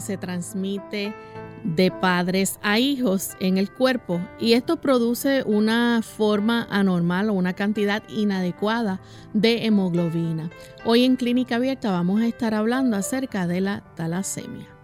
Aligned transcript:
Se 0.00 0.16
transmite 0.16 1.14
de 1.64 1.90
padres 1.90 2.58
a 2.62 2.78
hijos 2.78 3.30
en 3.40 3.58
el 3.58 3.70
cuerpo 3.70 4.20
y 4.38 4.52
esto 4.52 4.80
produce 4.80 5.42
una 5.44 6.02
forma 6.02 6.66
anormal 6.70 7.30
o 7.30 7.34
una 7.34 7.52
cantidad 7.52 8.02
inadecuada 8.08 9.00
de 9.32 9.66
hemoglobina. 9.66 10.50
Hoy 10.84 11.04
en 11.04 11.16
Clínica 11.16 11.56
Abierta 11.56 11.90
vamos 11.90 12.20
a 12.20 12.26
estar 12.26 12.54
hablando 12.54 12.96
acerca 12.96 13.46
de 13.46 13.60
la 13.60 13.84
talasemia. 13.96 14.77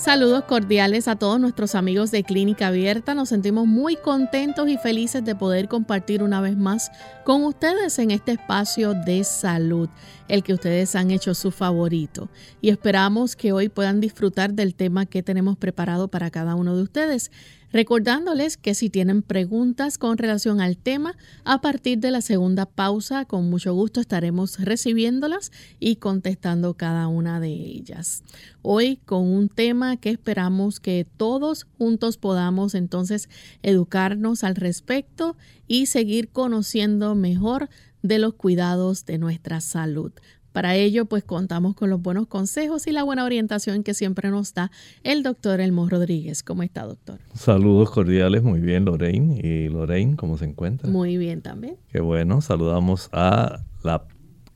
Saludos 0.00 0.44
cordiales 0.44 1.08
a 1.08 1.16
todos 1.16 1.38
nuestros 1.38 1.74
amigos 1.74 2.10
de 2.10 2.24
Clínica 2.24 2.68
Abierta. 2.68 3.14
Nos 3.14 3.28
sentimos 3.28 3.66
muy 3.66 3.96
contentos 3.96 4.66
y 4.70 4.78
felices 4.78 5.22
de 5.22 5.34
poder 5.34 5.68
compartir 5.68 6.22
una 6.22 6.40
vez 6.40 6.56
más 6.56 6.90
con 7.22 7.44
ustedes 7.44 7.98
en 7.98 8.10
este 8.10 8.32
espacio 8.32 8.94
de 8.94 9.24
salud, 9.24 9.90
el 10.26 10.42
que 10.42 10.54
ustedes 10.54 10.96
han 10.96 11.10
hecho 11.10 11.34
su 11.34 11.50
favorito. 11.50 12.30
Y 12.62 12.70
esperamos 12.70 13.36
que 13.36 13.52
hoy 13.52 13.68
puedan 13.68 14.00
disfrutar 14.00 14.54
del 14.54 14.74
tema 14.74 15.04
que 15.04 15.22
tenemos 15.22 15.58
preparado 15.58 16.08
para 16.08 16.30
cada 16.30 16.54
uno 16.54 16.74
de 16.76 16.82
ustedes 16.82 17.30
recordándoles 17.72 18.56
que 18.56 18.74
si 18.74 18.90
tienen 18.90 19.22
preguntas 19.22 19.98
con 19.98 20.18
relación 20.18 20.60
al 20.60 20.76
tema, 20.76 21.16
a 21.44 21.60
partir 21.60 21.98
de 21.98 22.10
la 22.10 22.20
segunda 22.20 22.66
pausa, 22.66 23.24
con 23.24 23.48
mucho 23.48 23.74
gusto 23.74 24.00
estaremos 24.00 24.58
recibiéndolas 24.58 25.52
y 25.78 25.96
contestando 25.96 26.74
cada 26.74 27.08
una 27.08 27.40
de 27.40 27.48
ellas. 27.48 28.22
Hoy 28.62 28.96
con 29.04 29.22
un 29.22 29.48
tema 29.48 29.96
que 29.96 30.10
esperamos 30.10 30.80
que 30.80 31.06
todos 31.16 31.66
juntos 31.78 32.16
podamos 32.16 32.74
entonces 32.74 33.28
educarnos 33.62 34.44
al 34.44 34.56
respecto 34.56 35.36
y 35.66 35.86
seguir 35.86 36.28
conociendo 36.28 37.14
mejor 37.14 37.68
de 38.02 38.18
los 38.18 38.34
cuidados 38.34 39.04
de 39.04 39.18
nuestra 39.18 39.60
salud. 39.60 40.12
Para 40.52 40.74
ello, 40.74 41.06
pues 41.06 41.22
contamos 41.22 41.74
con 41.74 41.90
los 41.90 42.02
buenos 42.02 42.26
consejos 42.26 42.86
y 42.86 42.92
la 42.92 43.04
buena 43.04 43.24
orientación 43.24 43.82
que 43.84 43.94
siempre 43.94 44.30
nos 44.30 44.52
da 44.52 44.70
el 45.04 45.22
doctor 45.22 45.60
Elmo 45.60 45.88
Rodríguez. 45.88 46.42
¿Cómo 46.42 46.62
está, 46.62 46.84
doctor? 46.84 47.20
Saludos 47.34 47.90
cordiales, 47.90 48.42
muy 48.42 48.60
bien, 48.60 48.84
Lorraine. 48.84 49.40
¿Y 49.42 49.68
Lorraine, 49.68 50.16
cómo 50.16 50.38
se 50.38 50.46
encuentra? 50.46 50.90
Muy 50.90 51.16
bien 51.16 51.40
también. 51.40 51.76
Qué 51.92 52.00
bueno, 52.00 52.40
saludamos 52.40 53.08
a 53.12 53.60
la 53.84 54.04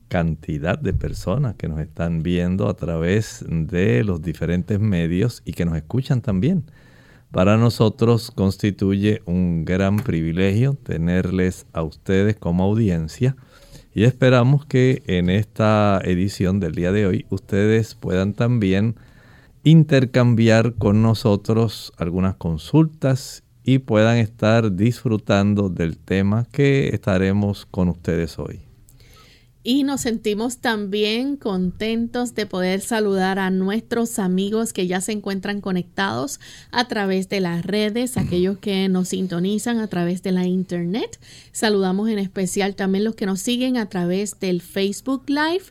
cantidad 0.08 0.78
de 0.78 0.92
personas 0.92 1.54
que 1.54 1.68
nos 1.68 1.80
están 1.80 2.22
viendo 2.22 2.68
a 2.68 2.74
través 2.74 3.44
de 3.48 4.04
los 4.04 4.22
diferentes 4.22 4.78
medios 4.80 5.42
y 5.44 5.52
que 5.52 5.64
nos 5.64 5.76
escuchan 5.76 6.20
también. 6.20 6.64
Para 7.30 7.56
nosotros 7.56 8.30
constituye 8.30 9.22
un 9.26 9.64
gran 9.64 9.96
privilegio 9.96 10.74
tenerles 10.74 11.66
a 11.72 11.82
ustedes 11.82 12.36
como 12.36 12.62
audiencia 12.62 13.34
y 13.94 14.04
esperamos 14.04 14.66
que 14.66 15.02
en 15.06 15.30
esta 15.30 16.00
edición 16.04 16.58
del 16.58 16.74
día 16.74 16.90
de 16.90 17.06
hoy 17.06 17.26
ustedes 17.30 17.94
puedan 17.94 18.34
también 18.34 18.96
intercambiar 19.62 20.74
con 20.74 21.00
nosotros 21.00 21.92
algunas 21.96 22.34
consultas 22.34 23.44
y 23.62 23.78
puedan 23.78 24.18
estar 24.18 24.74
disfrutando 24.74 25.70
del 25.70 25.96
tema 25.96 26.46
que 26.52 26.88
estaremos 26.88 27.66
con 27.66 27.88
ustedes 27.88 28.38
hoy 28.38 28.73
y 29.66 29.82
nos 29.82 30.02
sentimos 30.02 30.58
también 30.58 31.36
contentos 31.36 32.34
de 32.34 32.44
poder 32.44 32.82
saludar 32.82 33.38
a 33.38 33.50
nuestros 33.50 34.18
amigos 34.18 34.74
que 34.74 34.86
ya 34.86 35.00
se 35.00 35.12
encuentran 35.12 35.62
conectados 35.62 36.38
a 36.70 36.86
través 36.86 37.30
de 37.30 37.40
las 37.40 37.64
redes, 37.64 38.18
aquellos 38.18 38.58
que 38.58 38.90
nos 38.90 39.08
sintonizan 39.08 39.78
a 39.78 39.88
través 39.88 40.22
de 40.22 40.32
la 40.32 40.46
internet. 40.46 41.18
Saludamos 41.50 42.10
en 42.10 42.18
especial 42.18 42.76
también 42.76 43.04
los 43.04 43.14
que 43.14 43.24
nos 43.24 43.40
siguen 43.40 43.78
a 43.78 43.88
través 43.88 44.38
del 44.38 44.60
Facebook 44.60 45.24
Live 45.28 45.64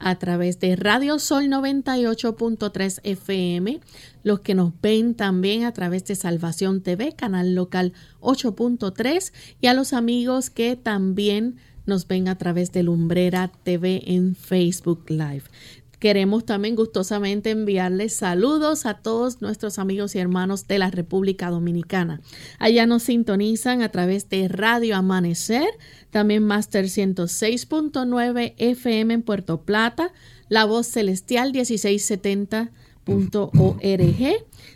a 0.00 0.18
través 0.18 0.58
de 0.58 0.76
Radio 0.76 1.18
Sol 1.18 1.44
98.3 1.44 3.00
FM, 3.04 3.80
los 4.22 4.40
que 4.40 4.54
nos 4.54 4.72
ven 4.80 5.14
también 5.14 5.64
a 5.64 5.72
través 5.72 6.06
de 6.06 6.14
Salvación 6.14 6.82
TV, 6.82 7.12
canal 7.12 7.54
local 7.54 7.92
8.3, 8.20 9.32
y 9.60 9.66
a 9.66 9.74
los 9.74 9.92
amigos 9.92 10.48
que 10.48 10.74
también 10.74 11.58
nos 11.90 12.08
ven 12.08 12.28
a 12.28 12.38
través 12.38 12.72
de 12.72 12.82
Lumbrera 12.82 13.52
TV 13.64 14.02
en 14.06 14.34
Facebook 14.34 15.04
Live. 15.10 15.42
Queremos 15.98 16.46
también 16.46 16.76
gustosamente 16.76 17.50
enviarles 17.50 18.14
saludos 18.14 18.86
a 18.86 18.94
todos 18.94 19.42
nuestros 19.42 19.78
amigos 19.78 20.14
y 20.14 20.18
hermanos 20.18 20.66
de 20.66 20.78
la 20.78 20.90
República 20.90 21.50
Dominicana. 21.50 22.22
Allá 22.58 22.86
nos 22.86 23.02
sintonizan 23.02 23.82
a 23.82 23.90
través 23.90 24.30
de 24.30 24.48
Radio 24.48 24.96
Amanecer, 24.96 25.68
también 26.08 26.42
Master 26.42 26.86
106.9 26.86 28.54
FM 28.56 29.12
en 29.12 29.22
Puerto 29.22 29.60
Plata, 29.60 30.10
La 30.48 30.64
Voz 30.64 30.86
Celestial 30.86 31.52
1670 31.52 32.70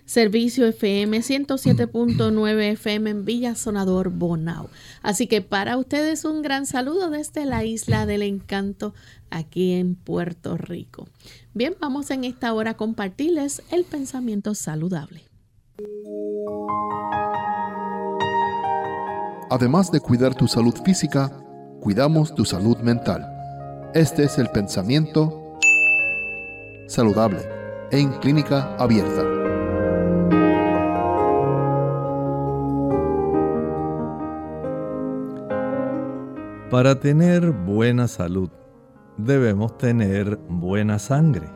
servicio 0.06 0.66
FM 0.66 1.18
107.9 1.18 2.72
FM 2.72 3.10
en 3.10 3.24
Villa 3.24 3.54
Sonador 3.54 4.10
Bonao. 4.10 4.68
Así 5.02 5.26
que 5.26 5.40
para 5.40 5.76
ustedes 5.76 6.24
un 6.24 6.42
gran 6.42 6.66
saludo 6.66 7.10
desde 7.10 7.46
la 7.46 7.64
isla 7.64 8.06
del 8.06 8.22
encanto 8.22 8.94
aquí 9.30 9.72
en 9.72 9.94
Puerto 9.94 10.56
Rico. 10.56 11.08
Bien, 11.54 11.74
vamos 11.80 12.10
en 12.10 12.24
esta 12.24 12.52
hora 12.52 12.72
a 12.72 12.76
compartirles 12.76 13.62
el 13.70 13.84
pensamiento 13.84 14.54
saludable. 14.54 15.22
Además 19.50 19.90
de 19.90 20.00
cuidar 20.00 20.34
tu 20.34 20.48
salud 20.48 20.74
física, 20.84 21.30
cuidamos 21.80 22.34
tu 22.34 22.44
salud 22.44 22.78
mental. 22.78 23.26
Este 23.94 24.24
es 24.24 24.38
el 24.38 24.48
pensamiento 24.48 25.58
saludable 26.88 27.53
en 27.90 28.10
clínica 28.20 28.74
abierta. 28.78 29.22
Para 36.70 36.98
tener 36.98 37.52
buena 37.52 38.08
salud 38.08 38.50
debemos 39.16 39.78
tener 39.78 40.38
buena 40.48 40.98
sangre, 40.98 41.48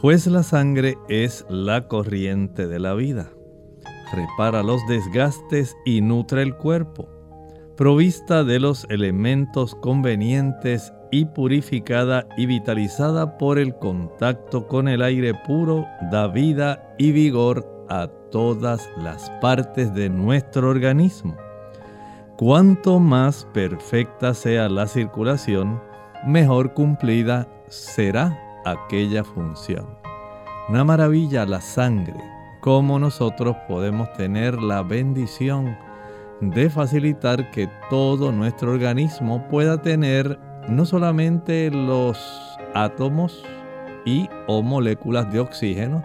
pues 0.00 0.26
la 0.26 0.42
sangre 0.42 0.96
es 1.08 1.44
la 1.50 1.88
corriente 1.88 2.66
de 2.66 2.78
la 2.78 2.94
vida. 2.94 3.30
Repara 4.12 4.62
los 4.62 4.80
desgastes 4.88 5.76
y 5.84 6.00
nutre 6.00 6.42
el 6.42 6.56
cuerpo, 6.56 7.08
provista 7.76 8.44
de 8.44 8.60
los 8.60 8.86
elementos 8.88 9.74
convenientes 9.74 10.92
y 11.12 11.26
purificada 11.26 12.26
y 12.36 12.46
vitalizada 12.46 13.36
por 13.38 13.58
el 13.58 13.76
contacto 13.76 14.66
con 14.66 14.88
el 14.88 15.02
aire 15.02 15.34
puro, 15.34 15.86
da 16.10 16.26
vida 16.26 16.94
y 16.98 17.12
vigor 17.12 17.86
a 17.88 18.08
todas 18.30 18.90
las 18.96 19.30
partes 19.42 19.94
de 19.94 20.08
nuestro 20.08 20.70
organismo. 20.70 21.36
Cuanto 22.38 22.98
más 22.98 23.46
perfecta 23.52 24.32
sea 24.32 24.70
la 24.70 24.86
circulación, 24.86 25.80
mejor 26.26 26.72
cumplida 26.72 27.46
será 27.68 28.36
aquella 28.64 29.22
función. 29.22 29.86
Una 30.70 30.82
maravilla 30.82 31.44
la 31.44 31.60
sangre, 31.60 32.16
cómo 32.60 32.98
nosotros 32.98 33.54
podemos 33.68 34.10
tener 34.14 34.62
la 34.62 34.82
bendición 34.82 35.76
de 36.40 36.70
facilitar 36.70 37.50
que 37.50 37.68
todo 37.90 38.32
nuestro 38.32 38.72
organismo 38.72 39.46
pueda 39.48 39.82
tener 39.82 40.38
no 40.68 40.84
solamente 40.86 41.70
los 41.70 42.18
átomos 42.74 43.44
y 44.04 44.28
o 44.46 44.62
moléculas 44.62 45.32
de 45.32 45.40
oxígeno, 45.40 46.02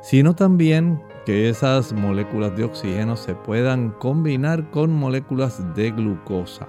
sino 0.00 0.34
también 0.34 1.02
que 1.24 1.48
esas 1.48 1.92
moléculas 1.92 2.56
de 2.56 2.64
oxígeno 2.64 3.16
se 3.16 3.34
puedan 3.34 3.90
combinar 3.90 4.70
con 4.70 4.92
moléculas 4.92 5.62
de 5.74 5.90
glucosa. 5.90 6.68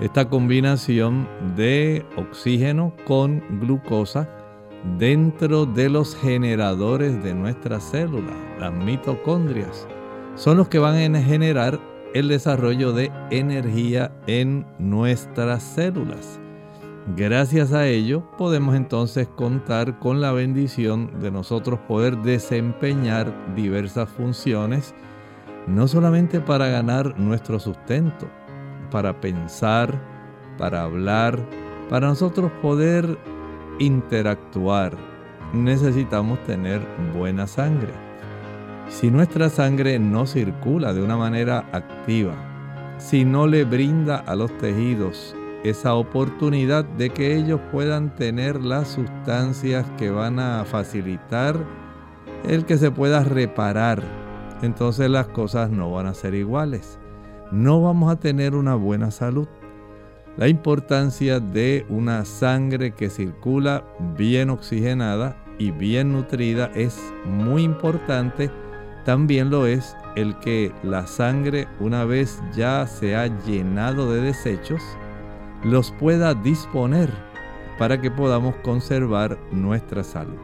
Esta 0.00 0.28
combinación 0.28 1.28
de 1.54 2.04
oxígeno 2.16 2.92
con 3.06 3.40
glucosa 3.60 4.28
dentro 4.98 5.64
de 5.64 5.88
los 5.88 6.16
generadores 6.16 7.22
de 7.22 7.34
nuestras 7.34 7.84
células, 7.84 8.34
las 8.58 8.72
mitocondrias. 8.72 9.86
Son 10.34 10.56
los 10.56 10.68
que 10.68 10.80
van 10.80 11.14
a 11.14 11.22
generar 11.22 11.78
el 12.14 12.28
desarrollo 12.28 12.92
de 12.92 13.10
energía 13.30 14.12
en 14.26 14.66
nuestras 14.78 15.62
células. 15.62 16.38
Gracias 17.16 17.72
a 17.72 17.86
ello 17.88 18.22
podemos 18.38 18.76
entonces 18.76 19.26
contar 19.26 19.98
con 19.98 20.20
la 20.20 20.30
bendición 20.32 21.20
de 21.20 21.32
nosotros 21.32 21.80
poder 21.88 22.18
desempeñar 22.18 23.54
diversas 23.56 24.08
funciones, 24.08 24.94
no 25.66 25.88
solamente 25.88 26.40
para 26.40 26.68
ganar 26.68 27.18
nuestro 27.18 27.58
sustento, 27.58 28.28
para 28.90 29.20
pensar, 29.20 30.00
para 30.58 30.82
hablar, 30.82 31.40
para 31.90 32.06
nosotros 32.08 32.52
poder 32.62 33.18
interactuar, 33.80 34.96
necesitamos 35.52 36.42
tener 36.44 36.80
buena 37.12 37.46
sangre. 37.48 38.11
Si 38.88 39.10
nuestra 39.10 39.48
sangre 39.48 39.98
no 39.98 40.26
circula 40.26 40.92
de 40.92 41.02
una 41.02 41.16
manera 41.16 41.64
activa, 41.72 42.34
si 42.98 43.24
no 43.24 43.46
le 43.46 43.64
brinda 43.64 44.18
a 44.18 44.36
los 44.36 44.56
tejidos 44.58 45.34
esa 45.64 45.94
oportunidad 45.94 46.84
de 46.84 47.10
que 47.10 47.36
ellos 47.36 47.60
puedan 47.70 48.14
tener 48.14 48.62
las 48.62 48.88
sustancias 48.88 49.86
que 49.96 50.10
van 50.10 50.38
a 50.38 50.64
facilitar 50.64 51.56
el 52.44 52.64
que 52.64 52.76
se 52.76 52.90
pueda 52.90 53.22
reparar, 53.22 54.02
entonces 54.62 55.08
las 55.08 55.28
cosas 55.28 55.70
no 55.70 55.90
van 55.90 56.06
a 56.06 56.14
ser 56.14 56.34
iguales. 56.34 56.98
No 57.50 57.82
vamos 57.82 58.10
a 58.10 58.16
tener 58.16 58.54
una 58.54 58.74
buena 58.74 59.10
salud. 59.10 59.46
La 60.36 60.48
importancia 60.48 61.40
de 61.40 61.84
una 61.88 62.24
sangre 62.24 62.92
que 62.92 63.10
circula 63.10 63.84
bien 64.16 64.48
oxigenada 64.48 65.36
y 65.58 65.70
bien 65.70 66.12
nutrida 66.12 66.70
es 66.74 66.98
muy 67.26 67.62
importante. 67.62 68.50
También 69.04 69.50
lo 69.50 69.66
es 69.66 69.96
el 70.14 70.38
que 70.38 70.72
la 70.82 71.06
sangre, 71.06 71.66
una 71.80 72.04
vez 72.04 72.40
ya 72.54 72.86
se 72.86 73.16
ha 73.16 73.26
llenado 73.44 74.12
de 74.12 74.20
desechos, 74.20 74.80
los 75.64 75.90
pueda 75.92 76.34
disponer 76.34 77.10
para 77.78 78.00
que 78.00 78.10
podamos 78.10 78.54
conservar 78.62 79.38
nuestra 79.50 80.04
salud. 80.04 80.38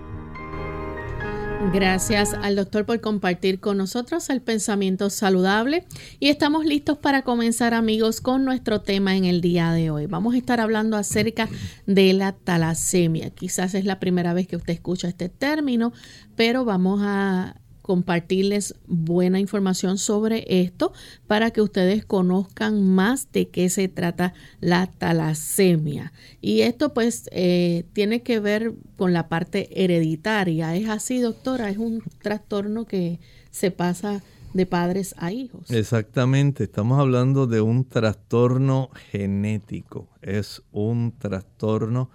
Gracias 1.72 2.34
al 2.34 2.56
doctor 2.56 2.86
por 2.86 3.00
compartir 3.00 3.60
con 3.60 3.78
nosotros 3.78 4.30
el 4.30 4.40
pensamiento 4.40 5.10
saludable 5.10 5.84
y 6.18 6.28
estamos 6.28 6.64
listos 6.64 6.98
para 6.98 7.22
comenzar 7.22 7.74
amigos 7.74 8.20
con 8.20 8.44
nuestro 8.44 8.80
tema 8.80 9.16
en 9.16 9.24
el 9.24 9.40
día 9.40 9.72
de 9.72 9.90
hoy. 9.90 10.06
Vamos 10.06 10.34
a 10.34 10.38
estar 10.38 10.60
hablando 10.60 10.96
acerca 10.96 11.48
de 11.86 12.12
la 12.12 12.32
talasemia. 12.32 13.30
Quizás 13.30 13.74
es 13.74 13.84
la 13.84 13.98
primera 13.98 14.34
vez 14.34 14.46
que 14.46 14.56
usted 14.56 14.72
escucha 14.72 15.08
este 15.08 15.28
término, 15.28 15.92
pero 16.36 16.64
vamos 16.64 17.00
a 17.02 17.56
compartirles 17.88 18.74
buena 18.86 19.40
información 19.40 19.96
sobre 19.96 20.44
esto 20.46 20.92
para 21.26 21.52
que 21.52 21.62
ustedes 21.62 22.04
conozcan 22.04 22.82
más 22.86 23.32
de 23.32 23.48
qué 23.48 23.70
se 23.70 23.88
trata 23.88 24.34
la 24.60 24.88
talasemia. 24.88 26.12
Y 26.42 26.60
esto 26.60 26.92
pues 26.92 27.30
eh, 27.32 27.86
tiene 27.94 28.22
que 28.22 28.40
ver 28.40 28.74
con 28.98 29.14
la 29.14 29.30
parte 29.30 29.82
hereditaria. 29.82 30.76
¿Es 30.76 30.86
así, 30.90 31.18
doctora? 31.22 31.70
¿Es 31.70 31.78
un 31.78 32.02
trastorno 32.20 32.84
que 32.84 33.20
se 33.50 33.70
pasa 33.70 34.22
de 34.52 34.66
padres 34.66 35.14
a 35.16 35.32
hijos? 35.32 35.70
Exactamente, 35.70 36.64
estamos 36.64 37.00
hablando 37.00 37.46
de 37.46 37.62
un 37.62 37.86
trastorno 37.86 38.90
genético. 39.10 40.10
Es 40.20 40.62
un 40.72 41.14
trastorno 41.18 42.10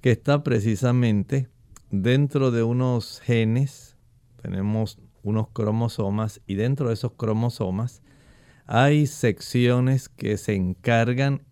que 0.00 0.12
está 0.12 0.42
precisamente 0.42 1.50
dentro 1.90 2.50
de 2.50 2.62
unos 2.62 3.20
genes. 3.20 3.98
Tenemos 4.40 4.98
unos 5.22 5.48
cromosomas 5.48 6.40
y 6.46 6.54
dentro 6.54 6.88
de 6.88 6.94
esos 6.94 7.12
cromosomas 7.12 8.02
hay 8.66 9.06
secciones 9.06 10.08
que 10.08 10.36
se 10.36 10.54
encargan 10.54 11.42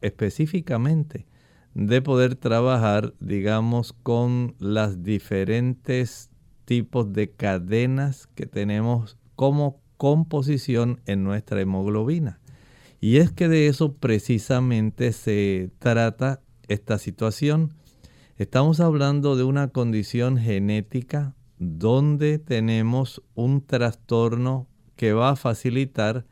específicamente 0.00 1.26
de 1.74 2.00
poder 2.00 2.36
trabajar, 2.36 3.14
digamos, 3.20 3.92
con 3.92 4.54
las 4.58 5.02
diferentes 5.02 6.30
tipos 6.64 7.12
de 7.12 7.30
cadenas 7.32 8.28
que 8.34 8.46
tenemos 8.46 9.18
como 9.34 9.80
composición 9.96 11.00
en 11.06 11.24
nuestra 11.24 11.60
hemoglobina. 11.60 12.40
Y 13.00 13.18
es 13.18 13.32
que 13.32 13.48
de 13.48 13.66
eso 13.66 13.94
precisamente 13.94 15.12
se 15.12 15.70
trata 15.78 16.40
esta 16.68 16.98
situación. 16.98 17.74
Estamos 18.36 18.80
hablando 18.80 19.36
de 19.36 19.44
una 19.44 19.68
condición 19.68 20.38
genética 20.38 21.34
donde 21.58 22.38
tenemos 22.38 23.22
un 23.34 23.60
trastorno 23.60 24.66
que 24.96 25.12
va 25.12 25.30
a 25.30 25.36
facilitar 25.36 26.24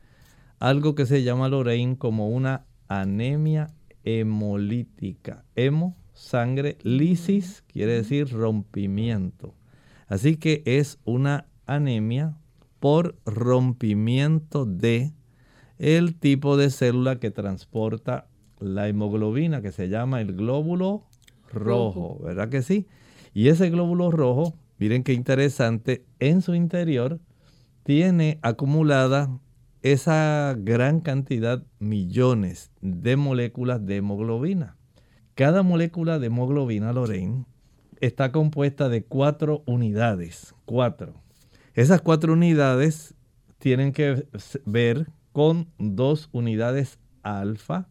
algo 0.59 0.95
que 0.95 1.05
se 1.05 1.23
llama 1.23 1.49
Lorraine 1.49 1.97
como 1.97 2.29
una 2.29 2.65
anemia 2.87 3.73
hemolítica. 4.03 5.45
Hemo, 5.55 5.95
sangre, 6.13 6.77
lisis 6.83 7.63
quiere 7.67 7.93
decir 7.93 8.31
rompimiento. 8.31 9.55
Así 10.07 10.37
que 10.37 10.61
es 10.65 10.99
una 11.03 11.47
anemia 11.65 12.37
por 12.79 13.15
rompimiento 13.25 14.65
de 14.65 15.13
el 15.77 16.15
tipo 16.15 16.57
de 16.57 16.69
célula 16.69 17.19
que 17.19 17.31
transporta 17.31 18.27
la 18.59 18.87
hemoglobina, 18.87 19.61
que 19.61 19.71
se 19.71 19.89
llama 19.89 20.21
el 20.21 20.33
glóbulo 20.35 21.03
rojo, 21.51 22.19
¿verdad 22.23 22.49
que 22.49 22.61
sí? 22.61 22.87
Y 23.33 23.49
ese 23.49 23.69
glóbulo 23.69 24.11
rojo 24.11 24.53
miren 24.77 25.03
qué 25.03 25.13
interesante, 25.13 26.05
en 26.19 26.41
su 26.41 26.55
interior 26.55 27.19
tiene 27.83 28.39
acumulada 28.41 29.29
esa 29.81 30.55
gran 30.57 31.01
cantidad, 31.01 31.63
millones 31.79 32.71
de 32.81 33.15
moléculas 33.15 33.85
de 33.85 33.97
hemoglobina. 33.97 34.77
Cada 35.35 35.61
molécula 35.61 36.17
de 36.17 36.27
hemoglobina, 36.27 36.93
Lorraine, 36.93 37.45
está 38.01 38.31
compuesta 38.31 38.89
de 38.89 39.03
cuatro 39.03 39.61
unidades. 39.67 40.55
Cuatro. 40.65 41.13
Esas 41.75 42.01
cuatro 42.01 42.33
unidades 42.33 43.13
tienen 43.59 43.91
que 43.91 44.27
ver 44.65 45.07
con 45.33 45.67
dos 45.77 46.29
unidades 46.31 46.97
alfa, 47.21 47.87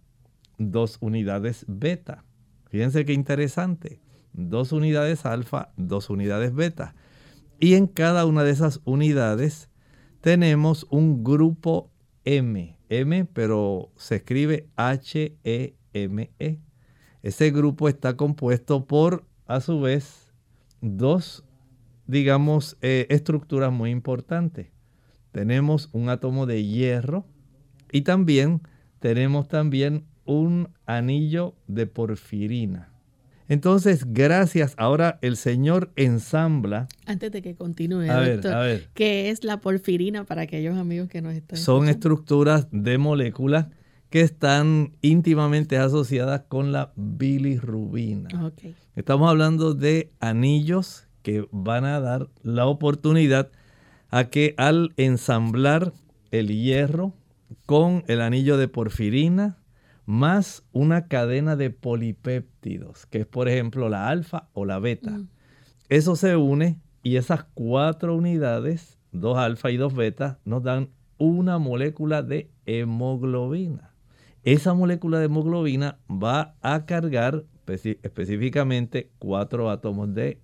dos 0.58 0.98
unidades 1.00 1.64
beta. 1.68 2.24
Fíjense 2.70 3.04
qué 3.04 3.12
interesante 3.12 4.03
dos 4.34 4.72
unidades 4.72 5.24
alfa, 5.24 5.72
dos 5.76 6.10
unidades 6.10 6.54
beta. 6.54 6.94
Y 7.58 7.74
en 7.74 7.86
cada 7.86 8.26
una 8.26 8.44
de 8.44 8.50
esas 8.50 8.80
unidades 8.84 9.70
tenemos 10.20 10.86
un 10.90 11.24
grupo 11.24 11.90
M, 12.24 12.78
M, 12.88 13.24
pero 13.32 13.90
se 13.96 14.16
escribe 14.16 14.68
H-E-M-E. 14.76 16.30
-E. 16.38 16.58
Ese 17.22 17.50
grupo 17.50 17.88
está 17.88 18.16
compuesto 18.16 18.84
por, 18.86 19.24
a 19.46 19.60
su 19.60 19.80
vez, 19.80 20.32
dos, 20.82 21.44
digamos, 22.06 22.76
eh, 22.82 23.06
estructuras 23.08 23.72
muy 23.72 23.90
importantes. 23.90 24.68
Tenemos 25.32 25.88
un 25.92 26.10
átomo 26.10 26.44
de 26.44 26.64
hierro 26.64 27.26
y 27.90 28.02
también 28.02 28.60
tenemos 28.98 29.48
también 29.48 30.04
un 30.24 30.68
anillo 30.86 31.54
de 31.66 31.86
porfirina. 31.86 32.93
Entonces, 33.48 34.06
gracias. 34.12 34.74
Ahora 34.78 35.18
el 35.20 35.36
Señor 35.36 35.92
ensambla. 35.96 36.88
Antes 37.06 37.30
de 37.30 37.42
que 37.42 37.54
continúe, 37.54 38.06
doctor, 38.06 38.80
¿qué 38.94 39.30
es 39.30 39.44
la 39.44 39.60
porfirina 39.60 40.24
para 40.24 40.42
aquellos 40.42 40.76
amigos 40.76 41.08
que 41.08 41.20
nos 41.20 41.34
están 41.34 41.58
Son 41.58 41.88
estructuras 41.88 42.68
de 42.70 42.98
moléculas 42.98 43.66
que 44.14 44.20
están 44.20 44.92
íntimamente 45.02 45.76
asociadas 45.76 46.42
con 46.46 46.70
la 46.70 46.92
bilirrubina. 46.94 48.28
Estamos 48.94 49.28
hablando 49.28 49.74
de 49.74 50.12
anillos 50.20 51.08
que 51.22 51.48
van 51.50 51.84
a 51.84 51.98
dar 51.98 52.28
la 52.44 52.66
oportunidad 52.66 53.50
a 54.10 54.26
que 54.30 54.54
al 54.56 54.92
ensamblar 54.96 55.92
el 56.30 56.46
hierro 56.46 57.12
con 57.66 58.04
el 58.06 58.20
anillo 58.20 58.56
de 58.56 58.68
porfirina, 58.68 59.58
más 60.06 60.64
una 60.72 61.06
cadena 61.08 61.56
de 61.56 61.70
polipéptidos, 61.70 63.06
que 63.06 63.20
es 63.20 63.26
por 63.26 63.48
ejemplo 63.48 63.88
la 63.88 64.08
alfa 64.08 64.48
o 64.52 64.64
la 64.64 64.78
beta. 64.78 65.10
Mm. 65.10 65.28
Eso 65.88 66.16
se 66.16 66.36
une 66.36 66.78
y 67.02 67.16
esas 67.16 67.44
cuatro 67.54 68.14
unidades, 68.14 68.98
dos 69.12 69.38
alfa 69.38 69.70
y 69.70 69.76
dos 69.76 69.94
beta, 69.94 70.38
nos 70.44 70.62
dan 70.62 70.90
una 71.18 71.58
molécula 71.58 72.22
de 72.22 72.50
hemoglobina. 72.66 73.94
Esa 74.42 74.74
molécula 74.74 75.18
de 75.18 75.26
hemoglobina 75.26 75.98
va 76.10 76.54
a 76.60 76.84
cargar 76.84 77.44
específicamente 77.66 79.10
cuatro 79.18 79.70
átomos 79.70 80.12
de 80.12 80.40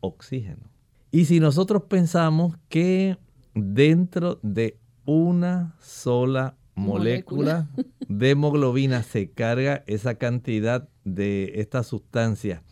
oxígeno. 0.00 0.70
Y 1.10 1.26
si 1.26 1.40
nosotros 1.40 1.84
pensamos 1.84 2.56
que 2.68 3.18
dentro 3.54 4.38
de 4.42 4.78
una 5.04 5.76
sola 5.78 6.56
molécula 6.74 7.68
de 8.08 8.30
hemoglobina 8.30 9.02
se 9.02 9.30
carga 9.30 9.84
esa 9.86 10.16
cantidad 10.16 10.88
de 11.04 11.52
esta 11.56 11.82
sustancia 11.82 12.62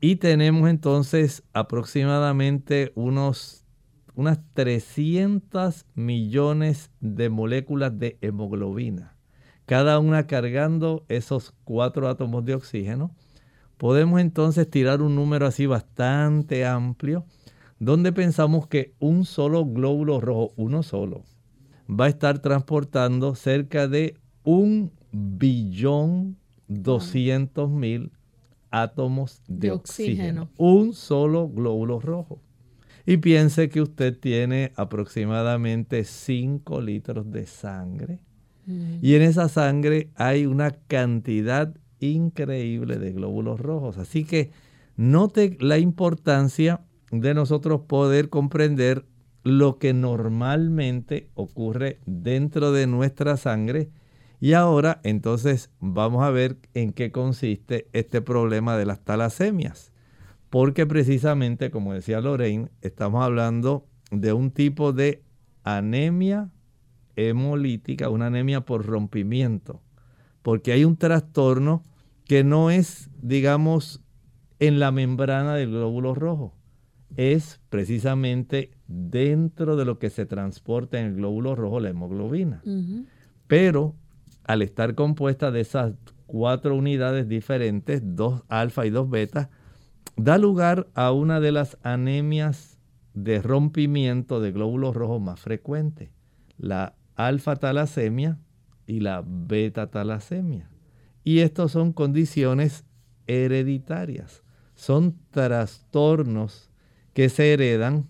Y 0.00 0.16
tenemos 0.16 0.68
entonces 0.68 1.42
aproximadamente 1.52 2.92
unos, 2.94 3.64
unas 4.14 4.40
300 4.54 5.86
millones 5.94 6.90
de 7.00 7.30
moléculas 7.30 7.98
de 7.98 8.18
hemoglobina, 8.20 9.16
cada 9.66 9.98
una 9.98 10.26
cargando 10.26 11.04
esos 11.08 11.54
cuatro 11.64 12.08
átomos 12.08 12.44
de 12.44 12.54
oxígeno. 12.54 13.14
Podemos 13.76 14.20
entonces 14.20 14.68
tirar 14.68 15.02
un 15.02 15.14
número 15.16 15.46
así 15.46 15.66
bastante 15.66 16.64
amplio, 16.66 17.24
donde 17.78 18.12
pensamos 18.12 18.68
que 18.68 18.94
un 19.00 19.24
solo 19.24 19.64
glóbulo 19.64 20.20
rojo, 20.20 20.52
uno 20.56 20.82
solo, 20.82 21.24
va 21.92 22.06
a 22.06 22.08
estar 22.08 22.38
transportando 22.38 23.34
cerca 23.34 23.88
de 23.88 24.16
un 24.44 24.92
billón 25.12 26.36
doscientos 26.68 27.70
mil 27.70 28.12
átomos 28.70 29.42
de, 29.46 29.70
oxígeno. 29.70 30.48
Un 30.56 30.94
solo 30.94 31.48
glóbulo 31.48 32.00
rojo. 32.00 32.40
Y 33.04 33.18
piense 33.18 33.68
que 33.68 33.82
usted 33.82 34.18
tiene 34.18 34.72
aproximadamente 34.76 36.04
5 36.04 36.80
litros 36.80 37.30
de 37.30 37.46
sangre. 37.46 38.20
Mm. 38.66 38.98
Y 39.02 39.14
en 39.14 39.22
esa 39.22 39.48
sangre 39.48 40.10
hay 40.14 40.46
una 40.46 40.70
cantidad 40.70 41.74
increíble 42.00 42.98
de 42.98 43.12
glóbulos 43.12 43.60
rojos. 43.60 43.98
Así 43.98 44.24
que 44.24 44.52
note 44.96 45.56
la 45.60 45.78
importancia 45.78 46.80
de 47.10 47.34
nosotros 47.34 47.82
poder 47.82 48.30
comprender 48.30 49.04
lo 49.44 49.78
que 49.78 49.92
normalmente 49.92 51.28
ocurre 51.34 51.98
dentro 52.06 52.72
de 52.72 52.86
nuestra 52.86 53.36
sangre 53.36 53.90
y 54.42 54.54
ahora 54.54 55.00
entonces 55.04 55.70
vamos 55.78 56.24
a 56.24 56.30
ver 56.30 56.58
en 56.74 56.92
qué 56.92 57.12
consiste 57.12 57.88
este 57.92 58.20
problema 58.22 58.76
de 58.76 58.86
las 58.86 59.00
talasemias. 59.04 59.92
Porque 60.50 60.84
precisamente, 60.84 61.70
como 61.70 61.94
decía 61.94 62.20
Lorraine, 62.20 62.68
estamos 62.80 63.24
hablando 63.24 63.86
de 64.10 64.32
un 64.32 64.50
tipo 64.50 64.92
de 64.92 65.22
anemia 65.62 66.50
hemolítica, 67.14 68.08
una 68.08 68.26
anemia 68.26 68.62
por 68.62 68.84
rompimiento. 68.84 69.80
Porque 70.42 70.72
hay 70.72 70.84
un 70.84 70.96
trastorno 70.96 71.84
que 72.24 72.42
no 72.42 72.70
es, 72.70 73.10
digamos, 73.20 74.02
en 74.58 74.80
la 74.80 74.90
membrana 74.90 75.54
del 75.54 75.70
glóbulo 75.70 76.14
rojo. 76.14 76.52
Es 77.16 77.60
precisamente 77.68 78.70
dentro 78.86 79.76
de 79.76 79.84
lo 79.84 79.98
que 79.98 80.10
se 80.10 80.26
transporta 80.26 80.98
en 80.98 81.06
el 81.06 81.14
glóbulo 81.14 81.54
rojo 81.54 81.80
la 81.80 81.90
hemoglobina. 81.90 82.62
Pero 83.46 83.94
al 84.44 84.62
estar 84.62 84.94
compuesta 84.94 85.50
de 85.50 85.60
esas 85.60 85.94
cuatro 86.26 86.74
unidades 86.74 87.28
diferentes, 87.28 88.00
dos 88.04 88.42
alfa 88.48 88.86
y 88.86 88.90
dos 88.90 89.08
beta, 89.10 89.50
da 90.16 90.38
lugar 90.38 90.88
a 90.94 91.12
una 91.12 91.40
de 91.40 91.52
las 91.52 91.78
anemias 91.82 92.78
de 93.14 93.42
rompimiento 93.42 94.40
de 94.40 94.52
glóbulos 94.52 94.94
rojos 94.94 95.20
más 95.20 95.40
frecuentes, 95.40 96.10
la 96.56 96.94
alfa 97.14 97.56
talasemia 97.56 98.38
y 98.86 99.00
la 99.00 99.22
beta 99.26 99.90
talasemia. 99.90 100.70
Y 101.24 101.40
estos 101.40 101.72
son 101.72 101.92
condiciones 101.92 102.84
hereditarias, 103.26 104.42
son 104.74 105.18
trastornos 105.30 106.71
que 107.14 107.28
se 107.28 107.52
heredan 107.52 108.06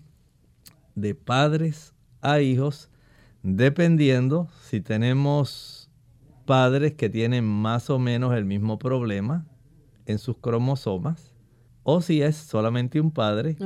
de 0.95 1.15
padres 1.15 1.93
a 2.21 2.39
hijos, 2.39 2.89
dependiendo 3.41 4.47
si 4.61 4.81
tenemos 4.81 5.89
padres 6.45 6.93
que 6.93 7.09
tienen 7.09 7.45
más 7.45 7.89
o 7.89 7.99
menos 7.99 8.33
el 8.35 8.45
mismo 8.45 8.79
problema 8.79 9.45
en 10.05 10.19
sus 10.19 10.37
cromosomas, 10.37 11.33
o 11.83 12.01
si 12.01 12.21
es 12.21 12.35
solamente 12.35 13.01
un 13.01 13.11
padre 13.11 13.57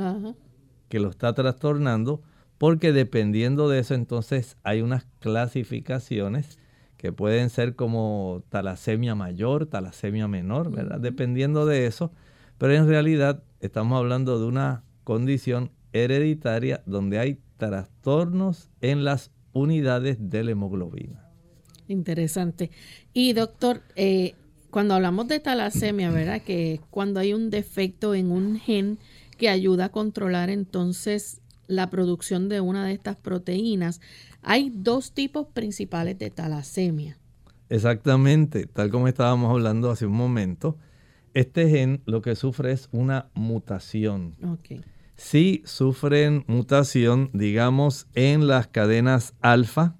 que 0.88 1.00
lo 1.00 1.10
está 1.10 1.32
trastornando, 1.34 2.22
porque 2.56 2.92
dependiendo 2.92 3.68
de 3.68 3.78
eso 3.78 3.94
entonces 3.94 4.56
hay 4.64 4.82
unas 4.82 5.06
clasificaciones 5.20 6.58
que 6.96 7.12
pueden 7.12 7.48
ser 7.50 7.76
como 7.76 8.42
talasemia 8.48 9.14
mayor, 9.14 9.66
talasemia 9.66 10.26
menor, 10.26 10.72
¿verdad? 10.72 10.98
Dependiendo 10.98 11.64
de 11.64 11.86
eso, 11.86 12.10
pero 12.58 12.74
en 12.74 12.88
realidad 12.88 13.44
estamos 13.60 13.96
hablando 13.98 14.40
de 14.40 14.46
una 14.46 14.82
condición 15.08 15.70
hereditaria 15.94 16.82
donde 16.84 17.18
hay 17.18 17.38
trastornos 17.56 18.68
en 18.82 19.04
las 19.04 19.30
unidades 19.54 20.18
de 20.20 20.44
la 20.44 20.50
hemoglobina. 20.50 21.24
Interesante. 21.86 22.70
Y 23.14 23.32
doctor, 23.32 23.80
eh, 23.96 24.34
cuando 24.68 24.92
hablamos 24.92 25.26
de 25.26 25.40
talasemia, 25.40 26.10
¿verdad? 26.10 26.42
Que 26.42 26.82
cuando 26.90 27.20
hay 27.20 27.32
un 27.32 27.48
defecto 27.48 28.14
en 28.14 28.30
un 28.30 28.58
gen 28.58 28.98
que 29.38 29.48
ayuda 29.48 29.86
a 29.86 29.88
controlar 29.88 30.50
entonces 30.50 31.40
la 31.68 31.88
producción 31.88 32.50
de 32.50 32.60
una 32.60 32.84
de 32.84 32.92
estas 32.92 33.16
proteínas, 33.16 34.02
hay 34.42 34.70
dos 34.74 35.12
tipos 35.12 35.46
principales 35.46 36.18
de 36.18 36.28
talasemia. 36.28 37.16
Exactamente, 37.70 38.66
tal 38.66 38.90
como 38.90 39.08
estábamos 39.08 39.50
hablando 39.52 39.90
hace 39.90 40.04
un 40.04 40.12
momento, 40.12 40.76
este 41.32 41.70
gen 41.70 42.02
lo 42.04 42.20
que 42.20 42.36
sufre 42.36 42.72
es 42.72 42.90
una 42.92 43.30
mutación. 43.32 44.36
Okay. 44.58 44.82
Sí 45.18 45.62
sufren 45.64 46.44
mutación, 46.46 47.30
digamos, 47.32 48.06
en 48.14 48.46
las 48.46 48.68
cadenas 48.68 49.34
alfa, 49.40 49.96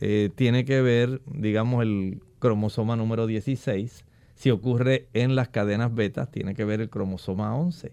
eh, 0.00 0.30
tiene 0.34 0.64
que 0.64 0.82
ver, 0.82 1.22
digamos, 1.26 1.84
el 1.84 2.20
cromosoma 2.40 2.96
número 2.96 3.28
16. 3.28 4.04
Si 4.34 4.50
ocurre 4.50 5.08
en 5.14 5.36
las 5.36 5.48
cadenas 5.50 5.94
beta, 5.94 6.26
tiene 6.26 6.56
que 6.56 6.64
ver 6.64 6.80
el 6.80 6.90
cromosoma 6.90 7.54
11. 7.54 7.92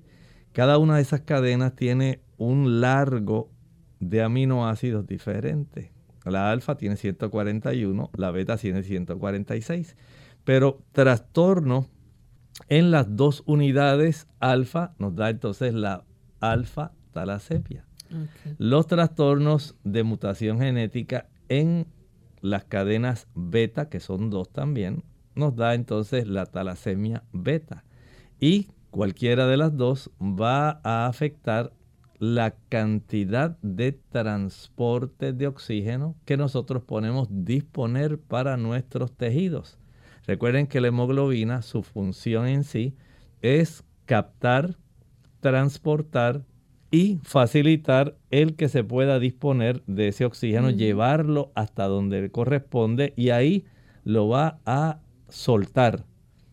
Cada 0.54 0.80
una 0.80 0.96
de 0.96 1.04
esas 1.04 1.22
cadenas 1.22 1.76
tiene 1.76 2.22
un 2.38 2.82
largo 2.82 3.52
de 4.00 4.24
aminoácidos 4.24 5.06
diferentes. 5.06 5.92
La 6.24 6.50
alfa 6.50 6.78
tiene 6.78 6.98
141, 6.98 8.10
la 8.18 8.32
beta 8.32 8.58
tiene 8.58 8.82
146. 8.82 9.96
Pero 10.44 10.82
trastorno 10.94 11.86
en 12.70 12.90
las 12.90 13.16
dos 13.16 13.44
unidades 13.46 14.28
alfa 14.40 14.96
nos 14.98 15.16
da 15.16 15.30
entonces 15.30 15.72
la 15.76 16.06
alfa 16.40 16.92
talasemia. 17.12 17.86
Los 18.58 18.88
trastornos 18.88 19.76
de 19.84 20.04
mutación 20.04 20.60
genética 20.60 21.28
en 21.50 21.88
las 22.42 22.64
cadenas 22.66 23.28
beta, 23.34 23.90
que 23.90 24.00
son 24.00 24.30
dos 24.30 24.50
también, 24.52 25.04
nos 25.34 25.56
da 25.56 25.74
entonces 25.74 26.28
la 26.28 26.46
talasemia 26.46 27.24
beta. 27.34 27.84
Y 28.40 28.68
cualquiera 28.92 29.48
de 29.48 29.58
las 29.58 29.76
dos 29.76 30.12
va 30.22 30.80
a 30.84 31.08
afectar 31.08 31.74
la 32.20 32.56
cantidad 32.70 33.58
de 33.62 33.92
transporte 33.92 35.34
de 35.34 35.48
oxígeno 35.48 36.16
que 36.26 36.38
nosotros 36.38 36.84
ponemos 36.84 37.28
disponer 37.30 38.20
para 38.20 38.56
nuestros 38.58 39.12
tejidos. 39.12 39.78
Recuerden 40.26 40.68
que 40.68 40.82
la 40.82 40.88
hemoglobina, 40.88 41.62
su 41.62 41.84
función 41.84 42.48
en 42.48 42.64
sí 42.64 42.96
es 43.42 43.84
captar, 44.06 44.78
transportar 45.46 46.42
y 46.90 47.20
facilitar 47.22 48.18
el 48.32 48.56
que 48.56 48.68
se 48.68 48.84
pueda 48.84 49.20
disponer 49.20 49.84
de 49.86 50.08
ese 50.08 50.26
oxígeno, 50.26 50.72
llevarlo 50.72 51.52
hasta 51.54 51.86
donde 51.86 52.32
corresponde 52.32 53.14
y 53.16 53.30
ahí 53.30 53.66
lo 54.04 54.28
va 54.28 54.58
a 54.66 55.02
soltar. 55.30 56.04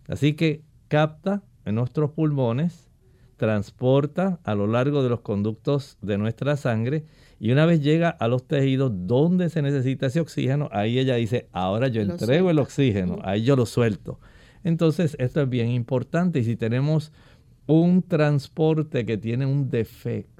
Así 0.08 0.34
que 0.34 0.60
capta 0.88 1.42
en 1.64 1.76
nuestros 1.76 2.10
pulmones, 2.10 2.90
transporta 3.38 4.40
a 4.44 4.54
lo 4.54 4.66
largo 4.66 5.02
de 5.02 5.08
los 5.08 5.20
conductos 5.20 5.96
de 6.02 6.18
nuestra 6.18 6.58
sangre 6.58 7.06
y 7.40 7.50
una 7.50 7.64
vez 7.64 7.80
llega 7.80 8.10
a 8.10 8.28
los 8.28 8.46
tejidos 8.46 8.92
donde 9.06 9.48
se 9.48 9.62
necesita 9.62 10.08
ese 10.08 10.20
oxígeno, 10.20 10.68
ahí 10.70 10.98
ella 10.98 11.14
dice, 11.14 11.48
ahora 11.52 11.88
yo 11.88 12.02
entrego 12.02 12.50
el 12.50 12.58
oxígeno, 12.58 13.20
ahí 13.22 13.42
yo 13.42 13.56
lo 13.56 13.64
suelto. 13.64 14.20
Entonces, 14.64 15.16
esto 15.18 15.42
es 15.42 15.48
bien 15.48 15.70
importante 15.70 16.38
y 16.38 16.44
si 16.44 16.56
tenemos 16.56 17.12
un 17.66 18.02
transporte 18.02 19.06
que 19.06 19.16
tiene 19.16 19.46
un 19.46 19.70
defecto, 19.70 20.32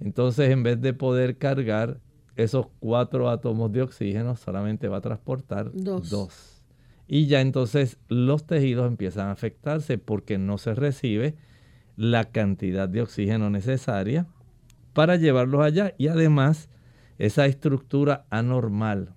entonces, 0.00 0.50
en 0.50 0.62
vez 0.62 0.80
de 0.80 0.92
poder 0.92 1.38
cargar 1.38 1.98
esos 2.36 2.66
cuatro 2.80 3.30
átomos 3.30 3.72
de 3.72 3.82
oxígeno, 3.82 4.36
solamente 4.36 4.88
va 4.88 4.98
a 4.98 5.00
transportar 5.00 5.70
dos. 5.72 6.62
Y 7.06 7.26
ya 7.26 7.40
entonces 7.40 7.98
los 8.08 8.46
tejidos 8.46 8.86
empiezan 8.86 9.28
a 9.28 9.32
afectarse 9.32 9.98
porque 9.98 10.38
no 10.38 10.58
se 10.58 10.74
recibe 10.74 11.36
la 11.96 12.24
cantidad 12.24 12.88
de 12.88 13.02
oxígeno 13.02 13.50
necesaria 13.50 14.26
para 14.92 15.16
llevarlos 15.16 15.62
allá. 15.62 15.94
Y 15.96 16.08
además, 16.08 16.68
esa 17.18 17.46
estructura 17.46 18.26
anormal 18.30 19.14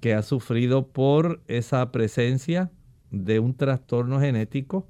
que 0.00 0.14
ha 0.14 0.22
sufrido 0.22 0.88
por 0.88 1.40
esa 1.46 1.90
presencia 1.92 2.70
de 3.10 3.38
un 3.38 3.54
trastorno 3.54 4.20
genético 4.20 4.86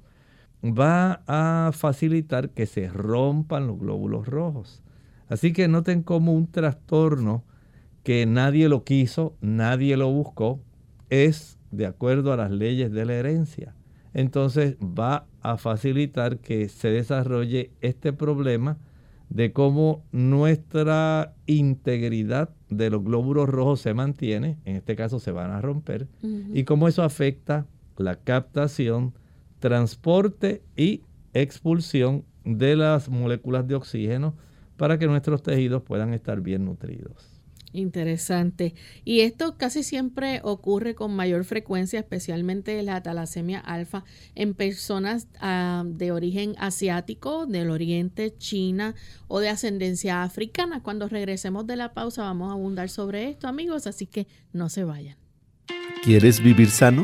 va 0.63 1.21
a 1.27 1.71
facilitar 1.73 2.49
que 2.49 2.65
se 2.65 2.87
rompan 2.87 3.67
los 3.67 3.79
glóbulos 3.79 4.27
rojos. 4.27 4.81
Así 5.27 5.53
que 5.53 5.67
noten 5.67 6.03
como 6.03 6.33
un 6.33 6.47
trastorno 6.47 7.43
que 8.03 8.25
nadie 8.25 8.67
lo 8.69 8.83
quiso, 8.83 9.35
nadie 9.41 9.97
lo 9.97 10.11
buscó, 10.11 10.59
es 11.09 11.57
de 11.71 11.85
acuerdo 11.85 12.33
a 12.33 12.37
las 12.37 12.51
leyes 12.51 12.91
de 12.91 13.05
la 13.05 13.13
herencia. 13.13 13.75
entonces 14.13 14.75
va 14.81 15.25
a 15.41 15.57
facilitar 15.57 16.39
que 16.39 16.67
se 16.67 16.89
desarrolle 16.89 17.71
este 17.79 18.11
problema 18.11 18.77
de 19.29 19.53
cómo 19.53 20.03
nuestra 20.11 21.33
integridad 21.45 22.49
de 22.69 22.89
los 22.89 23.03
glóbulos 23.03 23.47
rojos 23.47 23.79
se 23.79 23.93
mantiene, 23.93 24.57
en 24.65 24.75
este 24.75 24.97
caso 24.97 25.19
se 25.19 25.31
van 25.31 25.51
a 25.51 25.61
romper, 25.61 26.09
y 26.53 26.65
cómo 26.65 26.89
eso 26.89 27.03
afecta 27.03 27.65
la 27.97 28.17
captación, 28.17 29.13
transporte 29.61 30.61
y 30.75 31.03
expulsión 31.33 32.25
de 32.43 32.75
las 32.75 33.07
moléculas 33.07 33.65
de 33.67 33.75
oxígeno 33.75 34.35
para 34.75 34.97
que 34.97 35.07
nuestros 35.07 35.43
tejidos 35.43 35.83
puedan 35.83 36.13
estar 36.13 36.41
bien 36.41 36.65
nutridos. 36.65 37.41
Interesante. 37.73 38.73
Y 39.05 39.21
esto 39.21 39.55
casi 39.57 39.83
siempre 39.83 40.41
ocurre 40.43 40.93
con 40.93 41.15
mayor 41.15 41.45
frecuencia, 41.45 41.99
especialmente 41.99 42.81
la 42.83 43.01
talasemia 43.01 43.59
alfa, 43.59 44.03
en 44.35 44.55
personas 44.55 45.27
ah, 45.39 45.83
de 45.85 46.11
origen 46.11 46.55
asiático, 46.57 47.45
del 47.45 47.69
oriente, 47.69 48.35
China 48.37 48.95
o 49.29 49.39
de 49.39 49.49
ascendencia 49.49 50.23
africana. 50.23 50.83
Cuando 50.83 51.07
regresemos 51.07 51.65
de 51.65 51.77
la 51.77 51.93
pausa 51.93 52.23
vamos 52.23 52.49
a 52.49 52.53
abundar 52.53 52.89
sobre 52.89 53.29
esto, 53.29 53.47
amigos, 53.47 53.87
así 53.87 54.05
que 54.05 54.27
no 54.51 54.67
se 54.67 54.83
vayan. 54.83 55.15
¿Quieres 56.03 56.43
vivir 56.43 56.69
sano? 56.69 57.03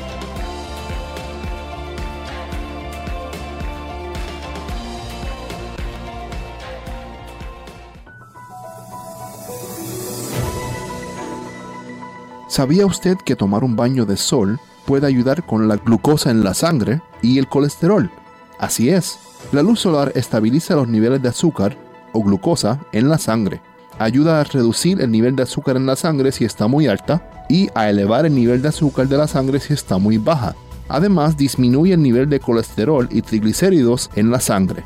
¿Sabía 12.51 12.85
usted 12.85 13.15
que 13.15 13.37
tomar 13.37 13.63
un 13.63 13.77
baño 13.77 14.05
de 14.05 14.17
sol 14.17 14.59
puede 14.83 15.07
ayudar 15.07 15.45
con 15.45 15.69
la 15.69 15.77
glucosa 15.77 16.31
en 16.31 16.43
la 16.43 16.53
sangre 16.53 17.01
y 17.21 17.37
el 17.37 17.47
colesterol? 17.47 18.11
Así 18.59 18.89
es, 18.89 19.19
la 19.53 19.63
luz 19.63 19.79
solar 19.79 20.11
estabiliza 20.15 20.75
los 20.75 20.89
niveles 20.89 21.21
de 21.21 21.29
azúcar 21.29 21.77
o 22.11 22.21
glucosa 22.21 22.81
en 22.91 23.07
la 23.07 23.19
sangre, 23.19 23.61
ayuda 23.99 24.41
a 24.41 24.43
reducir 24.43 24.99
el 24.99 25.11
nivel 25.11 25.33
de 25.37 25.43
azúcar 25.43 25.77
en 25.77 25.85
la 25.85 25.95
sangre 25.95 26.33
si 26.33 26.43
está 26.43 26.67
muy 26.67 26.87
alta 26.87 27.45
y 27.47 27.69
a 27.73 27.89
elevar 27.89 28.25
el 28.25 28.35
nivel 28.35 28.61
de 28.61 28.67
azúcar 28.67 29.07
de 29.07 29.17
la 29.17 29.29
sangre 29.29 29.61
si 29.61 29.71
está 29.73 29.97
muy 29.97 30.17
baja. 30.17 30.53
Además, 30.89 31.37
disminuye 31.37 31.93
el 31.93 32.03
nivel 32.03 32.29
de 32.29 32.41
colesterol 32.41 33.07
y 33.11 33.21
triglicéridos 33.21 34.09
en 34.15 34.29
la 34.29 34.41
sangre. 34.41 34.83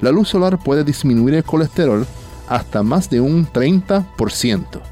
La 0.00 0.12
luz 0.12 0.28
solar 0.28 0.56
puede 0.62 0.84
disminuir 0.84 1.34
el 1.34 1.42
colesterol 1.42 2.06
hasta 2.48 2.84
más 2.84 3.10
de 3.10 3.20
un 3.20 3.44
30%. 3.44 4.91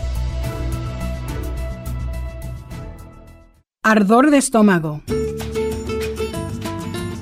Ardor 3.83 4.29
de 4.29 4.37
estómago. 4.37 5.01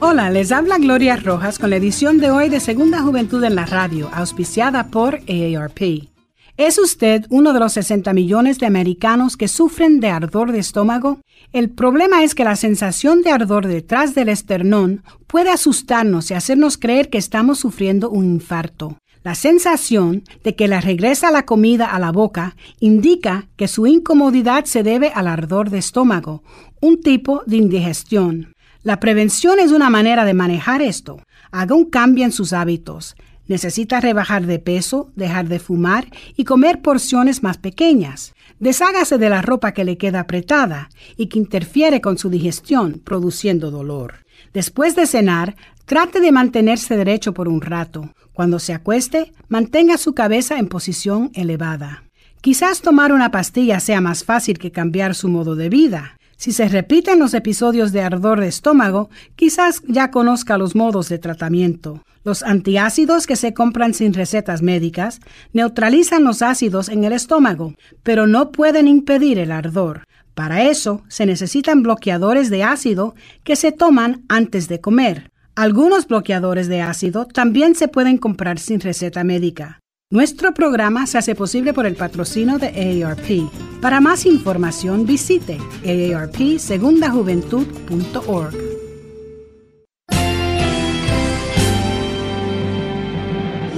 Hola, 0.02 0.30
les 0.30 0.52
habla 0.52 0.78
Gloria 0.78 1.15
Rojas 1.15 1.58
con 1.58 1.69
la 1.69 1.78
edición 1.78 2.17
de 2.17 2.32
hoy 2.32 2.50
de 2.50 2.60
Segunda 2.60 3.00
Juventud 3.00 3.41
en 3.45 3.56
la 3.56 3.65
Radio, 3.65 4.10
auspiciada 4.13 4.88
por 4.88 5.22
AARP. 5.30 6.10
¿Es 6.58 6.78
usted 6.78 7.26
uno 7.30 7.54
de 7.54 7.62
los 7.62 7.72
60 7.72 8.12
millones 8.12 8.60
de 8.60 8.65
americanos 8.65 9.38
que 9.38 9.48
sufren 9.48 10.02
de 10.02 10.10
ardor 10.10 10.52
de 10.52 10.60
estómago? 10.60 11.22
El 11.54 11.69
problema 11.69 12.26
es 12.26 12.36
que 12.36 12.43
la 12.43 12.58
sensación 12.58 13.22
de 13.22 13.32
ardor 13.32 13.65
detrás 13.65 14.13
del 14.13 14.28
esternón 14.28 15.02
puede 15.28 15.52
asustarnos 15.52 16.30
y 16.30 16.34
hacernos 16.34 16.78
creer 16.78 17.10
que 17.10 17.19
estamos 17.19 17.60
sufriendo 17.60 18.10
un 18.10 18.26
infarto. 18.26 18.98
La 19.21 19.36
sensación 19.36 20.23
de 20.43 20.55
que 20.55 20.69
le 20.69 20.79
regresa 20.79 21.29
la 21.29 21.45
comida 21.45 21.88
a 21.88 21.99
la 21.99 22.12
boca 22.12 22.55
indica 22.79 23.49
que 23.58 23.67
su 23.67 23.86
incomodidad 23.86 24.63
se 24.63 24.82
debe 24.82 25.12
al 25.13 25.27
ardor 25.27 25.69
de 25.69 25.77
estómago, 25.77 26.41
un 26.79 27.01
tipo 27.01 27.43
de 27.45 27.58
indigestión. 27.58 28.53
La 28.82 29.01
prevención 29.01 29.60
es 29.60 29.71
una 29.71 29.89
manera 29.89 30.23
de 30.23 30.34
manejar 30.34 30.82
esto. 30.82 31.21
Haga 31.51 31.75
un 31.75 31.89
cambio 31.89 32.23
en 32.23 32.32
sus 32.32 32.53
hábitos. 32.53 33.15
Necesita 33.45 33.99
rebajar 33.99 34.45
de 34.45 34.60
peso, 34.60 35.12
dejar 35.15 35.49
de 35.49 35.60
fumar 35.60 36.08
y 36.38 36.45
comer 36.45 36.82
porciones 36.82 37.43
más 37.43 37.58
pequeñas. 37.58 38.34
Deshágase 38.60 39.17
de 39.17 39.29
la 39.29 39.41
ropa 39.41 39.73
que 39.73 39.84
le 39.84 39.97
queda 39.97 40.21
apretada 40.21 40.89
y 41.17 41.27
que 41.27 41.39
interfiere 41.39 41.99
con 41.99 42.17
su 42.17 42.29
digestión, 42.29 43.01
produciendo 43.03 43.69
dolor. 43.69 44.25
Después 44.53 44.95
de 44.95 45.08
cenar, 45.08 45.55
trate 45.89 46.19
de 46.19 46.32
mantenerse 46.32 46.95
derecho 46.95 47.34
por 47.34 47.47
un 47.47 47.62
rato. 47.62 48.13
Cuando 48.32 48.60
se 48.60 48.75
acueste, 48.75 49.34
mantenga 49.47 49.97
su 49.97 50.13
cabeza 50.13 50.60
en 50.60 50.67
posición 50.67 51.32
elevada. 51.34 52.04
Quizás 52.41 52.82
tomar 52.82 53.12
una 53.12 53.32
pastilla 53.32 53.80
sea 53.80 53.99
más 53.99 54.23
fácil 54.23 54.60
que 54.60 54.71
cambiar 54.71 55.15
su 55.15 55.30
modo 55.30 55.56
de 55.56 55.67
vida. 55.69 56.15
Si 56.38 56.52
se 56.52 56.69
repiten 56.69 57.17
los 57.17 57.34
episodios 57.34 57.91
de 57.91 58.04
ardor 58.04 58.39
de 58.39 58.49
estómago, 58.49 59.10
quizás 59.36 59.82
ya 59.88 60.12
conozca 60.12 60.60
los 60.60 60.75
modos 60.75 61.10
de 61.10 61.17
tratamiento. 61.17 62.04
Los 62.23 62.43
antiácidos 62.43 63.25
que 63.25 63.36
se 63.36 63.56
compran 63.56 63.95
sin 63.95 64.13
recetas 64.13 64.62
médicas 64.62 65.19
neutralizan 65.54 66.23
los 66.23 66.43
ácidos 66.43 66.89
en 66.89 67.04
el 67.04 67.13
estómago, 67.13 67.73
pero 68.04 68.28
no 68.28 68.52
pueden 68.52 68.88
impedir 68.88 69.39
el 69.39 69.52
ardor. 69.52 70.04
Para 70.36 70.62
eso 70.65 71.02
se 71.08 71.25
necesitan 71.25 71.82
bloqueadores 71.82 72.52
de 72.52 72.63
ácido 72.63 73.15
que 73.43 73.56
se 73.56 73.71
toman 73.71 74.23
antes 74.30 74.67
de 74.67 74.80
comer. 74.82 75.32
Algunos 75.60 76.08
bloqueadores 76.08 76.69
de 76.69 76.82
ácido 76.82 77.26
también 77.26 77.76
se 77.76 77.89
pueden 77.89 78.17
comprar 78.17 78.60
sin 78.60 78.80
receta 78.80 79.26
médica. 79.26 79.82
Nuestro 80.10 80.54
programa 80.54 81.06
se 81.06 81.17
hace 81.17 81.36
posible 81.36 81.74
por 81.74 81.86
el 81.86 81.98
patrocino 81.98 82.60
de 82.60 83.04
AARP. 83.04 83.52
Para 83.82 84.00
más 84.00 84.26
información 84.26 85.06
visite 85.06 85.58
aarpsegundajuventud.org. 85.84 88.56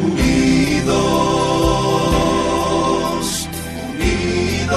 Unidos, 0.03 0.91
unidos, 3.89 4.69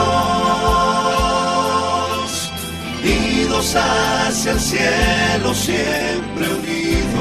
unidos 3.02 3.76
hacia 3.76 4.52
el 4.52 4.60
cielo, 4.60 5.54
siempre 5.54 6.48
unidos. 6.48 6.83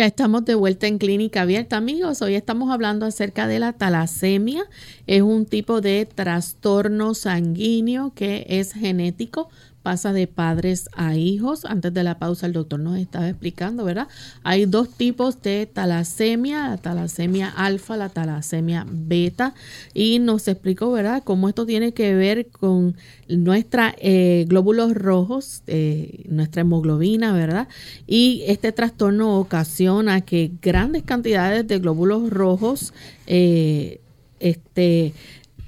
Ya 0.00 0.06
estamos 0.06 0.46
de 0.46 0.54
vuelta 0.54 0.86
en 0.86 0.96
Clínica 0.96 1.42
Abierta, 1.42 1.76
amigos. 1.76 2.22
Hoy 2.22 2.34
estamos 2.34 2.70
hablando 2.70 3.04
acerca 3.04 3.46
de 3.46 3.58
la 3.58 3.74
talasemia. 3.74 4.62
Es 5.06 5.20
un 5.20 5.44
tipo 5.44 5.82
de 5.82 6.06
trastorno 6.06 7.12
sanguíneo 7.12 8.14
que 8.14 8.46
es 8.48 8.72
genético, 8.72 9.50
pasa 9.82 10.12
de 10.12 10.26
padres 10.26 10.88
a 10.94 11.16
hijos. 11.16 11.64
Antes 11.64 11.92
de 11.94 12.02
la 12.02 12.18
pausa 12.18 12.46
el 12.46 12.52
doctor 12.52 12.80
nos 12.80 12.98
estaba 12.98 13.28
explicando, 13.28 13.84
¿verdad? 13.84 14.08
Hay 14.42 14.66
dos 14.66 14.90
tipos 14.90 15.40
de 15.42 15.66
talasemia, 15.66 16.68
la 16.68 16.76
talasemia 16.76 17.48
alfa, 17.48 17.96
la 17.96 18.08
talasemia 18.08 18.86
beta, 18.90 19.54
y 19.94 20.18
nos 20.18 20.48
explicó, 20.48 20.90
¿verdad?, 20.92 21.22
cómo 21.24 21.48
esto 21.48 21.66
tiene 21.66 21.92
que 21.92 22.14
ver 22.14 22.48
con 22.48 22.96
nuestra 23.28 23.94
eh, 23.98 24.44
glóbulos 24.48 24.94
rojos, 24.94 25.62
eh, 25.66 26.24
nuestra 26.28 26.62
hemoglobina, 26.62 27.32
¿verdad? 27.32 27.68
Y 28.06 28.42
este 28.46 28.72
trastorno 28.72 29.38
ocasiona 29.38 30.20
que 30.20 30.52
grandes 30.60 31.02
cantidades 31.04 31.66
de 31.66 31.78
glóbulos 31.78 32.30
rojos, 32.30 32.92
eh, 33.26 34.00
este, 34.40 35.14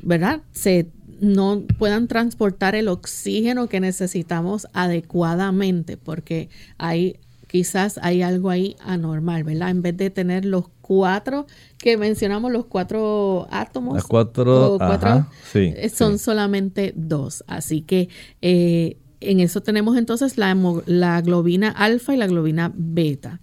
¿verdad?, 0.03 0.41
se 0.53 0.87
no 1.23 1.63
puedan 1.79 2.09
transportar 2.09 2.75
el 2.75 2.89
oxígeno 2.89 3.69
que 3.69 3.79
necesitamos 3.79 4.67
adecuadamente, 4.73 5.97
porque 5.97 6.51
hay 6.79 7.21
quizás 7.47 8.01
hay 8.03 8.23
algo 8.23 8.51
ahí 8.51 8.77
anormal, 8.81 9.45
¿verdad? 9.45 9.71
En 9.71 9.83
vez 9.83 9.97
de 9.97 10.11
tener 10.11 10.45
los 10.45 10.65
cuatro 10.81 11.47
que 11.79 11.97
mencionamos, 11.97 12.51
los 12.51 12.65
cuatro 12.65 13.47
átomos, 13.51 13.95
Las 13.95 14.07
cuatro, 14.07 15.27
sí, 15.53 15.73
eh, 15.77 15.89
son 15.91 16.19
solamente 16.19 16.93
dos. 16.97 17.45
Así 17.47 17.83
que 17.83 18.09
eh, 18.41 18.97
en 19.21 19.39
eso 19.39 19.61
tenemos 19.61 19.97
entonces 19.97 20.39
la, 20.39 20.57
la 20.87 21.21
globina 21.21 21.69
alfa 21.69 22.15
y 22.15 22.17
la 22.17 22.27
globina 22.27 22.73
beta. 22.75 23.41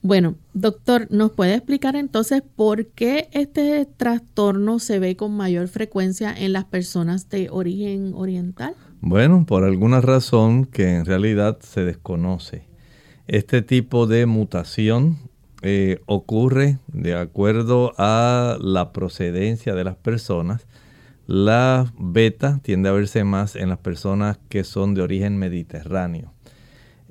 Bueno, 0.00 0.36
doctor, 0.54 1.08
¿nos 1.10 1.32
puede 1.32 1.54
explicar 1.54 1.96
entonces 1.96 2.42
por 2.54 2.86
qué 2.86 3.28
este 3.32 3.84
trastorno 3.84 4.78
se 4.78 5.00
ve 5.00 5.16
con 5.16 5.36
mayor 5.36 5.66
frecuencia 5.68 6.32
en 6.36 6.52
las 6.52 6.64
personas 6.64 7.28
de 7.28 7.48
origen 7.50 8.12
oriental? 8.14 8.74
Bueno, 9.00 9.44
por 9.44 9.64
alguna 9.64 10.00
razón 10.00 10.66
que 10.66 10.96
en 10.96 11.04
realidad 11.04 11.58
se 11.60 11.84
desconoce. 11.84 12.62
Este 13.26 13.60
tipo 13.60 14.06
de 14.06 14.26
mutación 14.26 15.18
eh, 15.62 16.00
ocurre 16.06 16.78
de 16.86 17.14
acuerdo 17.14 17.92
a 17.98 18.56
la 18.60 18.92
procedencia 18.92 19.74
de 19.74 19.84
las 19.84 19.96
personas. 19.96 20.66
La 21.26 21.92
beta 21.98 22.60
tiende 22.62 22.88
a 22.88 22.92
verse 22.92 23.24
más 23.24 23.56
en 23.56 23.68
las 23.68 23.78
personas 23.78 24.38
que 24.48 24.62
son 24.62 24.94
de 24.94 25.02
origen 25.02 25.36
mediterráneo. 25.36 26.32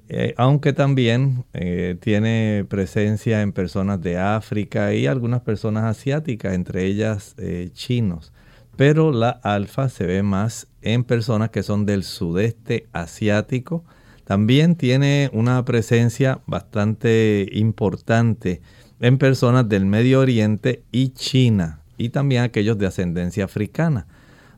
Eh, 0.09 0.33
aunque 0.37 0.71
también 0.71 1.43
eh, 1.53 1.97
tiene 1.99 2.65
presencia 2.69 3.41
en 3.41 3.51
personas 3.51 4.01
de 4.01 4.17
África 4.17 4.93
y 4.93 5.05
algunas 5.05 5.41
personas 5.41 5.83
asiáticas, 5.83 6.53
entre 6.53 6.85
ellas 6.85 7.35
eh, 7.37 7.69
chinos. 7.73 8.31
Pero 8.77 9.11
la 9.11 9.29
alfa 9.29 9.89
se 9.89 10.05
ve 10.05 10.23
más 10.23 10.67
en 10.81 11.03
personas 11.03 11.49
que 11.49 11.63
son 11.63 11.85
del 11.85 12.03
sudeste 12.03 12.87
asiático. 12.93 13.83
También 14.23 14.75
tiene 14.75 15.29
una 15.33 15.65
presencia 15.65 16.39
bastante 16.45 17.47
importante 17.51 18.61
en 19.01 19.17
personas 19.17 19.67
del 19.67 19.85
Medio 19.85 20.21
Oriente 20.21 20.83
y 20.91 21.09
China, 21.09 21.81
y 21.97 22.09
también 22.09 22.43
aquellos 22.43 22.77
de 22.77 22.87
ascendencia 22.87 23.45
africana. 23.45 24.07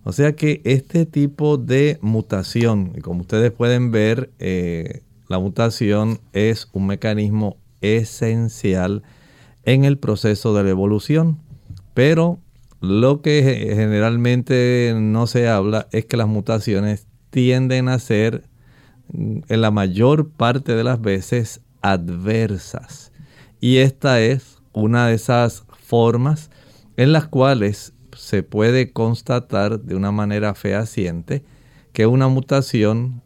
O 0.04 0.12
sea 0.12 0.34
que 0.34 0.62
este 0.64 1.06
tipo 1.06 1.58
de 1.58 1.98
mutación, 2.02 2.94
como 3.02 3.22
ustedes 3.22 3.52
pueden 3.52 3.92
ver, 3.92 4.32
la 5.30 5.40
mutación 5.40 6.20
es 6.34 6.68
un 6.74 6.88
mecanismo 6.88 7.56
esencial 7.82 9.04
en 9.64 9.86
el 9.86 9.98
proceso 9.98 10.54
de 10.56 10.64
la 10.64 10.72
evolución, 10.72 11.40
pero 11.94 12.40
lo 12.82 13.22
que 13.22 13.44
generalmente 13.76 14.94
no 14.98 15.28
se 15.28 15.48
habla 15.48 15.88
es 15.92 16.06
que 16.06 16.18
las 16.18 16.28
mutaciones 16.28 17.08
tienden 17.30 17.90
a 17.90 18.00
ser 18.00 18.44
mm, 19.14 19.42
en 19.48 19.62
la 19.62 19.70
mayor 19.70 20.30
parte 20.32 20.76
de 20.76 20.84
las 20.84 21.00
veces 21.00 21.62
adversas. 21.82 23.12
Y 23.62 23.78
esta 23.78 24.22
es 24.22 24.58
una 24.74 25.08
de 25.08 25.14
esas 25.14 25.64
formas 25.86 26.50
en 26.98 27.12
las 27.12 27.28
cuales 27.28 27.94
se 28.16 28.42
puede 28.42 28.92
constatar 28.92 29.80
de 29.80 29.96
una 29.96 30.12
manera 30.12 30.56
fehaciente 30.56 31.44
que 31.94 32.08
una 32.08 32.28
mutación 32.30 33.22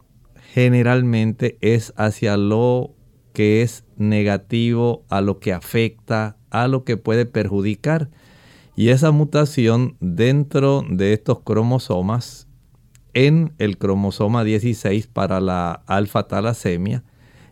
generalmente 0.54 1.58
es 1.62 1.94
hacia 1.98 2.38
lo 2.38 2.92
que 3.34 3.64
es 3.64 3.86
negativo, 3.98 5.04
a 5.10 5.20
lo 5.22 5.40
que 5.40 5.52
afecta, 5.52 6.38
a 6.52 6.68
lo 6.68 6.84
que 6.84 6.96
puede 6.96 7.26
perjudicar. 7.26 8.12
Y 8.76 8.90
esa 8.90 9.10
mutación 9.10 9.98
dentro 10.00 10.86
de 10.88 11.14
estos 11.14 11.40
cromosomas, 11.40 12.48
en 13.16 13.54
el 13.58 13.80
cromosoma 13.80 14.44
16 14.44 15.08
para 15.08 15.40
la 15.40 15.72
alfa 15.88 16.28
talasemia 16.28 17.04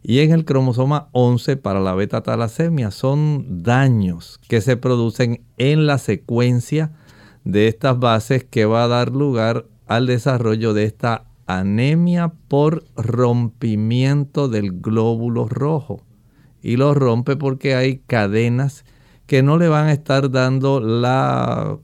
y 0.03 0.19
en 0.19 0.31
el 0.31 0.45
cromosoma 0.45 1.09
11 1.11 1.57
para 1.57 1.79
la 1.79 1.95
beta 1.95 2.21
talasemia, 2.21 2.91
son 2.91 3.63
daños 3.63 4.39
que 4.47 4.61
se 4.61 4.77
producen 4.77 5.43
en 5.57 5.87
la 5.87 5.97
secuencia 5.97 6.91
de 7.45 7.67
estas 7.67 7.97
bases 7.97 8.43
que 8.43 8.65
va 8.65 8.83
a 8.83 8.87
dar 8.87 9.11
lugar 9.11 9.65
al 9.87 10.05
desarrollo 10.05 10.75
de 10.75 10.83
esta 10.83 11.30
anemia 11.45 12.33
por 12.47 12.83
rompimiento 12.95 14.47
del 14.47 14.79
glóbulo 14.81 15.47
rojo. 15.47 16.03
Y 16.61 16.77
lo 16.77 16.93
rompe 16.93 17.35
porque 17.35 17.75
hay 17.75 17.99
cadenas 17.99 18.85
que 19.25 19.43
no 19.43 19.57
le 19.57 19.67
van 19.67 19.87
a 19.87 19.93
estar 19.93 20.29
dando 20.29 20.79
la 20.79 21.79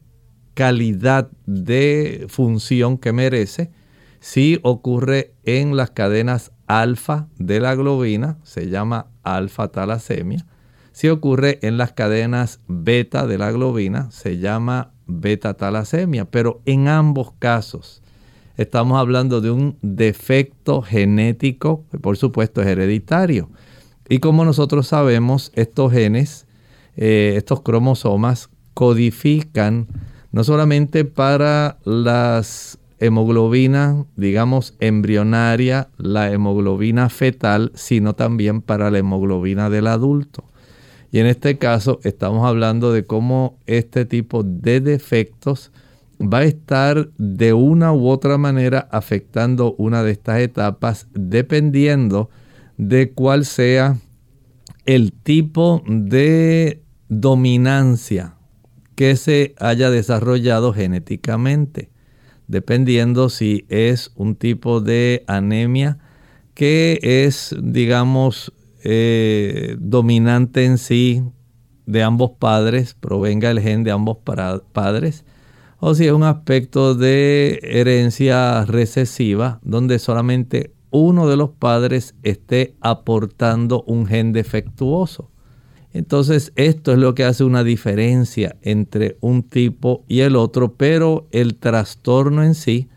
calidad 0.54 1.30
de 1.46 2.26
función 2.30 2.98
que 2.98 3.14
merece. 3.14 3.72
Si 4.20 4.60
ocurre 4.64 5.34
en 5.44 5.78
las 5.78 5.92
cadenas 5.92 6.52
alfa 6.66 7.28
de 7.38 7.60
la 7.60 7.76
globina, 7.76 8.38
se 8.44 8.70
llama 8.70 9.08
alfa 9.24 9.70
talasemia. 9.70 10.46
Si 10.92 11.10
ocurre 11.10 11.60
en 11.62 11.78
las 11.78 11.94
cadenas 11.94 12.60
beta 12.68 13.28
de 13.28 13.38
la 13.38 13.52
globina, 13.52 14.10
se 14.10 14.40
llama 14.40 14.94
beta 15.06 15.54
talasemia. 15.54 16.26
Pero 16.26 16.62
en 16.66 16.88
ambos 16.88 17.34
casos, 17.38 18.02
estamos 18.58 19.00
hablando 19.00 19.40
de 19.40 19.52
un 19.52 19.78
defecto 19.82 20.82
genético, 20.82 21.86
que 21.92 22.00
por 22.00 22.18
supuesto 22.18 22.62
es 22.62 22.68
hereditario. 22.68 23.50
Y 24.10 24.20
como 24.20 24.44
nosotros 24.46 24.88
sabemos, 24.88 25.52
estos 25.56 25.92
genes, 25.94 26.48
eh, 26.96 27.36
estos 27.38 27.62
cromosomas, 27.62 28.50
codifican 28.74 29.88
no 30.32 30.44
solamente 30.44 31.06
para 31.06 31.78
las 31.84 32.80
hemoglobinas, 33.00 34.06
digamos, 34.16 34.76
embrionaria, 34.80 35.90
la 35.98 36.32
hemoglobina 36.32 37.10
fetal, 37.10 37.72
sino 37.76 38.14
también 38.14 38.62
para 38.62 38.92
la 38.92 39.00
hemoglobina 39.00 39.70
del 39.70 39.88
adulto. 39.88 40.44
Y 41.12 41.20
en 41.20 41.28
este 41.28 41.58
caso 41.58 42.00
estamos 42.04 42.46
hablando 42.46 42.92
de 42.92 43.06
cómo 43.06 43.58
este 43.66 44.06
tipo 44.06 44.44
de 44.44 44.82
defectos 44.82 45.72
va 46.20 46.40
a 46.40 46.44
estar 46.44 47.10
de 47.18 47.54
una 47.54 47.94
u 47.94 48.08
otra 48.08 48.38
manera 48.38 48.88
afectando 48.92 49.76
una 49.78 50.04
de 50.04 50.12
estas 50.12 50.40
etapas 50.40 51.08
dependiendo 51.14 52.30
de 52.78 53.12
cuál 53.12 53.46
sea 53.46 53.98
el 54.86 55.14
tipo 55.14 55.84
de 55.88 56.84
dominancia 57.10 58.36
que 58.96 59.16
se 59.16 59.54
haya 59.60 59.92
desarrollado 59.92 60.74
genéticamente, 60.74 61.92
dependiendo 62.48 63.30
si 63.30 63.66
es 63.70 64.12
un 64.16 64.36
tipo 64.36 64.82
de 64.82 65.24
anemia 65.28 66.00
que 66.56 67.00
es, 67.04 67.56
digamos, 67.62 68.52
eh, 68.84 69.76
dominante 69.80 70.66
en 70.66 70.80
sí 70.80 71.24
de 71.86 72.02
ambos 72.02 72.32
padres, 72.40 72.96
provenga 72.96 73.52
el 73.52 73.60
gen 73.60 73.84
de 73.84 73.92
ambos 73.92 74.18
padres, 74.74 75.26
o 75.80 75.94
si 75.94 76.06
es 76.06 76.12
un 76.12 76.24
aspecto 76.24 76.96
de 76.96 77.60
herencia 77.62 78.66
recesiva 78.66 79.60
donde 79.64 80.00
solamente 80.00 80.72
uno 80.90 81.28
de 81.28 81.38
los 81.38 81.50
padres 81.52 82.16
esté 82.24 82.76
aportando 82.82 83.84
un 83.84 84.08
gen 84.08 84.34
defectuoso. 84.34 85.30
Entonces 85.94 86.52
esto 86.56 86.92
es 86.92 86.98
lo 86.98 87.16
que 87.16 87.24
hace 87.24 87.44
una 87.44 87.64
diferencia 87.64 88.56
entre 88.62 89.18
un 89.22 89.44
tipo 89.44 90.04
y 90.08 90.22
el 90.22 90.36
otro, 90.36 90.74
pero 90.74 91.28
el 91.32 91.56
trastorno 91.56 92.44
en 92.44 92.56
sí 92.56 92.88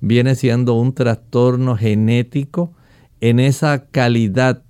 viene 0.00 0.34
siendo 0.34 0.74
un 0.74 0.94
trastorno 0.94 1.76
genético 1.76 2.72
en 3.20 3.40
esa 3.40 3.86
calidad 3.86 4.62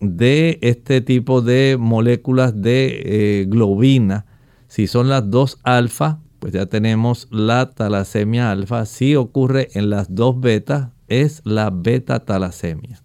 de 0.00 0.58
este 0.62 1.00
tipo 1.00 1.42
de 1.42 1.76
moléculas 1.78 2.60
de 2.60 3.02
eh, 3.04 3.44
globina. 3.46 4.26
Si 4.66 4.86
son 4.86 5.08
las 5.08 5.30
dos 5.30 5.58
alfa, 5.62 6.20
pues 6.40 6.52
ya 6.52 6.66
tenemos 6.66 7.28
la 7.30 7.70
talasemia 7.70 8.50
alfa. 8.50 8.84
Si 8.86 9.14
ocurre 9.14 9.68
en 9.74 9.90
las 9.90 10.12
dos 10.12 10.40
betas, 10.40 10.88
es 11.06 11.42
la 11.44 11.70
beta 11.70 12.24
talasemia. 12.24 13.00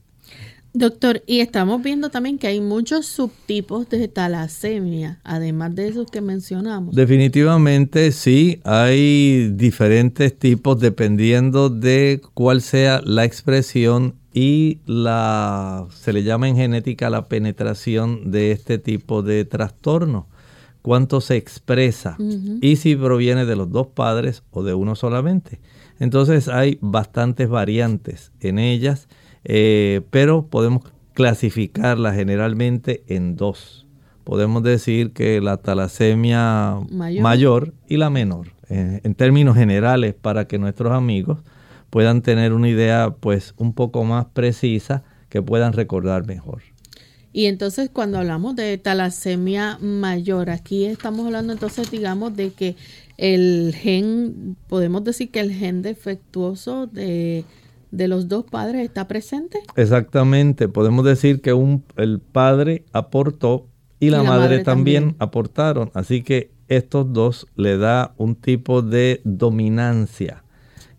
Doctor, 0.78 1.24
y 1.26 1.40
estamos 1.40 1.82
viendo 1.82 2.10
también 2.10 2.38
que 2.38 2.48
hay 2.48 2.60
muchos 2.60 3.06
subtipos 3.06 3.88
de 3.88 4.10
talasemia, 4.10 5.22
además 5.24 5.74
de 5.74 5.88
esos 5.88 6.12
que 6.12 6.20
mencionamos. 6.20 6.94
Definitivamente 6.94 8.12
sí, 8.12 8.60
hay 8.66 9.52
diferentes 9.54 10.38
tipos 10.38 10.78
dependiendo 10.82 11.70
de 11.70 12.22
cuál 12.34 12.62
sea 12.62 13.02
la 13.06 13.24
expresión 13.24 14.16
y 14.34 14.80
la 14.86 15.88
se 15.92 16.12
le 16.12 16.24
llama 16.24 16.50
en 16.50 16.58
genética 16.58 17.10
la 17.10 17.30
penetración 17.30 18.32
de 18.32 18.52
este 18.52 18.78
tipo 18.78 19.22
de 19.22 19.46
trastorno, 19.46 20.28
cuánto 20.86 21.20
se 21.20 21.36
expresa 21.36 22.16
y 22.62 22.76
si 22.76 22.96
proviene 22.96 23.48
de 23.48 23.56
los 23.56 23.72
dos 23.72 23.88
padres 23.88 24.44
o 24.52 24.62
de 24.62 24.76
uno 24.76 24.96
solamente. 24.96 25.60
Entonces 26.00 26.48
hay 26.48 26.78
bastantes 26.80 27.50
variantes 27.50 28.32
en 28.40 28.60
ellas 28.60 29.08
eh, 29.46 30.02
pero 30.10 30.48
podemos 30.48 30.84
clasificarla 31.14 32.14
generalmente 32.14 33.04
en 33.08 33.36
dos. 33.36 33.88
Podemos 34.24 34.62
decir 34.64 35.14
que 35.14 35.40
la 35.40 35.58
talasemia 35.58 36.78
mayor, 36.90 37.74
y 37.88 37.98
la 37.98 38.10
menor, 38.10 38.48
eh, 38.70 39.02
en 39.04 39.14
términos 39.14 39.56
generales, 39.56 40.16
para 40.16 40.48
que 40.48 40.58
nuestros 40.58 40.92
amigos 40.92 41.40
puedan 41.92 42.22
tener 42.24 42.54
una 42.54 42.68
idea 42.68 43.16
pues 43.20 43.54
un 43.58 43.74
poco 43.74 44.04
más 44.04 44.26
precisa 44.26 45.04
que 45.30 45.42
puedan 45.42 45.74
recordar 45.74 46.26
mejor. 46.26 46.64
Y 47.36 47.48
entonces 47.48 47.90
cuando 47.92 48.18
hablamos 48.18 48.56
de 48.56 48.78
talasemia 48.78 49.78
mayor, 49.82 50.50
aquí 50.50 50.86
estamos 50.86 51.26
hablando 51.26 51.52
entonces 51.52 51.92
digamos 51.92 52.34
de 52.34 52.52
que 52.52 52.78
el 53.18 53.76
gen, 53.76 54.56
podemos 54.68 55.04
decir 55.04 55.32
que 55.32 55.42
el 55.42 55.52
gen 55.52 55.82
defectuoso 55.82 56.88
de 56.88 57.44
de 57.92 58.08
los 58.08 58.28
dos 58.28 58.46
padres 58.46 58.86
está 58.86 59.08
presente? 59.08 59.60
Exactamente, 59.76 60.68
podemos 60.68 61.06
decir 61.06 61.42
que 61.42 61.54
un, 61.54 61.84
el 61.98 62.20
padre 62.20 62.84
aportó 62.92 63.68
y 64.00 64.10
la, 64.10 64.24
madre, 64.24 64.64
también, 64.64 65.16
aportaron, 65.20 65.92
así 65.94 66.22
que 66.22 66.52
estos 66.68 67.12
dos 67.12 67.48
le 67.56 67.78
da 67.78 68.14
un 68.18 68.36
tipo 68.36 68.82
de 68.82 69.22
dominancia 69.24 70.44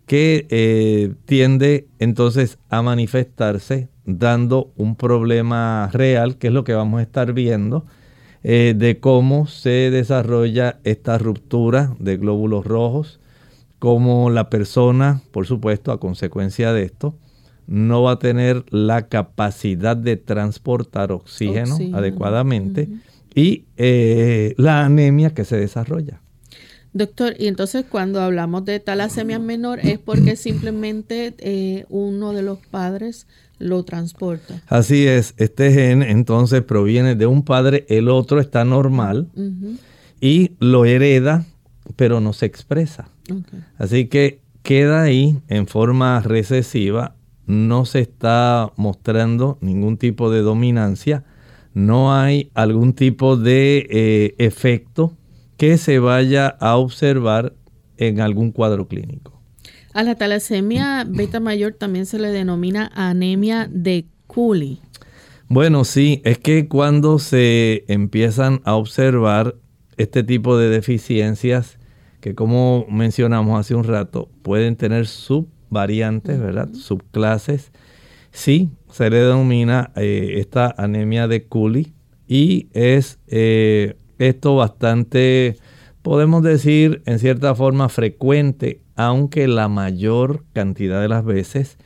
que 0.05 0.47
eh, 0.49 1.13
tiende 1.25 1.87
entonces 1.99 2.59
a 2.69 2.81
manifestarse 2.81 3.89
dando 4.07 4.71
un 4.77 4.95
problema 4.95 5.89
real, 5.93 6.37
que 6.37 6.47
es 6.47 6.53
lo 6.53 6.63
que 6.63 6.73
vamos 6.73 6.99
a 6.99 7.03
estar 7.03 7.33
viendo, 7.33 7.85
eh, 8.43 8.73
de 8.75 8.99
cómo 8.99 9.45
se 9.45 9.91
desarrolla 9.91 10.79
esta 10.85 11.17
ruptura 11.17 11.95
de 11.99 12.17
glóbulos 12.17 12.65
rojos, 12.65 13.19
como 13.79 14.29
la 14.29 14.49
persona, 14.49 15.21
por 15.31 15.45
supuesto, 15.45 15.91
a 15.91 15.99
consecuencia 15.99 16.71
de 16.73 16.83
esto, 16.83 17.15
no 17.67 18.01
va 18.01 18.13
a 18.13 18.19
tener 18.19 18.63
la 18.69 19.07
capacidad 19.07 19.97
de 19.97 20.15
transportar 20.15 21.11
oxígeno, 21.11 21.77
adecuadamente 21.93 22.87
y 23.35 23.65
eh, 23.75 24.55
la 24.57 24.85
anemia 24.85 25.33
que 25.33 25.43
se 25.43 25.57
desarrolla. 25.57 26.21
Doctor, 26.93 27.35
y 27.37 27.47
entonces 27.47 27.85
cuando 27.87 28.21
hablamos 28.21 28.63
de 28.63 28.79
talasemia 28.79 29.37
menor 29.37 29.79
es 29.79 29.99
porque 29.99 30.37
simplemente 30.37 31.35
eh, 31.39 31.85
uno 31.89 32.31
de 32.31 32.41
los 32.41 32.57
padres 32.59 33.27
lo 33.59 33.83
transporta. 33.83 34.61
Así 34.67 35.07
es, 35.07 35.33
este 35.37 35.71
gen 35.71 36.03
entonces 36.03 36.61
proviene 36.61 37.15
de 37.15 37.25
un 37.25 37.43
padre, 37.43 37.85
el 37.89 38.09
otro 38.09 38.39
está 38.39 38.65
normal 38.65 39.29
y 40.21 40.51
lo 40.59 40.85
hereda, 40.85 41.45
pero 41.95 42.19
no 42.19 42.33
se 42.33 42.45
expresa. 42.45 43.09
Así 43.77 44.07
que 44.07 44.41
queda 44.63 45.03
ahí 45.03 45.39
en 45.47 45.67
forma 45.67 46.21
recesiva, 46.21 47.15
no 47.45 47.85
se 47.85 48.01
está 48.01 48.71
mostrando 48.75 49.57
ningún 49.61 49.97
tipo 49.97 50.29
de 50.29 50.41
dominancia, 50.41 51.23
no 51.73 52.13
hay 52.13 52.51
algún 52.53 52.93
tipo 52.93 53.37
de 53.37 53.87
eh, 53.89 54.35
efecto 54.37 55.13
que 55.57 55.77
se 55.77 55.99
vaya 55.99 56.47
a 56.47 56.77
observar 56.77 57.53
en 57.97 58.19
algún 58.19 58.51
cuadro 58.51 58.87
clínico. 58.87 59.36
A 59.97 60.03
la 60.03 60.13
talasemia 60.13 61.07
beta 61.09 61.39
mayor 61.39 61.73
también 61.73 62.05
se 62.05 62.19
le 62.19 62.29
denomina 62.29 62.91
anemia 62.93 63.67
de 63.67 64.05
Cooley. 64.27 64.79
Bueno, 65.47 65.85
sí, 65.85 66.21
es 66.23 66.37
que 66.37 66.67
cuando 66.67 67.17
se 67.17 67.83
empiezan 67.87 68.61
a 68.63 68.75
observar 68.75 69.55
este 69.97 70.21
tipo 70.21 70.55
de 70.55 70.69
deficiencias, 70.69 71.79
que 72.21 72.35
como 72.35 72.85
mencionamos 72.91 73.59
hace 73.59 73.73
un 73.73 73.85
rato, 73.85 74.29
pueden 74.43 74.75
tener 74.75 75.07
subvariantes, 75.07 76.39
¿verdad? 76.39 76.71
Subclases. 76.73 77.71
Sí, 78.29 78.69
se 78.91 79.09
le 79.09 79.17
denomina 79.17 79.93
eh, 79.95 80.35
esta 80.35 80.75
anemia 80.77 81.27
de 81.27 81.47
Cooley 81.47 81.95
y 82.27 82.67
es 82.73 83.17
eh, 83.25 83.95
esto 84.19 84.57
bastante, 84.57 85.57
podemos 86.03 86.43
decir, 86.43 87.01
en 87.07 87.17
cierta 87.17 87.55
forma 87.55 87.89
frecuente, 87.89 88.81
aunque 88.97 89.47
la 89.47 89.69
mayor 89.69 90.43
cantidad 90.53 91.01
de 91.01 91.07
las 91.07 91.23
veces, 91.23 91.77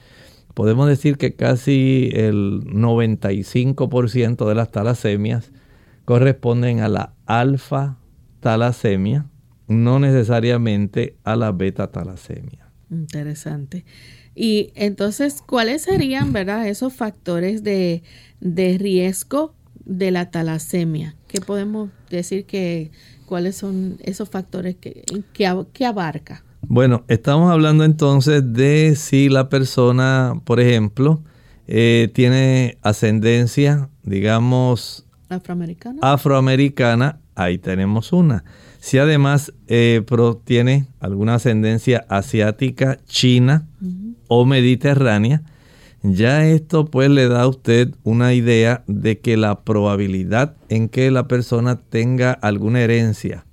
podemos 0.54 0.88
decir 0.88 1.18
que 1.18 1.36
casi 1.36 2.10
el 2.14 2.62
95% 2.66 4.48
de 4.48 4.56
las 4.56 4.72
talasemias 4.72 5.52
corresponden 6.06 6.80
a 6.80 6.90
la 6.90 7.14
alfa 7.26 7.98
talasemia, 8.40 9.28
no 9.68 10.00
necesariamente 10.00 11.16
a 11.24 11.36
la 11.36 11.52
beta-talasemia. 11.52 12.70
Interesante. 12.90 13.86
Y 14.36 14.72
entonces, 14.76 15.42
¿cuáles 15.46 15.84
serían, 15.84 16.34
verdad, 16.34 16.68
esos 16.68 16.94
factores 16.94 17.64
de, 17.64 18.04
riesgo 18.42 19.56
de 19.86 20.12
la 20.12 20.32
talasemia? 20.32 21.16
¿Qué 21.28 21.40
podemos 21.40 21.90
decir 22.10 22.46
que 22.46 22.92
cuáles 23.26 23.56
son 23.56 23.98
esos 24.04 24.30
factores 24.30 24.76
que, 24.76 25.04
que, 25.34 25.86
abarca? 25.86 26.44
Bueno, 26.68 27.04
estamos 27.08 27.52
hablando 27.52 27.84
entonces 27.84 28.54
de 28.54 28.96
si 28.96 29.30
la 29.30 29.50
persona, 29.50 30.42
por 30.46 30.60
ejemplo, 30.60 31.22
eh, 31.68 32.10
tiene 32.14 32.78
ascendencia, 32.82 33.90
digamos, 34.04 35.06
afroamericana. 35.30 36.00
Afroamericana, 36.02 37.20
ahí 37.36 37.58
tenemos 37.58 38.14
una. 38.14 38.44
Si 38.80 38.98
además 38.98 39.54
eh, 39.68 40.04
tiene 40.44 40.88
alguna 41.00 41.36
ascendencia 41.36 42.06
asiática, 42.10 43.00
china 43.06 43.68
o 44.28 44.46
mediterránea, 44.46 45.44
ya 46.04 46.48
esto 46.48 46.86
pues 46.86 47.10
le 47.10 47.28
da 47.28 47.44
a 47.44 47.48
usted 47.48 47.94
una 48.04 48.34
idea 48.34 48.84
de 48.88 49.20
que 49.20 49.38
la 49.38 49.62
probabilidad 49.62 50.56
en 50.70 50.90
que 50.90 51.12
la 51.12 51.28
persona 51.28 51.80
tenga 51.80 52.32
alguna 52.32 52.82
herencia, 52.82 53.46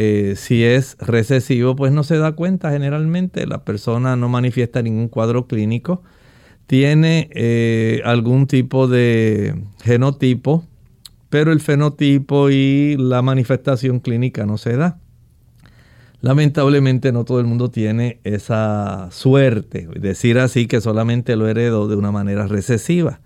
eh, 0.00 0.34
si 0.36 0.64
es 0.64 0.96
recesivo, 1.00 1.74
pues 1.74 1.92
no 1.92 2.04
se 2.04 2.18
da 2.18 2.32
cuenta 2.32 2.70
generalmente, 2.70 3.46
la 3.46 3.64
persona 3.64 4.16
no 4.16 4.28
manifiesta 4.28 4.80
ningún 4.82 5.08
cuadro 5.08 5.46
clínico, 5.46 6.02
tiene 6.66 7.30
eh, 7.32 8.00
algún 8.04 8.46
tipo 8.46 8.86
de 8.86 9.54
genotipo 9.82 10.64
pero 11.30 11.52
el 11.52 11.60
fenotipo 11.60 12.50
y 12.50 12.96
la 12.98 13.22
manifestación 13.22 14.00
clínica 14.00 14.46
no 14.46 14.58
se 14.58 14.76
da. 14.76 14.98
Lamentablemente 16.20 17.12
no 17.12 17.24
todo 17.24 17.38
el 17.38 17.46
mundo 17.46 17.70
tiene 17.70 18.18
esa 18.24 19.08
suerte, 19.12 19.88
decir 20.00 20.38
así 20.38 20.66
que 20.66 20.80
solamente 20.80 21.36
lo 21.36 21.46
heredó 21.48 21.86
de 21.86 21.96
una 21.96 22.10
manera 22.10 22.46
recesiva. 22.46 23.20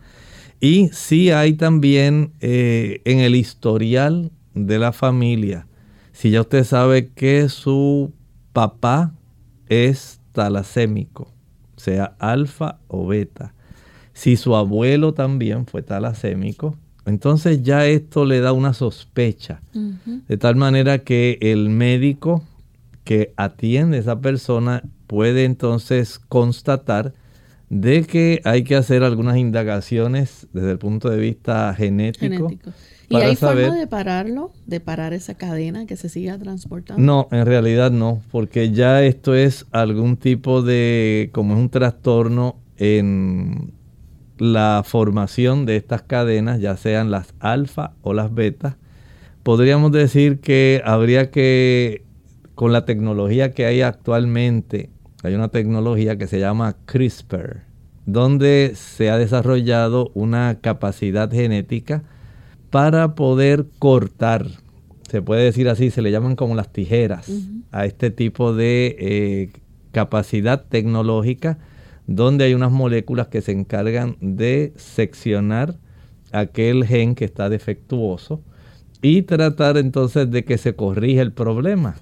Y 0.61 0.91
sí 0.93 1.31
hay 1.31 1.55
también 1.55 2.33
eh, 2.41 3.01
en 3.05 3.21
el 3.21 3.35
historial 3.35 4.31
de 4.55 4.79
la 4.79 4.93
familia, 4.93 5.67
si 6.23 6.31
ya 6.31 6.43
usted 6.43 6.63
sabe 6.63 7.09
que 7.09 7.49
su 7.49 8.13
papá 8.53 9.13
es 9.69 10.21
talasémico, 10.31 11.27
sea 11.77 12.15
alfa 12.21 12.79
o 12.87 13.09
beta, 13.09 13.55
si 14.13 14.37
su 14.37 14.55
abuelo 14.55 15.15
también 15.15 15.67
fue 15.67 15.83
talasémico, 15.83 16.77
entonces 17.07 17.65
ya 17.65 17.87
esto 17.87 18.25
le 18.25 18.39
da 18.39 18.53
una 18.53 18.73
sospecha, 18.73 19.63
de 20.29 20.37
tal 20.37 20.55
manera 20.55 21.01
que 21.01 21.39
el 21.41 21.71
médico 21.71 22.45
que 23.03 23.35
atiende 23.37 23.97
a 23.97 24.01
esa 24.01 24.21
persona 24.21 24.85
puede 25.09 25.45
entonces 25.45 26.21
constatar 26.21 27.15
de 27.73 28.05
que 28.05 28.43
hay 28.45 28.65
que 28.65 28.77
hacer 28.77 29.03
algunas 29.03 29.39
indagaciones 29.39 30.47
desde 30.53 30.73
el 30.73 30.79
punto 30.79 31.09
de 31.09 31.17
vista 31.17 31.75
genético. 31.75 32.53
¿Y 33.09 33.17
hay 33.17 33.35
forma 33.35 33.75
de 33.75 33.87
pararlo, 33.87 34.53
de 34.67 34.79
parar 34.81 35.15
esa 35.15 35.35
cadena 35.35 35.87
que 35.87 35.97
se 35.97 36.11
siga 36.11 36.37
transportando? 36.37 37.03
No, 37.03 37.29
en 37.31 37.47
realidad 37.47 37.91
no, 37.91 38.21
porque 38.31 38.73
ya 38.73 39.03
esto 39.03 39.35
es 39.35 39.65
algún 39.71 40.19
tipo 40.19 40.61
de, 40.61 41.31
como 41.33 41.55
es 41.55 41.61
un 41.61 41.71
trastorno 41.71 42.57
en 42.77 43.73
la 44.37 44.83
formación 44.85 45.65
de 45.65 45.77
estas 45.77 46.03
cadenas, 46.03 46.61
ya 46.61 46.77
sean 46.77 47.11
las 47.11 47.33
alfa 47.41 47.95
o 48.03 48.13
las 48.13 48.35
beta, 48.35 48.77
podríamos 49.43 49.93
decir 49.93 50.41
que 50.41 50.83
habría 50.85 51.31
que, 51.31 52.05
con 52.55 52.71
la 52.71 52.85
tecnología 52.85 53.53
que 53.53 53.65
hay 53.65 53.81
actualmente, 53.81 54.91
hay 55.23 55.35
una 55.35 55.49
tecnología 55.49 56.17
que 56.19 56.27
se 56.27 56.41
llama 56.41 56.77
CRISPR, 56.85 57.63
donde 58.07 58.73
se 58.75 59.11
ha 59.11 59.19
desarrollado 59.19 60.11
una 60.15 60.59
capacidad 60.61 61.31
genética 61.31 62.03
para 62.71 63.15
poder 63.15 63.67
cortar, 63.79 64.47
se 65.09 65.23
puede 65.23 65.45
decir 65.45 65.69
así, 65.69 65.91
se 65.91 66.03
le 66.03 66.11
llaman 66.11 66.37
como 66.37 66.55
las 66.55 66.73
tijeras, 66.73 67.31
a 67.71 67.87
este 67.87 68.11
tipo 68.11 68.55
de 68.55 68.97
eh, 68.99 69.51
capacidad 69.93 70.65
tecnológica, 70.65 71.59
donde 72.07 72.45
hay 72.45 72.55
unas 72.55 72.73
moléculas 72.73 73.29
que 73.29 73.43
se 73.43 73.53
encargan 73.53 74.17
de 74.21 74.73
seccionar 74.77 75.77
aquel 76.33 76.85
gen 76.85 77.15
que 77.15 77.25
está 77.25 77.49
defectuoso 77.49 78.43
y 79.03 79.23
tratar 79.23 79.77
entonces 79.77 80.31
de 80.31 80.45
que 80.45 80.59
se 80.59 80.75
corrija 80.75 81.23
el 81.23 81.33
problema. 81.33 81.97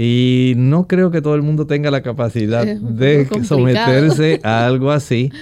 Y 0.00 0.54
no 0.56 0.86
creo 0.86 1.10
que 1.10 1.20
todo 1.20 1.34
el 1.34 1.42
mundo 1.42 1.66
tenga 1.66 1.90
la 1.90 2.02
capacidad 2.02 2.64
de 2.64 3.26
someterse 3.42 4.38
a 4.44 4.64
algo 4.64 4.92
así. 4.92 5.32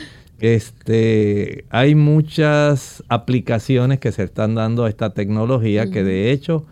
Este, 0.40 1.66
hay 1.68 1.94
muchas 1.94 3.04
aplicaciones 3.08 4.00
que 4.00 4.12
se 4.12 4.22
están 4.22 4.54
dando 4.54 4.86
a 4.86 4.88
esta 4.88 5.12
tecnología 5.12 5.90
que 5.90 6.02
de 6.02 6.32
hecho 6.32 6.64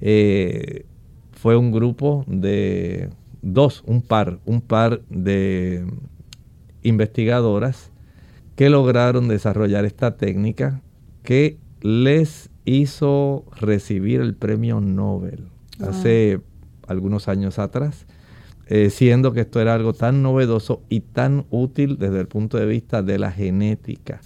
eh, 0.00 0.86
fue 1.32 1.56
un 1.56 1.72
grupo 1.72 2.24
de 2.28 3.10
dos, 3.42 3.82
un 3.84 4.00
par, 4.02 4.38
un 4.44 4.60
par 4.60 5.00
de 5.10 5.84
investigadoras 6.84 7.90
que 8.54 8.70
lograron 8.70 9.26
desarrollar 9.26 9.84
esta 9.84 10.16
técnica 10.16 10.82
que 11.24 11.56
les 11.80 12.48
hizo 12.64 13.44
recibir 13.60 14.20
el 14.20 14.36
premio 14.36 14.80
Nobel. 14.80 15.48
Hace 15.80 16.38
algunos 16.88 17.28
años 17.28 17.58
atrás, 17.58 18.06
eh, 18.66 18.90
siendo 18.90 19.32
que 19.32 19.42
esto 19.42 19.60
era 19.60 19.74
algo 19.74 19.92
tan 19.92 20.22
novedoso 20.22 20.82
y 20.88 21.00
tan 21.00 21.44
útil 21.50 21.98
desde 21.98 22.20
el 22.20 22.28
punto 22.28 22.56
de 22.56 22.66
vista 22.66 23.02
de 23.02 23.18
la 23.18 23.30
genética. 23.30 24.20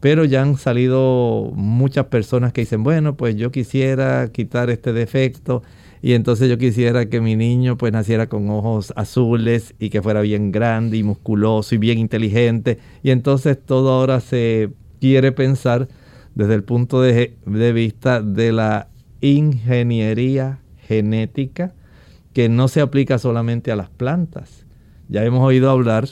Pero 0.00 0.24
ya 0.24 0.42
han 0.42 0.56
salido 0.56 1.52
muchas 1.54 2.06
personas 2.06 2.52
que 2.52 2.62
dicen, 2.62 2.82
bueno, 2.82 3.16
pues 3.16 3.36
yo 3.36 3.50
quisiera 3.50 4.28
quitar 4.32 4.70
este 4.70 4.92
defecto 4.92 5.62
y 6.02 6.12
entonces 6.12 6.48
yo 6.48 6.58
quisiera 6.58 7.06
que 7.06 7.20
mi 7.20 7.36
niño 7.36 7.76
pues 7.76 7.92
naciera 7.92 8.28
con 8.28 8.48
ojos 8.50 8.92
azules 8.96 9.74
y 9.78 9.90
que 9.90 10.02
fuera 10.02 10.20
bien 10.20 10.52
grande 10.52 10.96
y 10.98 11.02
musculoso 11.02 11.74
y 11.74 11.78
bien 11.78 11.98
inteligente. 11.98 12.78
Y 13.02 13.10
entonces 13.10 13.58
todo 13.60 13.90
ahora 13.90 14.20
se 14.20 14.70
quiere 15.00 15.32
pensar 15.32 15.88
desde 16.34 16.54
el 16.54 16.64
punto 16.64 17.00
de, 17.00 17.34
de 17.46 17.72
vista 17.72 18.20
de 18.20 18.52
la 18.52 18.88
ingeniería 19.20 20.60
genética 20.86 21.72
que 22.36 22.50
no 22.50 22.68
se 22.68 22.82
aplica 22.82 23.16
solamente 23.16 23.72
a 23.72 23.76
las 23.76 23.88
plantas. 23.88 24.66
Ya 25.08 25.24
hemos 25.24 25.42
oído 25.42 25.70
hablar 25.70 26.06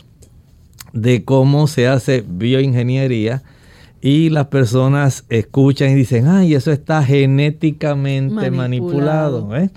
de 0.95 1.23
cómo 1.23 1.67
se 1.67 1.87
hace 1.87 2.25
bioingeniería 2.27 3.43
y 4.01 4.31
las 4.31 4.47
personas 4.47 5.27
escuchan 5.29 5.91
y 5.91 5.97
dicen, 5.97 6.27
ay, 6.27 6.55
eso 6.55 6.73
está 6.73 7.05
genéticamente 7.05 8.51
manipulado. 8.51 9.55
¿eh? 9.55 9.69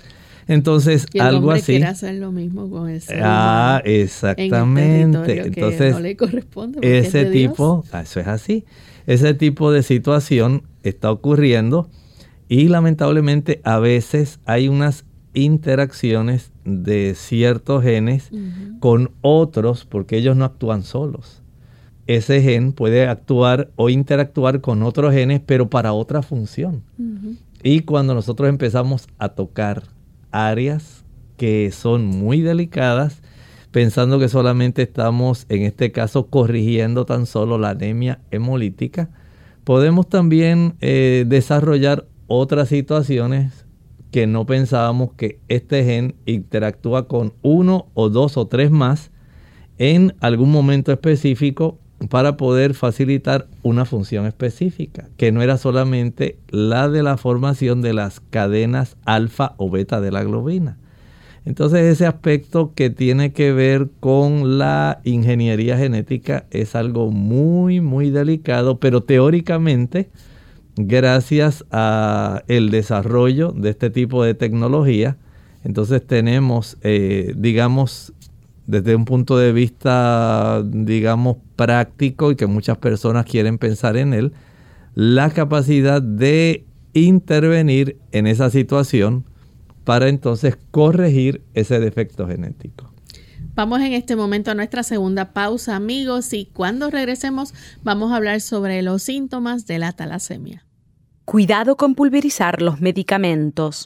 Entonces, 0.46 1.04
algo 1.20 1.50
así. 1.50 1.72
Quiere 1.72 1.84
hacer 1.84 2.14
lo 2.14 2.32
mismo 2.32 2.70
con 2.70 2.88
el 2.88 3.02
Ah, 3.20 3.82
exactamente. 3.84 5.48
Entonces, 5.48 5.92
no 5.92 6.00
le 6.00 6.16
corresponde 6.16 6.98
ese 6.98 7.26
tipo, 7.26 7.84
ah, 7.92 8.00
eso 8.00 8.20
es 8.20 8.26
así. 8.26 8.64
Ese 9.06 9.34
tipo 9.34 9.70
de 9.70 9.82
situación 9.82 10.62
está 10.82 11.10
ocurriendo 11.10 11.90
y 12.48 12.68
lamentablemente 12.68 13.60
a 13.64 13.78
veces 13.80 14.40
hay 14.46 14.68
unas 14.68 15.04
interacciones 15.38 16.52
de 16.64 17.14
ciertos 17.14 17.82
genes 17.82 18.30
con 18.80 19.10
otros 19.20 19.84
porque 19.84 20.16
ellos 20.16 20.36
no 20.36 20.44
actúan 20.44 20.82
solos. 20.82 21.42
Ese 22.06 22.40
gen 22.40 22.72
puede 22.72 23.06
actuar 23.06 23.70
o 23.76 23.90
interactuar 23.90 24.60
con 24.60 24.82
otros 24.82 25.12
genes 25.12 25.40
pero 25.44 25.68
para 25.68 25.92
otra 25.92 26.22
función. 26.22 26.82
Y 27.62 27.80
cuando 27.80 28.14
nosotros 28.14 28.48
empezamos 28.48 29.08
a 29.18 29.30
tocar 29.30 29.82
áreas 30.30 31.04
que 31.36 31.70
son 31.70 32.04
muy 32.04 32.40
delicadas, 32.40 33.20
pensando 33.70 34.18
que 34.18 34.28
solamente 34.28 34.82
estamos 34.82 35.46
en 35.48 35.62
este 35.62 35.92
caso 35.92 36.26
corrigiendo 36.26 37.04
tan 37.04 37.26
solo 37.26 37.58
la 37.58 37.70
anemia 37.70 38.20
hemolítica, 38.30 39.10
podemos 39.64 40.08
también 40.08 40.74
eh, 40.80 41.24
desarrollar 41.26 42.06
otras 42.26 42.68
situaciones 42.68 43.57
que 44.10 44.26
no 44.26 44.46
pensábamos 44.46 45.12
que 45.14 45.38
este 45.48 45.84
gen 45.84 46.14
interactúa 46.26 47.08
con 47.08 47.34
uno 47.42 47.86
o 47.94 48.08
dos 48.08 48.36
o 48.36 48.46
tres 48.46 48.70
más 48.70 49.10
en 49.78 50.14
algún 50.20 50.50
momento 50.50 50.92
específico 50.92 51.78
para 52.10 52.36
poder 52.36 52.74
facilitar 52.74 53.48
una 53.62 53.84
función 53.84 54.26
específica, 54.26 55.08
que 55.16 55.32
no 55.32 55.42
era 55.42 55.58
solamente 55.58 56.38
la 56.48 56.88
de 56.88 57.02
la 57.02 57.16
formación 57.16 57.82
de 57.82 57.92
las 57.92 58.20
cadenas 58.20 58.96
alfa 59.04 59.54
o 59.56 59.68
beta 59.68 60.00
de 60.00 60.12
la 60.12 60.22
globina. 60.22 60.78
Entonces 61.44 61.80
ese 61.80 62.06
aspecto 62.06 62.72
que 62.74 62.90
tiene 62.90 63.32
que 63.32 63.52
ver 63.52 63.88
con 64.00 64.58
la 64.58 65.00
ingeniería 65.04 65.76
genética 65.76 66.46
es 66.50 66.74
algo 66.74 67.10
muy, 67.10 67.80
muy 67.80 68.10
delicado, 68.10 68.78
pero 68.78 69.02
teóricamente 69.02 70.10
gracias 70.86 71.64
a 71.70 72.42
el 72.48 72.70
desarrollo 72.70 73.52
de 73.52 73.70
este 73.70 73.90
tipo 73.90 74.22
de 74.22 74.34
tecnología, 74.34 75.16
entonces 75.64 76.06
tenemos, 76.06 76.78
eh, 76.82 77.34
digamos, 77.36 78.12
desde 78.66 78.94
un 78.94 79.04
punto 79.04 79.38
de 79.38 79.52
vista, 79.52 80.62
digamos, 80.64 81.38
práctico 81.56 82.30
y 82.30 82.36
que 82.36 82.46
muchas 82.46 82.78
personas 82.78 83.24
quieren 83.24 83.58
pensar 83.58 83.96
en 83.96 84.12
él, 84.12 84.32
la 84.94 85.30
capacidad 85.30 86.02
de 86.02 86.64
intervenir 86.92 87.96
en 88.12 88.26
esa 88.26 88.50
situación 88.50 89.24
para 89.84 90.08
entonces 90.08 90.58
corregir 90.70 91.42
ese 91.54 91.80
defecto 91.80 92.28
genético. 92.28 92.92
Vamos 93.54 93.80
en 93.80 93.92
este 93.92 94.16
momento 94.16 94.50
a 94.50 94.54
nuestra 94.54 94.82
segunda 94.82 95.32
pausa, 95.32 95.74
amigos, 95.74 96.32
y 96.32 96.46
cuando 96.46 96.90
regresemos 96.90 97.54
vamos 97.82 98.12
a 98.12 98.16
hablar 98.16 98.40
sobre 98.40 98.82
los 98.82 99.02
síntomas 99.02 99.66
de 99.66 99.78
la 99.78 99.92
talasemia. 99.92 100.67
Cuidado 101.28 101.76
con 101.76 101.94
pulverizar 101.94 102.62
los 102.62 102.80
medicamentos. 102.80 103.84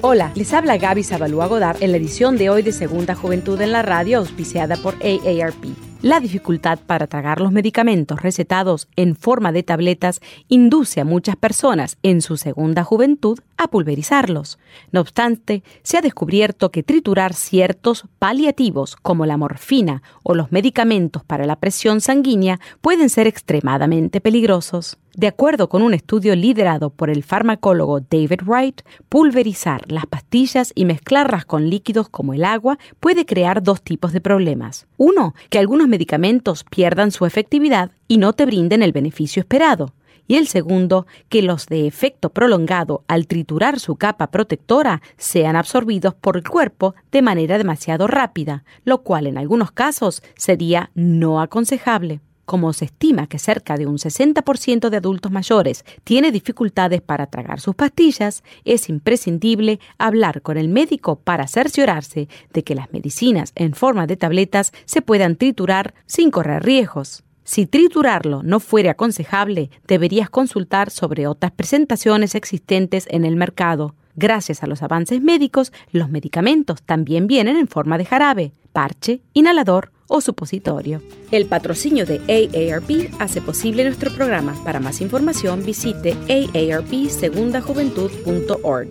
Hola, 0.00 0.32
les 0.34 0.52
habla 0.52 0.78
Gaby 0.78 1.04
Zabalúa 1.04 1.46
Godard 1.46 1.80
en 1.80 1.92
la 1.92 1.96
edición 1.96 2.36
de 2.36 2.50
hoy 2.50 2.62
de 2.62 2.72
Segunda 2.72 3.14
Juventud 3.14 3.60
en 3.60 3.70
la 3.70 3.82
Radio, 3.82 4.18
auspiciada 4.18 4.74
por 4.74 4.94
AARP. 4.94 5.64
La 6.02 6.18
dificultad 6.18 6.80
para 6.84 7.06
tragar 7.06 7.40
los 7.40 7.52
medicamentos 7.52 8.20
recetados 8.20 8.88
en 8.96 9.14
forma 9.14 9.52
de 9.52 9.62
tabletas 9.62 10.20
induce 10.48 11.00
a 11.00 11.04
muchas 11.04 11.36
personas 11.36 11.98
en 12.02 12.20
su 12.20 12.36
segunda 12.36 12.82
juventud 12.82 13.38
a 13.56 13.68
pulverizarlos. 13.68 14.58
No 14.90 15.02
obstante, 15.02 15.62
se 15.84 15.98
ha 15.98 16.00
descubierto 16.00 16.72
que 16.72 16.82
triturar 16.82 17.34
ciertos 17.34 18.06
paliativos 18.18 18.96
como 18.96 19.24
la 19.24 19.36
morfina 19.36 20.02
o 20.24 20.34
los 20.34 20.50
medicamentos 20.50 21.22
para 21.22 21.46
la 21.46 21.60
presión 21.60 22.00
sanguínea 22.00 22.58
pueden 22.80 23.08
ser 23.08 23.28
extremadamente 23.28 24.20
peligrosos. 24.20 24.98
De 25.16 25.28
acuerdo 25.28 25.68
con 25.68 25.82
un 25.82 25.94
estudio 25.94 26.34
liderado 26.34 26.90
por 26.90 27.08
el 27.08 27.22
farmacólogo 27.22 28.00
David 28.00 28.40
Wright, 28.44 28.82
pulverizar 29.08 29.82
las 29.86 30.06
pastillas 30.06 30.72
y 30.74 30.86
mezclarlas 30.86 31.44
con 31.44 31.70
líquidos 31.70 32.08
como 32.08 32.34
el 32.34 32.44
agua 32.44 32.78
puede 32.98 33.24
crear 33.24 33.62
dos 33.62 33.80
tipos 33.80 34.12
de 34.12 34.20
problemas. 34.20 34.88
Uno, 34.96 35.34
que 35.50 35.60
algunos 35.60 35.86
medicamentos 35.86 36.64
pierdan 36.64 37.12
su 37.12 37.26
efectividad 37.26 37.92
y 38.08 38.18
no 38.18 38.32
te 38.32 38.44
brinden 38.44 38.82
el 38.82 38.90
beneficio 38.90 39.38
esperado. 39.38 39.94
Y 40.26 40.34
el 40.34 40.48
segundo, 40.48 41.06
que 41.28 41.42
los 41.42 41.66
de 41.66 41.86
efecto 41.86 42.30
prolongado 42.30 43.04
al 43.06 43.28
triturar 43.28 43.78
su 43.78 43.94
capa 43.94 44.32
protectora 44.32 45.00
sean 45.16 45.54
absorbidos 45.54 46.14
por 46.14 46.36
el 46.36 46.48
cuerpo 46.48 46.96
de 47.12 47.22
manera 47.22 47.56
demasiado 47.56 48.08
rápida, 48.08 48.64
lo 48.84 49.02
cual 49.02 49.28
en 49.28 49.38
algunos 49.38 49.70
casos 49.70 50.24
sería 50.34 50.90
no 50.94 51.40
aconsejable. 51.40 52.20
Como 52.44 52.72
se 52.74 52.86
estima 52.86 53.26
que 53.26 53.38
cerca 53.38 53.76
de 53.76 53.86
un 53.86 53.96
60% 53.96 54.90
de 54.90 54.96
adultos 54.96 55.32
mayores 55.32 55.84
tiene 56.04 56.30
dificultades 56.30 57.00
para 57.00 57.26
tragar 57.26 57.60
sus 57.60 57.74
pastillas, 57.74 58.44
es 58.64 58.88
imprescindible 58.88 59.80
hablar 59.96 60.42
con 60.42 60.58
el 60.58 60.68
médico 60.68 61.16
para 61.16 61.48
cerciorarse 61.48 62.28
de 62.52 62.64
que 62.64 62.74
las 62.74 62.92
medicinas 62.92 63.52
en 63.54 63.72
forma 63.74 64.06
de 64.06 64.16
tabletas 64.16 64.72
se 64.84 65.00
puedan 65.00 65.36
triturar 65.36 65.94
sin 66.06 66.30
correr 66.30 66.62
riesgos. 66.62 67.24
Si 67.44 67.66
triturarlo 67.66 68.42
no 68.42 68.60
fuere 68.60 68.90
aconsejable, 68.90 69.70
deberías 69.86 70.30
consultar 70.30 70.90
sobre 70.90 71.26
otras 71.26 71.52
presentaciones 71.52 72.34
existentes 72.34 73.06
en 73.10 73.24
el 73.24 73.36
mercado. 73.36 73.94
Gracias 74.16 74.62
a 74.62 74.66
los 74.66 74.82
avances 74.82 75.20
médicos, 75.20 75.72
los 75.92 76.08
medicamentos 76.08 76.82
también 76.82 77.26
vienen 77.26 77.56
en 77.56 77.68
forma 77.68 77.98
de 77.98 78.04
jarabe, 78.04 78.52
parche, 78.72 79.20
inhalador 79.32 79.92
o 80.08 80.20
supositorio. 80.20 81.00
El 81.30 81.46
patrocinio 81.46 82.04
de 82.06 82.16
AARP 82.28 83.14
hace 83.20 83.40
posible 83.40 83.84
nuestro 83.84 84.12
programa. 84.14 84.54
Para 84.64 84.80
más 84.80 85.00
información 85.00 85.64
visite 85.64 86.16
aarpsegundajuventud.org. 86.28 88.88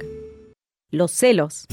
Los 0.92 1.12
celos. 1.12 1.68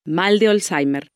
Mal 0.07 0.39
de 0.39 0.47
Alzheimer. 0.47 1.09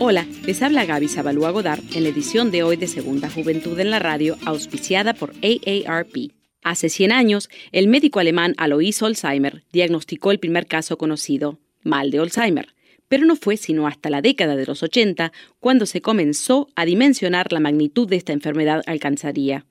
Hola, 0.00 0.26
les 0.44 0.60
habla 0.60 0.86
Gaby 0.86 1.06
Zabalúa 1.06 1.52
Godard 1.52 1.84
en 1.94 2.02
la 2.02 2.08
edición 2.08 2.50
de 2.50 2.64
hoy 2.64 2.76
de 2.76 2.88
Segunda 2.88 3.30
Juventud 3.30 3.78
en 3.78 3.92
la 3.92 4.00
Radio, 4.00 4.36
auspiciada 4.44 5.14
por 5.14 5.34
AARP. 5.34 6.32
Hace 6.64 6.88
100 6.88 7.12
años, 7.12 7.48
el 7.70 7.86
médico 7.86 8.18
alemán 8.18 8.54
Alois 8.56 9.00
Alzheimer 9.00 9.62
diagnosticó 9.70 10.32
el 10.32 10.40
primer 10.40 10.66
caso 10.66 10.98
conocido, 10.98 11.60
mal 11.84 12.10
de 12.10 12.18
Alzheimer, 12.18 12.74
pero 13.06 13.24
no 13.24 13.36
fue 13.36 13.56
sino 13.56 13.86
hasta 13.86 14.10
la 14.10 14.20
década 14.20 14.56
de 14.56 14.66
los 14.66 14.82
80 14.82 15.30
cuando 15.60 15.86
se 15.86 16.00
comenzó 16.00 16.70
a 16.74 16.84
dimensionar 16.84 17.52
la 17.52 17.60
magnitud 17.60 18.08
de 18.08 18.16
esta 18.16 18.32
enfermedad 18.32 18.82
alcanzaría. 18.84 19.64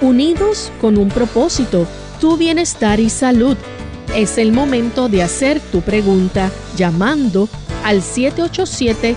Unidos 0.00 0.72
con 0.80 0.96
un 0.98 1.08
propósito, 1.08 1.86
tu 2.20 2.36
bienestar 2.36 3.00
y 3.00 3.10
salud. 3.10 3.56
Es 4.14 4.38
el 4.38 4.52
momento 4.52 5.08
de 5.08 5.22
hacer 5.22 5.58
tu 5.72 5.80
pregunta 5.80 6.52
llamando 6.76 7.48
al 7.82 8.02
787 8.02 9.16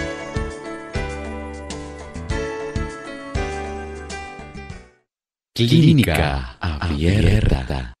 Clínica 5.53 6.57
Abierta. 6.61 7.93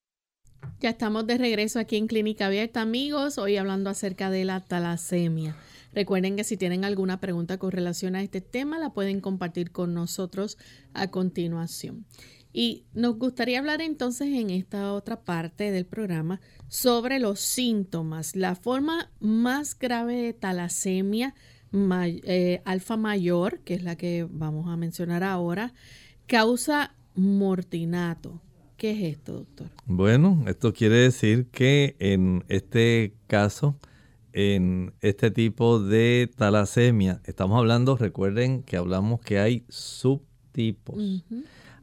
Ya 0.79 0.89
estamos 0.89 1.27
de 1.27 1.37
regreso 1.37 1.79
aquí 1.79 1.97
en 1.97 2.07
Clínica 2.07 2.45
Abierta, 2.45 2.81
amigos, 2.81 3.37
hoy 3.37 3.57
hablando 3.57 3.89
acerca 3.89 4.29
de 4.29 4.45
la 4.45 4.61
talasemia. 4.61 5.57
Recuerden 5.93 6.37
que 6.37 6.45
si 6.45 6.55
tienen 6.55 6.85
alguna 6.85 7.19
pregunta 7.19 7.57
con 7.57 7.73
relación 7.73 8.15
a 8.15 8.23
este 8.23 8.39
tema, 8.39 8.79
la 8.79 8.93
pueden 8.93 9.19
compartir 9.19 9.71
con 9.71 9.93
nosotros 9.93 10.57
a 10.93 11.11
continuación. 11.11 12.05
Y 12.53 12.85
nos 12.93 13.17
gustaría 13.17 13.59
hablar 13.59 13.81
entonces 13.81 14.29
en 14.29 14.49
esta 14.49 14.93
otra 14.93 15.21
parte 15.21 15.71
del 15.71 15.85
programa 15.85 16.39
sobre 16.69 17.19
los 17.19 17.41
síntomas. 17.41 18.37
La 18.37 18.55
forma 18.55 19.11
más 19.19 19.77
grave 19.77 20.15
de 20.15 20.33
talasemia 20.33 21.35
eh, 21.73 22.61
alfa 22.63 22.95
mayor, 22.95 23.59
que 23.59 23.73
es 23.73 23.83
la 23.83 23.97
que 23.97 24.25
vamos 24.29 24.69
a 24.69 24.77
mencionar 24.77 25.25
ahora, 25.25 25.73
causa 26.27 26.95
mortinato. 27.15 28.41
¿Qué 28.77 28.91
es 28.91 29.17
esto, 29.17 29.33
doctor? 29.33 29.67
Bueno, 29.85 30.43
esto 30.47 30.73
quiere 30.73 30.95
decir 30.95 31.47
que 31.51 31.95
en 31.99 32.43
este 32.47 33.13
caso, 33.27 33.75
en 34.33 34.93
este 35.01 35.29
tipo 35.29 35.79
de 35.79 36.31
talasemia, 36.35 37.21
estamos 37.25 37.59
hablando, 37.59 37.95
recuerden 37.95 38.63
que 38.63 38.77
hablamos 38.77 39.21
que 39.21 39.39
hay 39.39 39.65
subtipos. 39.69 40.97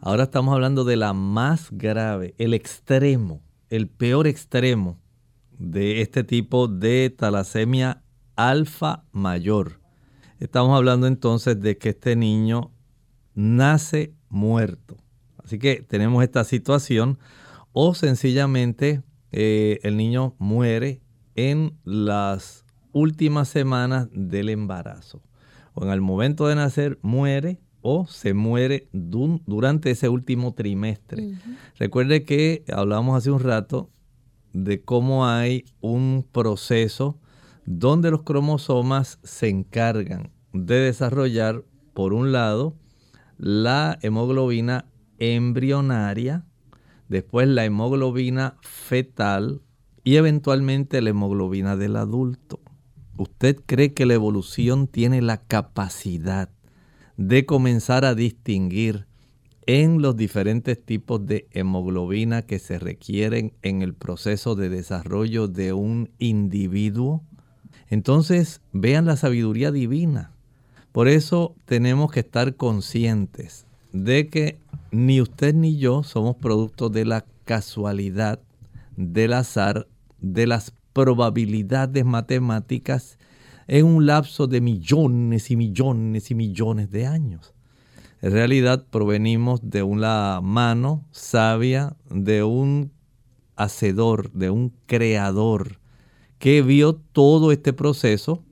Ahora 0.00 0.24
estamos 0.24 0.54
hablando 0.54 0.84
de 0.84 0.96
la 0.96 1.12
más 1.12 1.68
grave, 1.70 2.34
el 2.38 2.52
extremo, 2.52 3.42
el 3.70 3.88
peor 3.88 4.26
extremo 4.26 4.98
de 5.58 6.02
este 6.02 6.24
tipo 6.24 6.68
de 6.68 7.10
talasemia 7.10 8.02
alfa 8.36 9.04
mayor. 9.12 9.80
Estamos 10.38 10.76
hablando 10.76 11.06
entonces 11.08 11.60
de 11.60 11.78
que 11.78 11.88
este 11.88 12.14
niño 12.14 12.70
nace 13.34 14.14
muerto. 14.28 14.96
Así 15.48 15.58
que 15.58 15.80
tenemos 15.80 16.22
esta 16.22 16.44
situación 16.44 17.18
o 17.72 17.94
sencillamente 17.94 19.02
eh, 19.32 19.78
el 19.82 19.96
niño 19.96 20.34
muere 20.38 21.00
en 21.36 21.72
las 21.84 22.66
últimas 22.92 23.48
semanas 23.48 24.10
del 24.12 24.50
embarazo. 24.50 25.22
O 25.72 25.86
en 25.86 25.90
el 25.90 26.02
momento 26.02 26.48
de 26.48 26.54
nacer 26.54 26.98
muere 27.00 27.62
o 27.80 28.06
se 28.06 28.34
muere 28.34 28.90
durante 28.92 29.92
ese 29.92 30.10
último 30.10 30.52
trimestre. 30.52 31.32
Recuerde 31.78 32.24
que 32.24 32.62
hablamos 32.70 33.16
hace 33.16 33.30
un 33.30 33.40
rato 33.40 33.88
de 34.52 34.82
cómo 34.82 35.26
hay 35.26 35.64
un 35.80 36.26
proceso 36.30 37.18
donde 37.64 38.10
los 38.10 38.22
cromosomas 38.22 39.18
se 39.22 39.48
encargan 39.48 40.28
de 40.52 40.74
desarrollar, 40.74 41.64
por 41.94 42.12
un 42.12 42.32
lado, 42.32 42.76
la 43.38 43.98
hemoglobina 44.02 44.84
embrionaria, 45.18 46.44
después 47.08 47.48
la 47.48 47.64
hemoglobina 47.64 48.56
fetal 48.62 49.62
y 50.04 50.16
eventualmente 50.16 51.02
la 51.02 51.10
hemoglobina 51.10 51.76
del 51.76 51.96
adulto. 51.96 52.60
¿Usted 53.16 53.56
cree 53.66 53.94
que 53.94 54.06
la 54.06 54.14
evolución 54.14 54.86
tiene 54.86 55.20
la 55.22 55.38
capacidad 55.38 56.50
de 57.16 57.44
comenzar 57.46 58.04
a 58.04 58.14
distinguir 58.14 59.06
en 59.66 60.00
los 60.00 60.16
diferentes 60.16 60.82
tipos 60.82 61.26
de 61.26 61.48
hemoglobina 61.50 62.42
que 62.42 62.58
se 62.58 62.78
requieren 62.78 63.52
en 63.62 63.82
el 63.82 63.92
proceso 63.92 64.54
de 64.54 64.68
desarrollo 64.68 65.48
de 65.48 65.72
un 65.72 66.10
individuo? 66.18 67.22
Entonces, 67.90 68.60
vean 68.72 69.04
la 69.04 69.16
sabiduría 69.16 69.72
divina. 69.72 70.32
Por 70.92 71.08
eso 71.08 71.54
tenemos 71.64 72.10
que 72.12 72.20
estar 72.20 72.54
conscientes 72.54 73.66
de 73.92 74.28
que 74.28 74.58
ni 74.90 75.20
usted 75.20 75.54
ni 75.54 75.76
yo 75.76 76.02
somos 76.02 76.36
productos 76.36 76.92
de 76.92 77.04
la 77.04 77.24
casualidad, 77.44 78.40
del 78.96 79.32
azar, 79.32 79.88
de 80.20 80.46
las 80.46 80.72
probabilidades 80.92 82.04
matemáticas 82.04 83.18
en 83.66 83.86
un 83.86 84.06
lapso 84.06 84.46
de 84.46 84.60
millones 84.60 85.50
y 85.50 85.56
millones 85.56 86.30
y 86.30 86.34
millones 86.34 86.90
de 86.90 87.06
años. 87.06 87.54
En 88.20 88.32
realidad 88.32 88.86
provenimos 88.90 89.60
de 89.62 89.82
una 89.82 90.40
mano 90.42 91.04
sabia, 91.12 91.96
de 92.10 92.42
un 92.42 92.90
hacedor, 93.54 94.32
de 94.32 94.50
un 94.50 94.72
creador, 94.86 95.78
que 96.38 96.62
vio 96.62 96.94
todo 96.94 97.52
este 97.52 97.72
proceso, 97.72 98.42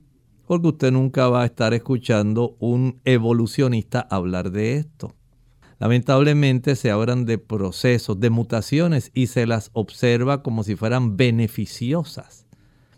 porque 0.45 0.67
usted 0.67 0.91
nunca 0.91 1.27
va 1.27 1.41
a 1.41 1.45
estar 1.45 1.73
escuchando 1.73 2.55
un 2.59 3.01
evolucionista 3.03 3.99
hablar 4.09 4.51
de 4.51 4.77
esto. 4.77 5.16
Lamentablemente 5.79 6.75
se 6.75 6.89
hablan 6.89 7.25
de 7.25 7.37
procesos, 7.37 8.19
de 8.19 8.29
mutaciones 8.29 9.11
y 9.13 9.27
se 9.27 9.45
las 9.45 9.69
observa 9.73 10.41
como 10.41 10.63
si 10.63 10.75
fueran 10.75 11.17
beneficiosas. 11.17 12.47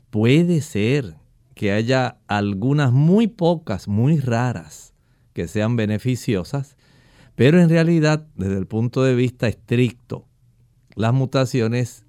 Puede 0.10 0.62
ser 0.62 1.18
que 1.56 1.74
haya 1.74 2.20
algunas 2.28 2.94
muy 2.94 3.28
pocas, 3.28 3.88
muy 3.90 4.20
raras, 4.20 4.94
que 5.34 5.48
sean 5.48 5.76
beneficiosas, 5.76 6.78
pero 7.36 7.62
en 7.62 7.70
realidad 7.70 8.28
desde 8.36 8.58
el 8.58 8.66
punto 8.66 9.04
de 9.04 9.16
vista 9.16 9.48
estricto, 9.48 10.26
las 10.96 11.14
mutaciones 11.14 12.06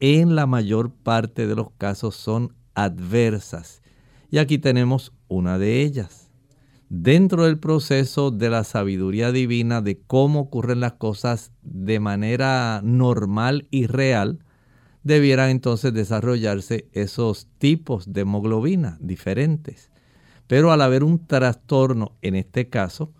en 0.00 0.34
la 0.34 0.46
mayor 0.46 0.90
parte 0.92 1.46
de 1.46 1.54
los 1.54 1.70
casos 1.72 2.16
son 2.16 2.54
adversas. 2.74 3.82
Y 4.30 4.38
aquí 4.38 4.58
tenemos 4.58 5.12
una 5.28 5.58
de 5.58 5.82
ellas. 5.82 6.27
Dentro 6.90 7.44
del 7.44 7.58
proceso 7.58 8.30
de 8.30 8.48
la 8.48 8.64
sabiduría 8.64 9.30
divina 9.30 9.82
de 9.82 10.00
cómo 10.00 10.40
ocurren 10.40 10.80
las 10.80 10.94
cosas 10.94 11.52
de 11.62 12.00
manera 12.00 12.80
normal 12.82 13.68
y 13.70 13.86
real, 13.86 14.38
debieran 15.02 15.50
entonces 15.50 15.92
desarrollarse 15.92 16.88
esos 16.92 17.46
tipos 17.58 18.12
de 18.12 18.22
hemoglobina 18.22 18.96
diferentes. 19.00 19.90
Pero 20.46 20.72
al 20.72 20.80
haber 20.80 21.04
un 21.04 21.26
trastorno 21.26 22.16
en 22.22 22.36
este 22.36 22.70
caso, 22.70 23.12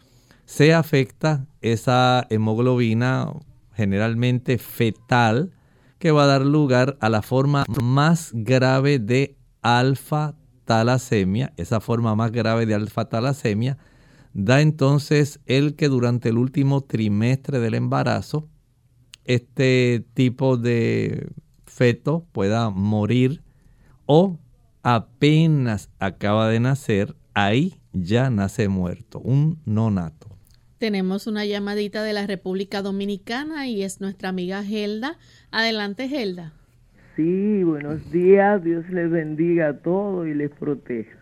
se 0.47 0.73
afecta 0.73 1.47
esa 1.61 2.27
hemoglobina 2.31 3.31
generalmente 3.75 4.57
fetal 4.57 5.53
que 5.99 6.11
va 6.11 6.25
a 6.25 6.27
dar 6.27 6.47
lugar 6.47 6.97
a 7.01 7.11
la 7.11 7.21
forma 7.21 7.67
más 7.83 8.31
grave 8.33 8.99
de 8.99 9.37
alfa 9.61 10.38
talasemia, 10.69 11.55
esa 11.57 11.81
forma 11.81 12.15
más 12.15 12.31
grave 12.31 12.67
de 12.67 12.75
alfa 12.75 13.07
talasemia, 13.07 13.79
da 14.35 14.61
entonces 14.61 15.41
el 15.47 15.77
que 15.77 15.89
durante 15.89 16.29
el 16.29 16.37
último 16.37 16.83
trimestre 16.83 17.59
del 17.59 17.73
embarazo 17.73 18.51
este 19.25 20.05
tipo 20.13 20.59
de 20.59 21.31
feto 21.65 22.27
pueda 22.33 22.69
morir 22.69 23.43
o 24.05 24.39
apenas 24.83 25.89
acaba 25.99 26.51
de 26.51 26.61
nacer, 26.61 27.17
ahí 27.33 27.81
ya 27.95 28.29
nace 28.29 28.69
muerto, 28.69 29.21
un 29.21 29.63
nonato. 29.65 30.29
Tenemos 30.77 31.27
una 31.27 31.47
llamadita 31.47 32.03
de 32.03 32.13
la 32.13 32.27
República 32.27 32.83
Dominicana 32.83 33.67
y 33.67 33.83
es 33.83 34.03
nuestra 34.03 34.29
amiga 34.29 34.63
Gelda. 34.63 35.19
Adelante, 35.51 36.09
Gelda. 36.11 36.58
Sí, 37.19 37.65
buenos 37.65 38.13
días. 38.13 38.63
Dios 38.63 38.89
les 38.91 39.11
bendiga 39.11 39.71
a 39.71 39.77
todos 39.79 40.29
y 40.29 40.35
les 40.35 40.53
proteja. 40.53 41.19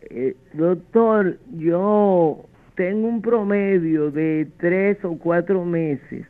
Eh, 0.00 0.34
doctor, 0.54 1.36
yo 1.58 2.46
tengo 2.74 3.06
un 3.06 3.20
promedio 3.20 4.10
de 4.10 4.48
tres 4.56 4.96
o 5.04 5.18
cuatro 5.18 5.66
meses. 5.66 6.26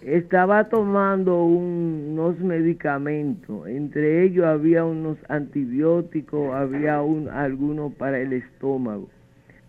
Estaba 0.00 0.70
tomando 0.70 1.44
unos 1.44 2.38
medicamentos, 2.38 3.68
entre 3.68 4.24
ellos 4.24 4.46
había 4.46 4.82
unos 4.82 5.18
antibióticos, 5.28 6.54
había 6.54 7.02
un, 7.02 7.28
algunos 7.28 7.92
para 7.96 8.18
el 8.18 8.32
estómago. 8.32 9.10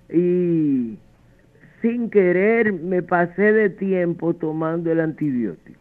Y 0.09 0.97
sin 1.82 2.09
querer 2.09 2.71
me 2.71 3.03
pasé 3.03 3.51
de 3.51 3.69
tiempo 3.71 4.34
tomando 4.34 4.89
el 4.89 5.01
antibiótico. 5.01 5.80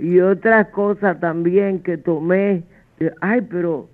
Y 0.00 0.20
otra 0.20 0.70
cosa 0.70 1.20
también 1.20 1.80
que 1.80 1.98
tomé, 1.98 2.62
ay, 3.20 3.42
pero 3.42 3.88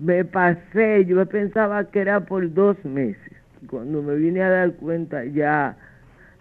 me 0.00 0.24
pasé, 0.24 1.06
yo 1.06 1.24
pensaba 1.26 1.90
que 1.90 2.00
era 2.00 2.20
por 2.20 2.52
dos 2.52 2.76
meses. 2.84 3.32
Cuando 3.70 4.02
me 4.02 4.14
vine 4.16 4.42
a 4.42 4.50
dar 4.50 4.72
cuenta 4.74 5.24
ya 5.24 5.76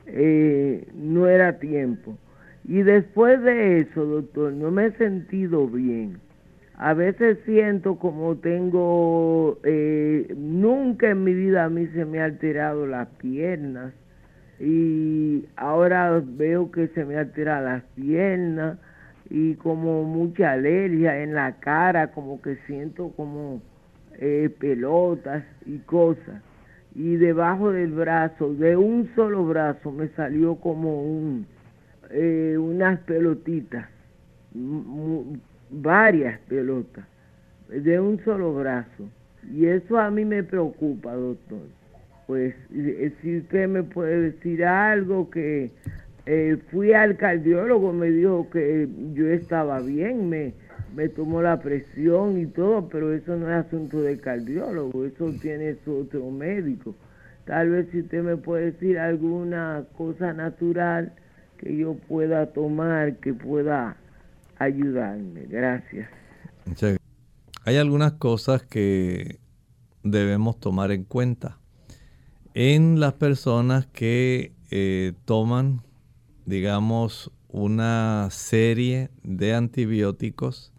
eh, 0.07 0.85
no 0.93 1.27
era 1.27 1.57
tiempo. 1.59 2.17
Y 2.65 2.83
después 2.83 3.41
de 3.43 3.79
eso, 3.79 4.05
doctor, 4.05 4.51
no 4.51 4.71
me 4.71 4.87
he 4.87 4.91
sentido 4.97 5.67
bien. 5.67 6.19
A 6.75 6.93
veces 6.93 7.39
siento 7.45 7.97
como 7.97 8.35
tengo, 8.35 9.57
eh, 9.63 10.33
nunca 10.37 11.09
en 11.09 11.23
mi 11.23 11.33
vida 11.33 11.63
a 11.63 11.69
mí 11.69 11.87
se 11.87 12.05
me 12.05 12.19
ha 12.19 12.25
alterado 12.25 12.85
las 12.85 13.07
piernas 13.17 13.93
y 14.59 15.45
ahora 15.55 16.21
veo 16.23 16.71
que 16.71 16.87
se 16.89 17.05
me 17.05 17.17
alteran 17.17 17.65
las 17.65 17.83
piernas 17.95 18.77
y 19.29 19.55
como 19.55 20.03
mucha 20.03 20.51
alergia 20.51 21.21
en 21.21 21.33
la 21.33 21.53
cara, 21.59 22.11
como 22.11 22.41
que 22.41 22.57
siento 22.67 23.09
como 23.09 23.61
eh, 24.19 24.49
pelotas 24.59 25.43
y 25.65 25.79
cosas. 25.79 26.41
Y 26.95 27.15
debajo 27.17 27.71
del 27.71 27.91
brazo, 27.91 28.53
de 28.53 28.75
un 28.75 29.09
solo 29.15 29.45
brazo, 29.45 29.91
me 29.91 30.07
salió 30.09 30.55
como 30.55 31.03
un, 31.03 31.45
eh, 32.09 32.57
unas 32.57 32.99
pelotitas, 33.01 33.87
varias 35.69 36.39
pelotas, 36.47 37.05
de 37.69 37.99
un 37.99 38.19
solo 38.23 38.53
brazo. 38.55 39.09
Y 39.53 39.65
eso 39.67 39.99
a 39.99 40.09
mí 40.09 40.25
me 40.25 40.43
preocupa, 40.43 41.13
doctor. 41.13 41.67
Pues 42.25 42.55
eh, 42.73 43.13
si 43.21 43.37
usted 43.37 43.67
me 43.69 43.83
puede 43.83 44.31
decir 44.31 44.65
algo 44.65 45.29
que 45.29 45.71
eh, 46.27 46.57
fui 46.69 46.93
al 46.93 47.15
cardiólogo, 47.15 47.93
me 47.93 48.11
dijo 48.11 48.49
que 48.49 48.87
yo 49.13 49.27
estaba 49.27 49.79
bien, 49.79 50.27
me, 50.27 50.53
me 50.93 51.07
tomó 51.07 51.41
la 51.41 51.59
presión 51.59 52.37
y 52.37 52.45
todo, 52.47 52.89
pero 52.89 53.13
eso 53.13 53.37
no 53.37 53.49
es 53.49 53.65
asunto 53.65 54.01
del 54.01 54.19
cardiólogo, 54.19 55.05
eso 55.05 55.33
tiene 55.41 55.77
su 55.85 55.99
otro 55.99 56.29
médico. 56.29 56.95
Tal 57.45 57.69
vez 57.69 57.87
si 57.91 58.01
usted 58.01 58.23
me 58.23 58.35
puede 58.35 58.71
decir 58.71 58.99
alguna 58.99 59.85
cosa 59.97 60.33
natural 60.33 61.13
que 61.57 61.75
yo 61.77 61.93
pueda 61.93 62.47
tomar, 62.47 63.15
que 63.17 63.33
pueda 63.33 63.95
ayudarme. 64.59 65.45
Gracias. 65.47 66.09
Hay 67.63 67.77
algunas 67.77 68.13
cosas 68.13 68.63
que 68.63 69.39
debemos 70.03 70.59
tomar 70.59 70.91
en 70.91 71.05
cuenta 71.05 71.57
en 72.53 72.99
las 72.99 73.13
personas 73.13 73.85
que 73.87 74.51
eh, 74.71 75.13
toman, 75.25 75.81
digamos, 76.47 77.29
una 77.49 78.29
serie 78.31 79.11
de 79.21 79.53
antibióticos 79.53 80.71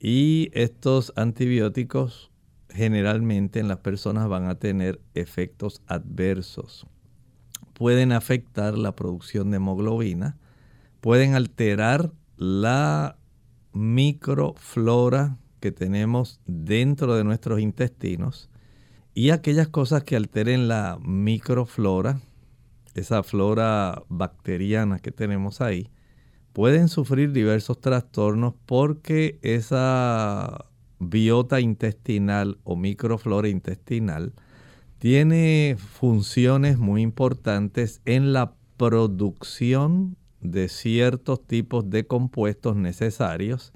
y 0.00 0.50
estos 0.54 1.12
antibióticos 1.16 2.32
generalmente 2.70 3.60
en 3.60 3.68
las 3.68 3.78
personas 3.78 4.26
van 4.28 4.48
a 4.48 4.54
tener 4.54 5.02
efectos 5.14 5.82
adversos. 5.86 6.86
Pueden 7.74 8.10
afectar 8.10 8.76
la 8.78 8.96
producción 8.96 9.50
de 9.50 9.58
hemoglobina, 9.58 10.38
pueden 11.02 11.34
alterar 11.34 12.10
la 12.38 13.18
microflora 13.74 15.36
que 15.60 15.72
tenemos 15.72 16.40
dentro 16.46 17.14
de 17.14 17.24
nuestros 17.24 17.60
intestinos 17.60 18.48
y 19.12 19.28
aquellas 19.28 19.68
cosas 19.68 20.04
que 20.04 20.16
alteren 20.16 20.68
la 20.68 20.98
microflora 21.02 22.22
esa 22.94 23.22
flora 23.22 24.02
bacteriana 24.08 24.98
que 24.98 25.12
tenemos 25.12 25.60
ahí, 25.60 25.90
pueden 26.52 26.88
sufrir 26.88 27.32
diversos 27.32 27.80
trastornos 27.80 28.54
porque 28.66 29.38
esa 29.42 30.66
biota 30.98 31.60
intestinal 31.60 32.58
o 32.64 32.76
microflora 32.76 33.48
intestinal 33.48 34.32
tiene 34.98 35.76
funciones 35.78 36.78
muy 36.78 37.02
importantes 37.02 38.00
en 38.04 38.32
la 38.32 38.54
producción 38.76 40.16
de 40.40 40.68
ciertos 40.68 41.44
tipos 41.46 41.88
de 41.90 42.06
compuestos 42.06 42.76
necesarios 42.76 43.72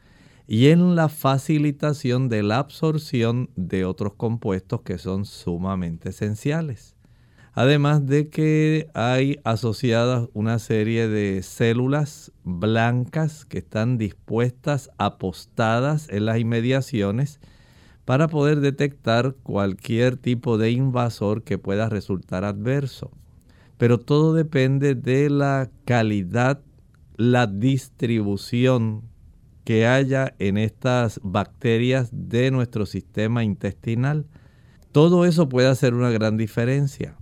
y 0.46 0.68
en 0.68 0.94
la 0.94 1.08
facilitación 1.08 2.28
de 2.28 2.42
la 2.42 2.58
absorción 2.58 3.50
de 3.56 3.84
otros 3.84 4.14
compuestos 4.14 4.82
que 4.82 4.98
son 4.98 5.24
sumamente 5.24 6.10
esenciales. 6.10 6.95
Además 7.58 8.04
de 8.04 8.28
que 8.28 8.90
hay 8.92 9.40
asociadas 9.42 10.28
una 10.34 10.58
serie 10.58 11.08
de 11.08 11.42
células 11.42 12.30
blancas 12.44 13.46
que 13.46 13.56
están 13.56 13.96
dispuestas, 13.96 14.90
apostadas 14.98 16.06
en 16.10 16.26
las 16.26 16.38
inmediaciones 16.38 17.40
para 18.04 18.28
poder 18.28 18.60
detectar 18.60 19.36
cualquier 19.42 20.18
tipo 20.18 20.58
de 20.58 20.70
invasor 20.70 21.44
que 21.44 21.56
pueda 21.56 21.88
resultar 21.88 22.44
adverso. 22.44 23.10
Pero 23.78 24.00
todo 24.00 24.34
depende 24.34 24.94
de 24.94 25.30
la 25.30 25.70
calidad, 25.86 26.60
la 27.16 27.46
distribución 27.46 29.00
que 29.64 29.86
haya 29.86 30.34
en 30.38 30.58
estas 30.58 31.20
bacterias 31.22 32.10
de 32.12 32.50
nuestro 32.50 32.84
sistema 32.84 33.44
intestinal. 33.44 34.26
Todo 34.92 35.24
eso 35.24 35.48
puede 35.48 35.68
hacer 35.68 35.94
una 35.94 36.10
gran 36.10 36.36
diferencia 36.36 37.16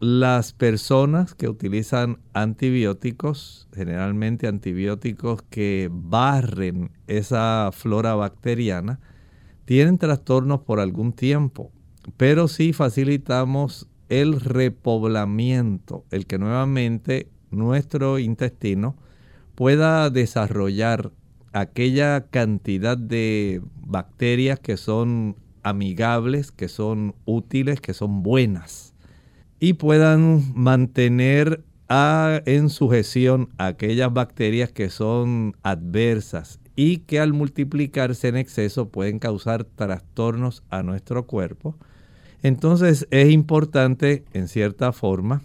las 0.00 0.52
personas 0.52 1.34
que 1.34 1.48
utilizan 1.48 2.18
antibióticos, 2.34 3.68
generalmente 3.74 4.46
antibióticos 4.46 5.42
que 5.42 5.88
barren 5.90 6.90
esa 7.06 7.70
flora 7.72 8.14
bacteriana, 8.14 9.00
tienen 9.64 9.98
trastornos 9.98 10.60
por 10.60 10.80
algún 10.80 11.12
tiempo, 11.12 11.72
pero 12.16 12.46
sí 12.46 12.72
facilitamos 12.72 13.88
el 14.08 14.40
repoblamiento, 14.40 16.04
el 16.10 16.26
que 16.26 16.38
nuevamente 16.38 17.30
nuestro 17.50 18.18
intestino 18.18 18.96
pueda 19.54 20.10
desarrollar 20.10 21.10
aquella 21.52 22.26
cantidad 22.26 22.98
de 22.98 23.62
bacterias 23.80 24.60
que 24.60 24.76
son 24.76 25.36
amigables, 25.62 26.52
que 26.52 26.68
son 26.68 27.14
útiles, 27.24 27.80
que 27.80 27.94
son 27.94 28.22
buenas 28.22 28.85
y 29.60 29.74
puedan 29.74 30.52
mantener 30.54 31.64
en 31.88 32.68
sujeción 32.68 33.48
aquellas 33.58 34.12
bacterias 34.12 34.72
que 34.72 34.90
son 34.90 35.56
adversas 35.62 36.58
y 36.74 36.98
que 36.98 37.20
al 37.20 37.32
multiplicarse 37.32 38.28
en 38.28 38.36
exceso 38.36 38.88
pueden 38.88 39.18
causar 39.18 39.64
trastornos 39.64 40.62
a 40.68 40.82
nuestro 40.82 41.26
cuerpo. 41.26 41.76
Entonces 42.42 43.06
es 43.10 43.30
importante, 43.30 44.24
en 44.32 44.48
cierta 44.48 44.92
forma, 44.92 45.42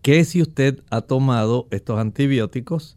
que 0.00 0.24
si 0.24 0.40
usted 0.40 0.82
ha 0.90 1.02
tomado 1.02 1.66
estos 1.70 1.98
antibióticos, 1.98 2.96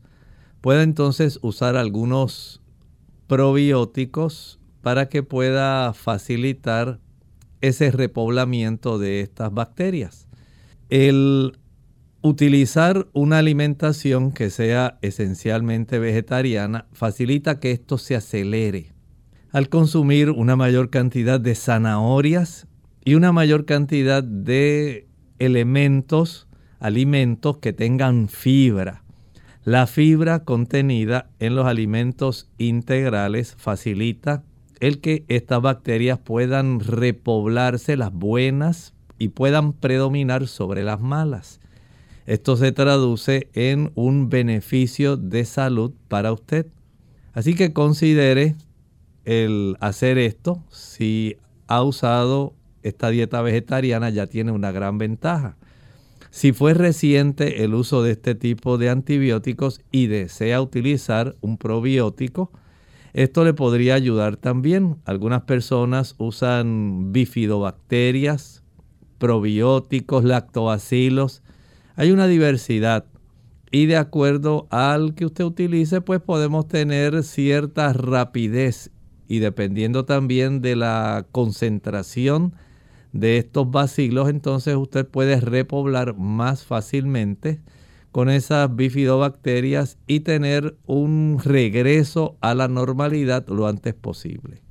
pueda 0.61 0.83
entonces 0.83 1.39
usar 1.41 1.75
algunos 1.75 2.61
probióticos 3.27 4.59
para 4.81 5.09
que 5.09 5.23
pueda 5.23 5.93
facilitar 5.93 6.99
ese 7.61 7.91
repoblamiento 7.91 8.99
de 8.99 9.21
estas 9.21 9.53
bacterias. 9.53 10.27
El 10.89 11.57
utilizar 12.21 13.07
una 13.13 13.39
alimentación 13.39 14.31
que 14.31 14.49
sea 14.49 14.99
esencialmente 15.01 15.97
vegetariana 15.99 16.87
facilita 16.91 17.59
que 17.59 17.71
esto 17.71 17.97
se 17.97 18.15
acelere. 18.15 18.93
Al 19.51 19.69
consumir 19.69 20.29
una 20.29 20.55
mayor 20.55 20.89
cantidad 20.89 21.39
de 21.39 21.55
zanahorias 21.55 22.67
y 23.03 23.15
una 23.15 23.31
mayor 23.31 23.65
cantidad 23.65 24.23
de 24.23 25.07
elementos, 25.39 26.47
alimentos 26.79 27.57
que 27.57 27.73
tengan 27.73 28.29
fibra. 28.29 29.03
La 29.63 29.87
fibra 29.87 30.43
contenida 30.43 31.29
en 31.39 31.55
los 31.55 31.65
alimentos 31.65 32.49
integrales 32.57 33.55
facilita 33.57 34.43
el 34.81 34.99
que 34.99 35.23
estas 35.29 35.61
bacterias 35.61 36.19
puedan 36.19 36.81
repoblarse, 36.81 37.95
las 37.95 38.11
buenas, 38.11 38.93
y 39.21 39.29
puedan 39.29 39.73
predominar 39.73 40.47
sobre 40.47 40.83
las 40.83 40.99
malas. 40.99 41.59
Esto 42.25 42.57
se 42.57 42.71
traduce 42.71 43.49
en 43.53 43.91
un 43.93 44.29
beneficio 44.29 45.15
de 45.15 45.45
salud 45.45 45.91
para 46.07 46.33
usted. 46.33 46.65
Así 47.33 47.53
que 47.53 47.71
considere 47.71 48.55
el 49.23 49.77
hacer 49.79 50.17
esto. 50.17 50.63
Si 50.71 51.37
ha 51.67 51.83
usado 51.83 52.55
esta 52.81 53.11
dieta 53.11 53.43
vegetariana 53.43 54.09
ya 54.09 54.25
tiene 54.25 54.51
una 54.51 54.71
gran 54.71 54.97
ventaja. 54.97 55.55
Si 56.31 56.51
fue 56.51 56.73
reciente 56.73 57.63
el 57.63 57.75
uso 57.75 58.01
de 58.01 58.13
este 58.13 58.33
tipo 58.33 58.79
de 58.79 58.89
antibióticos 58.89 59.81
y 59.91 60.07
desea 60.07 60.61
utilizar 60.61 61.35
un 61.41 61.57
probiótico, 61.59 62.51
esto 63.13 63.43
le 63.43 63.53
podría 63.53 63.95
ayudar 63.95 64.37
también. 64.37 64.97
Algunas 65.05 65.43
personas 65.43 66.15
usan 66.17 67.11
bifidobacterias, 67.11 68.63
probióticos, 69.17 70.23
lactobacilos. 70.23 71.43
Hay 71.95 72.11
una 72.11 72.27
diversidad 72.27 73.05
y 73.71 73.85
de 73.85 73.97
acuerdo 73.97 74.67
al 74.69 75.15
que 75.15 75.25
usted 75.25 75.45
utilice, 75.45 76.01
pues 76.01 76.21
podemos 76.21 76.67
tener 76.67 77.23
cierta 77.23 77.93
rapidez 77.93 78.91
y 79.27 79.39
dependiendo 79.39 80.03
también 80.03 80.61
de 80.61 80.75
la 80.75 81.25
concentración 81.31 82.53
de 83.13 83.37
estos 83.37 83.71
bacilos, 83.71 84.29
entonces 84.29 84.75
usted 84.75 85.07
puede 85.07 85.39
repoblar 85.39 86.17
más 86.17 86.65
fácilmente 86.65 87.61
con 88.11 88.29
esas 88.29 88.75
bifidobacterias 88.75 89.97
y 90.07 90.21
tener 90.21 90.75
un 90.85 91.39
regreso 91.43 92.37
a 92.41 92.53
la 92.55 92.67
normalidad 92.67 93.47
lo 93.47 93.67
antes 93.67 93.93
posible. 93.93 94.61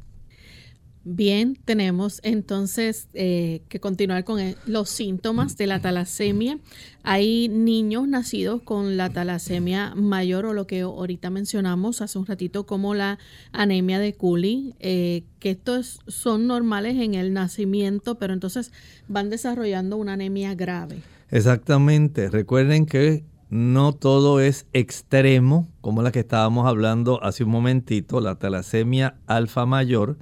Bien, 1.02 1.56
tenemos 1.64 2.20
entonces 2.24 3.08
eh, 3.14 3.62
que 3.70 3.80
continuar 3.80 4.24
con 4.24 4.38
los 4.66 4.90
síntomas 4.90 5.56
de 5.56 5.66
la 5.66 5.80
talasemia. 5.80 6.58
Hay 7.02 7.48
niños 7.48 8.06
nacidos 8.06 8.60
con 8.60 8.98
la 8.98 9.08
talasemia 9.08 9.94
mayor 9.94 10.44
o 10.44 10.52
lo 10.52 10.66
que 10.66 10.82
ahorita 10.82 11.30
mencionamos 11.30 12.02
hace 12.02 12.18
un 12.18 12.26
ratito 12.26 12.66
como 12.66 12.94
la 12.94 13.18
anemia 13.50 13.98
de 13.98 14.12
Cooley, 14.12 14.74
eh, 14.78 15.24
que 15.38 15.52
estos 15.52 16.00
son 16.06 16.46
normales 16.46 16.96
en 16.96 17.14
el 17.14 17.32
nacimiento, 17.32 18.18
pero 18.18 18.34
entonces 18.34 18.70
van 19.08 19.30
desarrollando 19.30 19.96
una 19.96 20.12
anemia 20.12 20.54
grave. 20.54 20.98
Exactamente. 21.30 22.28
Recuerden 22.28 22.84
que 22.84 23.24
no 23.50 23.92
todo 23.92 24.40
es 24.40 24.66
extremo, 24.72 25.68
como 25.80 26.02
la 26.02 26.12
que 26.12 26.20
estábamos 26.20 26.66
hablando 26.66 27.22
hace 27.22 27.44
un 27.44 27.50
momentito, 27.50 28.20
la 28.20 28.36
talasemia 28.36 29.16
alfa 29.26 29.66
mayor, 29.66 30.18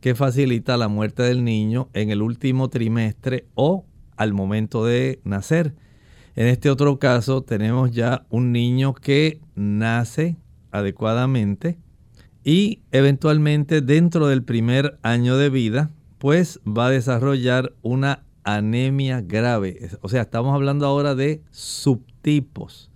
que 0.00 0.14
facilita 0.14 0.76
la 0.76 0.88
muerte 0.88 1.22
del 1.22 1.42
niño 1.42 1.88
en 1.94 2.10
el 2.10 2.20
último 2.20 2.68
trimestre 2.68 3.46
o 3.54 3.86
al 4.16 4.34
momento 4.34 4.84
de 4.84 5.20
nacer. 5.24 5.74
En 6.36 6.46
este 6.46 6.68
otro 6.68 6.98
caso 6.98 7.42
tenemos 7.42 7.92
ya 7.92 8.26
un 8.28 8.52
niño 8.52 8.92
que 8.92 9.40
nace 9.54 10.36
adecuadamente 10.70 11.78
y 12.44 12.82
eventualmente 12.92 13.80
dentro 13.80 14.26
del 14.26 14.44
primer 14.44 14.98
año 15.02 15.38
de 15.38 15.48
vida 15.48 15.90
pues 16.18 16.60
va 16.66 16.86
a 16.88 16.90
desarrollar 16.90 17.72
una 17.80 18.22
anemia 18.44 19.22
grave. 19.22 19.90
O 20.02 20.08
sea, 20.08 20.22
estamos 20.22 20.54
hablando 20.54 20.86
ahora 20.86 21.14
de 21.14 21.42
subtipos. 22.26 22.90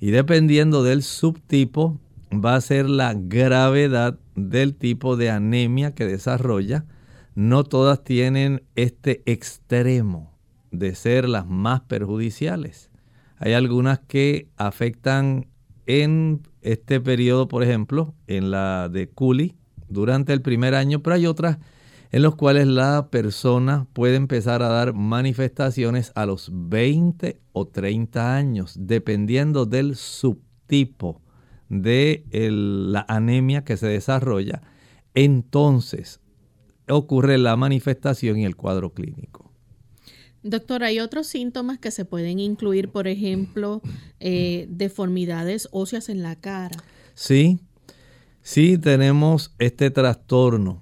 Y 0.00 0.10
dependiendo 0.10 0.82
del 0.82 1.02
subtipo, 1.02 2.00
va 2.32 2.56
a 2.56 2.60
ser 2.60 2.88
la 2.88 3.14
gravedad 3.14 4.18
del 4.34 4.74
tipo 4.74 5.16
de 5.16 5.30
anemia 5.30 5.94
que 5.94 6.06
desarrolla. 6.06 6.86
No 7.34 7.64
todas 7.64 8.02
tienen 8.02 8.62
este 8.74 9.22
extremo 9.26 10.32
de 10.70 10.94
ser 10.94 11.28
las 11.28 11.46
más 11.46 11.82
perjudiciales. 11.82 12.90
Hay 13.36 13.52
algunas 13.52 14.00
que 14.00 14.48
afectan 14.56 15.48
en 15.86 16.40
este 16.62 17.00
periodo, 17.00 17.48
por 17.48 17.62
ejemplo, 17.62 18.14
en 18.26 18.50
la 18.50 18.88
de 18.88 19.08
Culi 19.08 19.54
durante 19.88 20.32
el 20.32 20.40
primer 20.40 20.74
año, 20.74 21.02
pero 21.02 21.16
hay 21.16 21.26
otras 21.26 21.58
en 22.12 22.22
los 22.22 22.36
cuales 22.36 22.66
la 22.66 23.08
persona 23.10 23.86
puede 23.94 24.16
empezar 24.16 24.62
a 24.62 24.68
dar 24.68 24.92
manifestaciones 24.92 26.12
a 26.14 26.26
los 26.26 26.50
20 26.52 27.40
o 27.52 27.66
30 27.66 28.36
años, 28.36 28.76
dependiendo 28.78 29.64
del 29.64 29.96
subtipo 29.96 31.22
de 31.70 32.24
la 32.30 33.06
anemia 33.08 33.64
que 33.64 33.78
se 33.78 33.86
desarrolla. 33.86 34.60
Entonces 35.14 36.20
ocurre 36.86 37.38
la 37.38 37.56
manifestación 37.56 38.38
y 38.38 38.44
el 38.44 38.56
cuadro 38.56 38.92
clínico. 38.92 39.50
Doctor, 40.42 40.84
¿hay 40.84 41.00
otros 41.00 41.28
síntomas 41.28 41.78
que 41.78 41.90
se 41.90 42.04
pueden 42.04 42.40
incluir, 42.40 42.90
por 42.90 43.08
ejemplo, 43.08 43.80
eh, 44.20 44.66
deformidades 44.68 45.66
óseas 45.70 46.10
en 46.10 46.22
la 46.22 46.36
cara? 46.36 46.76
Sí, 47.14 47.60
sí 48.42 48.76
tenemos 48.76 49.54
este 49.58 49.90
trastorno 49.90 50.81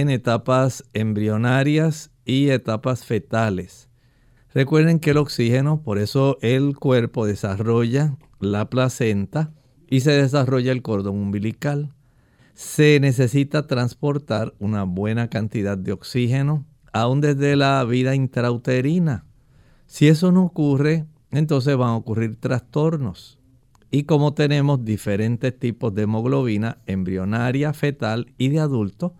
en 0.00 0.08
etapas 0.08 0.84
embrionarias 0.94 2.10
y 2.24 2.48
etapas 2.48 3.04
fetales. 3.04 3.90
Recuerden 4.54 5.00
que 5.00 5.10
el 5.10 5.18
oxígeno, 5.18 5.82
por 5.82 5.98
eso 5.98 6.38
el 6.40 6.78
cuerpo 6.78 7.26
desarrolla 7.26 8.16
la 8.40 8.70
placenta 8.70 9.52
y 9.90 10.00
se 10.00 10.12
desarrolla 10.12 10.72
el 10.72 10.80
cordón 10.80 11.16
umbilical. 11.16 11.92
Se 12.54 13.00
necesita 13.00 13.66
transportar 13.66 14.54
una 14.58 14.84
buena 14.84 15.28
cantidad 15.28 15.76
de 15.76 15.92
oxígeno, 15.92 16.64
aún 16.94 17.20
desde 17.20 17.54
la 17.54 17.84
vida 17.84 18.14
intrauterina. 18.14 19.26
Si 19.86 20.08
eso 20.08 20.32
no 20.32 20.44
ocurre, 20.44 21.04
entonces 21.30 21.76
van 21.76 21.90
a 21.90 21.96
ocurrir 21.96 22.40
trastornos. 22.40 23.38
Y 23.90 24.04
como 24.04 24.32
tenemos 24.32 24.86
diferentes 24.86 25.58
tipos 25.58 25.94
de 25.94 26.04
hemoglobina 26.04 26.78
embrionaria, 26.86 27.74
fetal 27.74 28.32
y 28.38 28.48
de 28.48 28.60
adulto, 28.60 29.14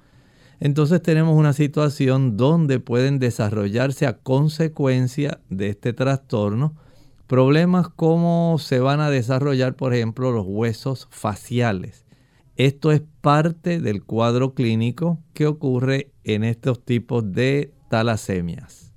entonces 0.64 1.02
tenemos 1.02 1.36
una 1.36 1.54
situación 1.54 2.36
donde 2.36 2.78
pueden 2.78 3.18
desarrollarse 3.18 4.06
a 4.06 4.18
consecuencia 4.18 5.40
de 5.50 5.70
este 5.70 5.92
trastorno 5.92 6.76
problemas 7.26 7.88
como 7.88 8.58
se 8.60 8.78
van 8.78 9.00
a 9.00 9.10
desarrollar, 9.10 9.74
por 9.74 9.92
ejemplo, 9.92 10.30
los 10.30 10.46
huesos 10.46 11.08
faciales. 11.10 12.06
Esto 12.54 12.92
es 12.92 13.02
parte 13.20 13.80
del 13.80 14.04
cuadro 14.04 14.54
clínico 14.54 15.18
que 15.34 15.48
ocurre 15.48 16.12
en 16.22 16.44
estos 16.44 16.84
tipos 16.84 17.32
de 17.32 17.74
talasemias. 17.90 18.92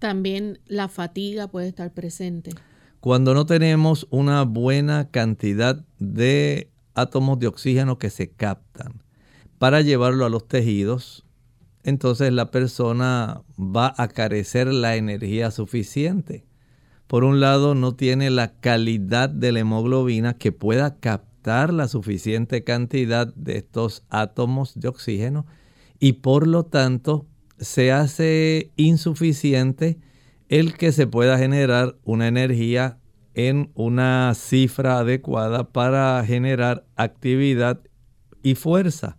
También 0.00 0.58
la 0.66 0.88
fatiga 0.88 1.46
puede 1.46 1.68
estar 1.68 1.94
presente. 1.94 2.50
Cuando 2.98 3.34
no 3.34 3.46
tenemos 3.46 4.08
una 4.10 4.42
buena 4.42 5.12
cantidad 5.12 5.84
de 6.00 6.72
átomos 6.94 7.38
de 7.38 7.46
oxígeno 7.46 7.98
que 7.98 8.10
se 8.10 8.30
captan 8.30 9.05
para 9.58 9.80
llevarlo 9.80 10.26
a 10.26 10.30
los 10.30 10.48
tejidos, 10.48 11.24
entonces 11.82 12.32
la 12.32 12.50
persona 12.50 13.42
va 13.58 13.94
a 13.96 14.08
carecer 14.08 14.66
la 14.66 14.96
energía 14.96 15.50
suficiente. 15.50 16.44
Por 17.06 17.22
un 17.22 17.38
lado, 17.38 17.74
no 17.74 17.94
tiene 17.94 18.30
la 18.30 18.58
calidad 18.58 19.28
de 19.28 19.52
la 19.52 19.60
hemoglobina 19.60 20.34
que 20.34 20.50
pueda 20.50 20.98
captar 20.98 21.72
la 21.72 21.86
suficiente 21.86 22.64
cantidad 22.64 23.32
de 23.34 23.58
estos 23.58 24.04
átomos 24.10 24.78
de 24.80 24.88
oxígeno 24.88 25.46
y 26.00 26.14
por 26.14 26.46
lo 26.48 26.64
tanto 26.64 27.26
se 27.58 27.92
hace 27.92 28.72
insuficiente 28.76 29.98
el 30.48 30.76
que 30.76 30.92
se 30.92 31.06
pueda 31.06 31.38
generar 31.38 31.96
una 32.04 32.26
energía 32.26 32.98
en 33.34 33.70
una 33.74 34.32
cifra 34.34 34.98
adecuada 34.98 35.70
para 35.70 36.22
generar 36.26 36.84
actividad 36.96 37.80
y 38.42 38.54
fuerza. 38.54 39.18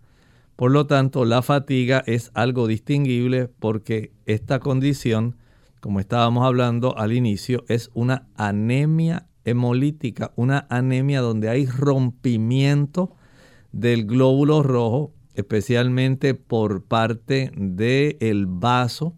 Por 0.58 0.72
lo 0.72 0.88
tanto, 0.88 1.24
la 1.24 1.44
fatiga 1.44 2.04
es 2.08 2.32
algo 2.34 2.66
distinguible 2.66 3.48
porque 3.48 4.12
esta 4.26 4.60
condición, 4.60 5.36
como 5.82 6.00
estábamos 6.00 6.48
hablando 6.48 6.98
al 6.98 7.14
inicio, 7.14 7.64
es 7.68 7.92
una 7.94 8.28
anemia 8.36 9.28
hemolítica, 9.46 10.34
una 10.36 10.66
anemia 10.72 11.22
donde 11.22 11.50
hay 11.50 11.68
rompimiento 11.68 13.16
del 13.72 14.08
glóbulo 14.08 14.64
rojo, 14.64 15.14
especialmente 15.36 16.34
por 16.34 16.84
parte 16.84 17.52
del 17.56 18.48
vaso, 18.48 19.16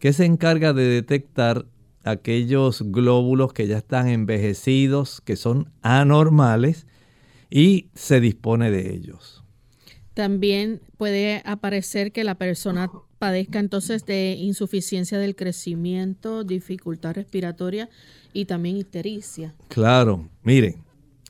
que 0.00 0.12
se 0.12 0.24
encarga 0.24 0.72
de 0.72 0.82
detectar 0.82 1.64
aquellos 2.02 2.82
glóbulos 2.90 3.52
que 3.52 3.68
ya 3.68 3.78
están 3.78 4.08
envejecidos, 4.08 5.20
que 5.20 5.36
son 5.36 5.70
anormales, 5.82 6.88
y 7.48 7.88
se 7.94 8.18
dispone 8.18 8.72
de 8.72 8.92
ellos. 8.92 9.41
También 10.14 10.80
puede 10.98 11.42
aparecer 11.44 12.12
que 12.12 12.24
la 12.24 12.34
persona 12.34 12.90
padezca 13.18 13.58
entonces 13.58 14.04
de 14.04 14.36
insuficiencia 14.38 15.18
del 15.18 15.36
crecimiento, 15.36 16.44
dificultad 16.44 17.14
respiratoria 17.14 17.88
y 18.32 18.46
también 18.46 18.76
ictericia. 18.76 19.54
Claro, 19.68 20.28
mire, 20.42 20.78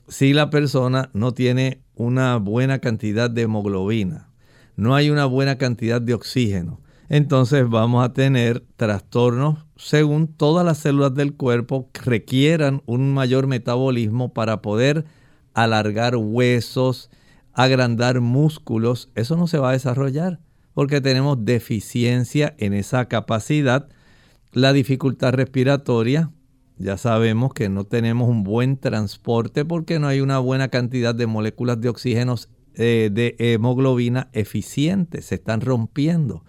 si 0.07 0.33
la 0.33 0.49
persona 0.49 1.09
no 1.13 1.33
tiene 1.33 1.81
una 1.95 2.37
buena 2.37 2.79
cantidad 2.79 3.29
de 3.29 3.43
hemoglobina, 3.43 4.29
no 4.75 4.95
hay 4.95 5.09
una 5.09 5.25
buena 5.25 5.57
cantidad 5.57 6.01
de 6.01 6.13
oxígeno, 6.13 6.81
entonces 7.09 7.69
vamos 7.69 8.03
a 8.03 8.13
tener 8.13 8.63
trastornos 8.75 9.65
según 9.75 10.27
todas 10.27 10.65
las 10.65 10.79
células 10.79 11.13
del 11.13 11.35
cuerpo 11.35 11.89
requieran 11.93 12.81
un 12.85 13.13
mayor 13.13 13.47
metabolismo 13.47 14.33
para 14.33 14.61
poder 14.61 15.05
alargar 15.53 16.15
huesos, 16.15 17.11
agrandar 17.53 18.21
músculos, 18.21 19.09
eso 19.15 19.37
no 19.37 19.47
se 19.47 19.59
va 19.59 19.69
a 19.69 19.73
desarrollar 19.73 20.39
porque 20.73 21.01
tenemos 21.01 21.45
deficiencia 21.45 22.55
en 22.57 22.73
esa 22.73 23.05
capacidad. 23.05 23.87
La 24.51 24.73
dificultad 24.73 25.33
respiratoria, 25.33 26.31
ya 26.77 26.97
sabemos 26.97 27.53
que 27.53 27.69
no 27.69 27.85
tenemos 27.85 28.29
un 28.29 28.43
buen 28.43 28.77
transporte 28.77 29.65
porque 29.65 29.99
no 29.99 30.07
hay 30.07 30.21
una 30.21 30.39
buena 30.39 30.69
cantidad 30.69 31.13
de 31.15 31.27
moléculas 31.27 31.79
de 31.79 31.89
oxígeno 31.89 32.35
eh, 32.75 33.09
de 33.11 33.35
hemoglobina 33.37 34.29
eficientes, 34.33 35.25
se 35.25 35.35
están 35.35 35.61
rompiendo. 35.61 36.43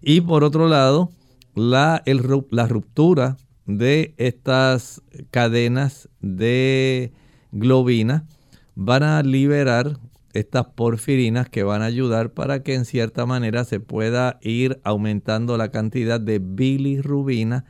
Y 0.00 0.20
por 0.20 0.44
otro 0.44 0.68
lado, 0.68 1.10
la, 1.54 2.02
la 2.50 2.68
ruptura 2.68 3.36
de 3.66 4.14
estas 4.18 5.02
cadenas 5.30 6.08
de 6.20 7.12
globina 7.50 8.26
van 8.74 9.02
a 9.02 9.22
liberar 9.22 9.98
estas 10.34 10.66
porfirinas 10.66 11.48
que 11.48 11.62
van 11.62 11.82
a 11.82 11.86
ayudar 11.86 12.34
para 12.34 12.62
que 12.62 12.74
en 12.74 12.84
cierta 12.84 13.24
manera 13.24 13.64
se 13.64 13.80
pueda 13.80 14.38
ir 14.42 14.80
aumentando 14.84 15.56
la 15.56 15.70
cantidad 15.70 16.20
de 16.20 16.40
bilirrubina 16.40 17.64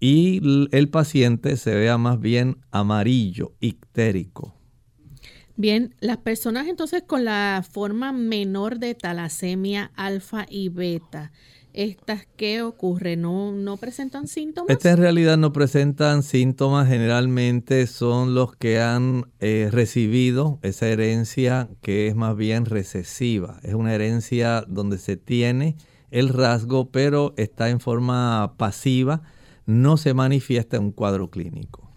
y 0.00 0.68
el 0.72 0.88
paciente 0.88 1.56
se 1.56 1.74
vea 1.74 1.96
más 1.96 2.20
bien 2.20 2.58
amarillo, 2.72 3.52
ictérico. 3.60 4.52
Bien, 5.56 5.94
las 6.00 6.16
personas 6.16 6.66
entonces 6.66 7.04
con 7.06 7.24
la 7.24 7.64
forma 7.70 8.12
menor 8.12 8.78
de 8.78 8.94
talasemia 8.94 9.92
alfa 9.94 10.44
y 10.48 10.70
beta, 10.70 11.30
estas 11.74 12.26
qué 12.36 12.62
ocurre? 12.62 13.16
¿No, 13.16 13.52
¿No 13.52 13.76
presentan 13.76 14.28
síntomas? 14.28 14.70
Estas 14.70 14.92
en 14.92 14.98
realidad 14.98 15.38
no 15.38 15.52
presentan 15.52 16.22
síntomas, 16.22 16.88
generalmente 16.88 17.86
son 17.86 18.34
los 18.34 18.54
que 18.56 18.80
han 18.80 19.30
eh, 19.40 19.68
recibido 19.70 20.58
esa 20.62 20.88
herencia 20.88 21.68
que 21.80 22.08
es 22.08 22.14
más 22.14 22.36
bien 22.36 22.66
recesiva. 22.66 23.60
Es 23.62 23.74
una 23.74 23.94
herencia 23.94 24.64
donde 24.68 24.98
se 24.98 25.16
tiene 25.16 25.76
el 26.10 26.28
rasgo, 26.28 26.90
pero 26.90 27.34
está 27.36 27.70
en 27.70 27.80
forma 27.80 28.54
pasiva, 28.58 29.22
no 29.66 29.96
se 29.96 30.14
manifiesta 30.14 30.76
en 30.76 30.84
un 30.84 30.92
cuadro 30.92 31.30
clínico. 31.30 31.90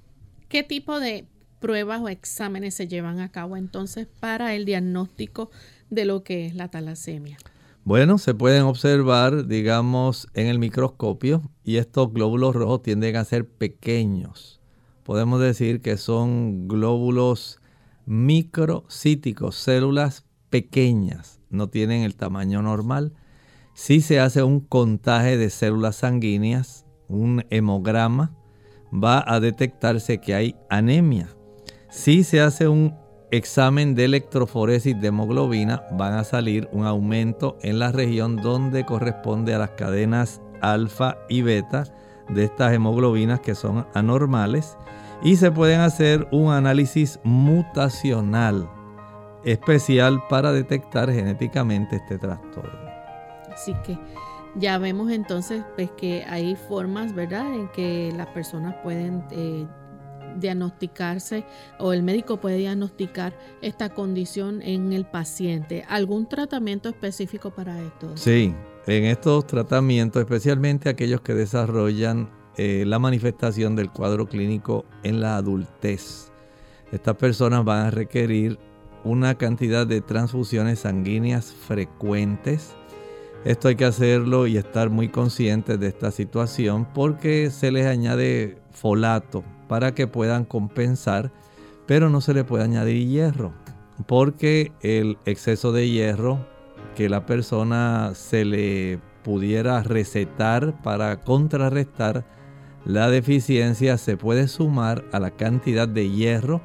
¿Qué 0.48 0.64
tipo 0.64 1.00
de 1.00 1.26
pruebas 1.60 2.02
o 2.02 2.10
exámenes 2.10 2.76
se 2.76 2.88
llevan 2.88 3.20
a 3.20 3.32
cabo 3.32 3.58
entonces 3.58 4.08
para 4.20 4.56
el 4.56 4.66
diagnóstico 4.66 5.52
de 5.90 6.06
lo 6.06 6.24
que 6.24 6.46
es 6.46 6.56
la 6.56 6.70
talasemia? 6.70 7.38
Bueno, 7.86 8.18
se 8.18 8.34
pueden 8.34 8.64
observar, 8.64 9.46
digamos, 9.46 10.28
en 10.34 10.48
el 10.48 10.58
microscopio 10.58 11.44
y 11.64 11.78
estos 11.78 12.12
glóbulos 12.12 12.56
rojos 12.56 12.82
tienden 12.82 13.16
a 13.16 13.24
ser 13.24 13.48
pequeños. 13.48 14.60
Podemos 15.04 15.40
decir 15.40 15.82
que 15.82 15.98
son 15.98 16.68
glóbulos 16.68 17.62
microcíticos, 18.08 19.56
células 19.58 20.26
pequeñas, 20.50 21.40
no 21.52 21.70
tienen 21.70 22.02
el 22.02 22.16
tamaño 22.16 22.64
normal. 22.64 23.14
Si 23.76 24.02
se 24.02 24.20
hace 24.20 24.42
un 24.42 24.62
contaje 24.62 25.38
de 25.38 25.52
células 25.52 25.98
sanguíneas, 25.98 26.88
un 27.08 27.46
hemograma, 27.52 28.36
va 28.92 29.24
a 29.28 29.40
detectarse 29.40 30.20
que 30.20 30.34
hay 30.34 30.56
anemia. 30.72 31.30
Si 31.92 32.24
se 32.24 32.42
hace 32.42 32.68
un 32.68 32.96
examen 33.32 33.96
de 33.96 34.06
electroforesis 34.06 35.00
de 35.00 35.08
hemoglobina 35.08 35.84
van 35.92 36.14
a 36.14 36.24
salir 36.24 36.70
un 36.72 36.86
aumento 36.86 37.58
en 37.62 37.80
la 37.80 37.92
región 37.92 38.38
donde 38.38 38.86
corresponde 38.86 39.54
a 39.54 39.60
las 39.60 39.72
cadenas 39.72 40.42
alfa 40.62 41.18
y 41.30 41.42
beta 41.42 41.84
de 42.30 42.46
estas 42.46 42.74
hemoglobinas 42.74 43.40
que 43.40 43.56
son 43.56 43.86
anormales 43.94 44.78
y 45.24 45.36
se 45.38 45.52
pueden 45.52 45.82
hacer 45.82 46.28
un 46.32 46.52
análisis 46.52 47.20
mutacional 47.24 48.70
especial 49.44 50.22
para 50.28 50.52
detectar 50.52 51.12
genéticamente 51.12 51.98
este 51.98 52.18
trastorno. 52.18 52.90
Así 53.54 53.74
que 53.86 53.98
ya 54.56 54.78
vemos 54.78 55.12
entonces 55.12 55.64
pues, 55.76 55.92
que 55.92 56.24
hay 56.28 56.56
formas, 56.56 57.14
¿verdad?, 57.14 57.54
en 57.54 57.68
que 57.70 58.12
las 58.16 58.28
personas 58.28 58.76
pueden 58.84 59.24
eh, 59.32 59.68
diagnosticarse 60.36 61.46
o 61.80 61.94
el 61.94 62.04
médico 62.04 62.38
puede 62.38 62.58
diagnosticar 62.58 63.38
esta 63.62 63.90
condición 63.90 64.62
en 64.62 64.94
el 64.94 65.06
paciente. 65.06 65.86
¿Algún 65.88 66.28
tratamiento 66.28 66.90
específico 66.90 67.52
para 67.52 67.82
esto? 67.82 68.16
Sí, 68.16 68.54
en 68.88 69.04
estos 69.06 69.48
tratamientos, 69.48 70.22
especialmente 70.22 70.90
aquellos 70.90 71.22
que 71.22 71.34
desarrollan 71.34 72.30
eh, 72.58 72.84
la 72.86 73.00
manifestación 73.00 73.76
del 73.76 73.90
cuadro 73.90 74.28
clínico 74.28 74.86
en 75.04 75.20
la 75.20 75.38
adultez. 75.38 76.32
Estas 76.92 77.16
personas 77.16 77.66
van 77.66 77.88
a 77.88 77.92
requerir 77.92 78.60
una 79.04 79.36
cantidad 79.36 79.86
de 79.86 80.02
transfusiones 80.02 80.80
sanguíneas 80.80 81.52
frecuentes. 81.52 82.74
Esto 83.44 83.68
hay 83.68 83.76
que 83.76 83.86
hacerlo 83.86 84.48
y 84.48 84.58
estar 84.58 84.90
muy 84.90 85.10
conscientes 85.10 85.80
de 85.80 85.88
esta 85.88 86.12
situación 86.12 86.88
porque 86.94 87.52
se 87.52 87.72
les 87.72 87.86
añade 87.86 88.58
folato 88.72 89.44
para 89.68 89.94
que 89.94 90.08
puedan 90.08 90.46
compensar, 90.46 91.32
pero 91.86 92.10
no 92.10 92.22
se 92.22 92.34
le 92.34 92.44
puede 92.44 92.64
añadir 92.64 93.08
hierro 93.08 93.54
porque 94.08 94.72
el 94.82 95.18
exceso 95.26 95.72
de 95.72 95.90
hierro 95.90 96.46
que 96.96 97.10
la 97.10 97.26
persona 97.26 98.12
se 98.14 98.46
le 98.46 99.00
pudiera 99.24 99.82
recetar 99.84 100.82
para 100.82 101.22
contrarrestar 101.24 102.26
la 102.86 103.10
deficiencia 103.10 103.98
se 103.98 104.18
puede 104.18 104.48
sumar 104.48 105.04
a 105.12 105.20
la 105.20 105.32
cantidad 105.32 105.88
de 105.88 106.10
hierro 106.10 106.62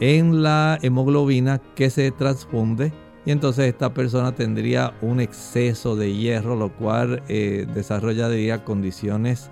en 0.00 0.42
la 0.42 0.78
hemoglobina 0.82 1.60
que 1.76 1.90
se 1.90 2.10
transfunde 2.10 2.92
y 3.24 3.30
entonces 3.30 3.66
esta 3.66 3.94
persona 3.94 4.34
tendría 4.34 4.94
un 5.00 5.20
exceso 5.20 5.94
de 5.94 6.12
hierro 6.12 6.56
lo 6.56 6.74
cual 6.74 7.22
eh, 7.28 7.66
desarrollaría 7.72 8.64
condiciones 8.64 9.50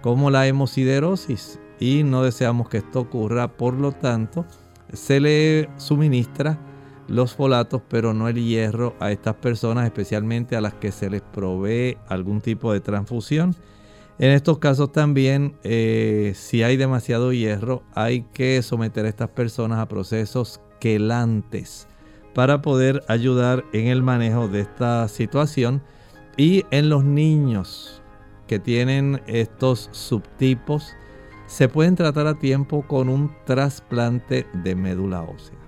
como 0.00 0.30
la 0.30 0.46
hemosiderosis 0.46 1.60
y 1.82 2.04
no 2.04 2.22
deseamos 2.22 2.68
que 2.68 2.76
esto 2.76 3.00
ocurra 3.00 3.56
por 3.56 3.74
lo 3.74 3.90
tanto 3.90 4.46
se 4.92 5.18
le 5.18 5.68
suministra 5.78 6.60
los 7.08 7.34
folatos, 7.34 7.82
pero 7.88 8.14
no 8.14 8.28
el 8.28 8.36
hierro 8.36 8.94
a 9.00 9.10
estas 9.10 9.34
personas, 9.34 9.84
especialmente 9.86 10.54
a 10.54 10.60
las 10.60 10.74
que 10.74 10.92
se 10.92 11.10
les 11.10 11.22
provee 11.22 11.96
algún 12.06 12.40
tipo 12.40 12.72
de 12.72 12.80
transfusión. 12.80 13.56
En 14.20 14.30
estos 14.30 14.58
casos 14.58 14.92
también, 14.92 15.56
eh, 15.64 16.34
si 16.36 16.62
hay 16.62 16.76
demasiado 16.76 17.32
hierro, 17.32 17.82
hay 17.94 18.22
que 18.32 18.62
someter 18.62 19.04
a 19.06 19.08
estas 19.08 19.30
personas 19.30 19.80
a 19.80 19.88
procesos 19.88 20.60
quelantes 20.78 21.88
para 22.32 22.62
poder 22.62 23.02
ayudar 23.08 23.64
en 23.72 23.88
el 23.88 24.02
manejo 24.02 24.46
de 24.46 24.60
esta 24.60 25.08
situación. 25.08 25.82
Y 26.36 26.64
en 26.70 26.88
los 26.88 27.04
niños 27.04 28.02
que 28.46 28.58
tienen 28.58 29.20
estos 29.26 29.88
subtipos, 29.92 30.94
se 31.52 31.68
pueden 31.68 31.96
tratar 31.96 32.26
a 32.26 32.38
tiempo 32.38 32.82
con 32.88 33.10
un 33.10 33.30
trasplante 33.44 34.46
de 34.64 34.74
médula 34.74 35.20
ósea. 35.20 35.58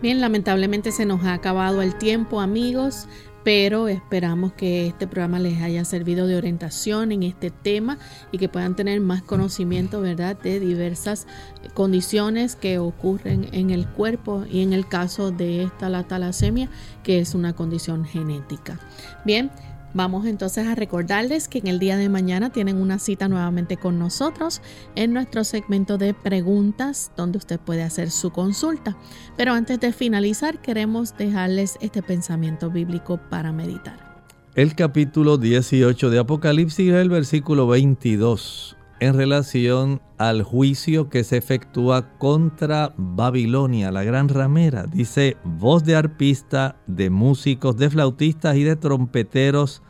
Bien, 0.00 0.22
lamentablemente 0.22 0.92
se 0.92 1.04
nos 1.04 1.24
ha 1.24 1.34
acabado 1.34 1.82
el 1.82 1.94
tiempo, 1.96 2.40
amigos, 2.40 3.06
pero 3.44 3.88
esperamos 3.88 4.54
que 4.54 4.86
este 4.86 5.06
programa 5.06 5.38
les 5.40 5.60
haya 5.60 5.84
servido 5.84 6.26
de 6.26 6.36
orientación 6.36 7.12
en 7.12 7.22
este 7.22 7.50
tema 7.50 7.98
y 8.32 8.38
que 8.38 8.48
puedan 8.48 8.76
tener 8.76 8.98
más 9.02 9.20
conocimiento, 9.20 10.00
¿verdad?, 10.00 10.38
de 10.40 10.58
diversas 10.58 11.26
condiciones 11.74 12.56
que 12.56 12.78
ocurren 12.78 13.48
en 13.52 13.68
el 13.68 13.86
cuerpo 13.86 14.46
y 14.50 14.62
en 14.62 14.72
el 14.72 14.88
caso 14.88 15.30
de 15.30 15.64
esta 15.64 15.90
la 15.90 16.04
talasemia, 16.04 16.70
que 17.02 17.18
es 17.18 17.34
una 17.34 17.52
condición 17.52 18.06
genética. 18.06 18.80
Bien, 19.26 19.50
Vamos 19.94 20.26
entonces 20.26 20.66
a 20.66 20.74
recordarles 20.74 21.46
que 21.46 21.58
en 21.58 21.68
el 21.68 21.78
día 21.78 21.96
de 21.96 22.08
mañana 22.08 22.50
tienen 22.50 22.78
una 22.78 22.98
cita 22.98 23.28
nuevamente 23.28 23.76
con 23.76 23.96
nosotros 23.96 24.60
en 24.96 25.12
nuestro 25.12 25.44
segmento 25.44 25.98
de 25.98 26.14
preguntas 26.14 27.12
donde 27.16 27.38
usted 27.38 27.60
puede 27.60 27.84
hacer 27.84 28.10
su 28.10 28.30
consulta. 28.30 28.96
Pero 29.36 29.52
antes 29.52 29.78
de 29.78 29.92
finalizar 29.92 30.60
queremos 30.60 31.16
dejarles 31.16 31.78
este 31.80 32.02
pensamiento 32.02 32.70
bíblico 32.70 33.20
para 33.30 33.52
meditar. 33.52 34.14
El 34.56 34.74
capítulo 34.74 35.38
18 35.38 36.10
de 36.10 36.18
Apocalipsis, 36.18 36.92
el 36.92 37.08
versículo 37.08 37.68
22, 37.68 38.76
en 39.04 39.14
relación 39.14 40.00
al 40.18 40.42
juicio 40.42 41.08
que 41.08 41.24
se 41.24 41.36
efectúa 41.36 42.16
contra 42.18 42.94
Babilonia, 42.96 43.90
la 43.90 44.02
gran 44.02 44.28
ramera. 44.28 44.86
Dice, 44.86 45.36
voz 45.44 45.84
de 45.84 45.94
arpista, 45.94 46.76
de 46.86 47.10
músicos, 47.10 47.76
de 47.76 47.90
flautistas 47.90 48.56
y 48.56 48.62
de 48.62 48.76
trompeteros 48.76 49.82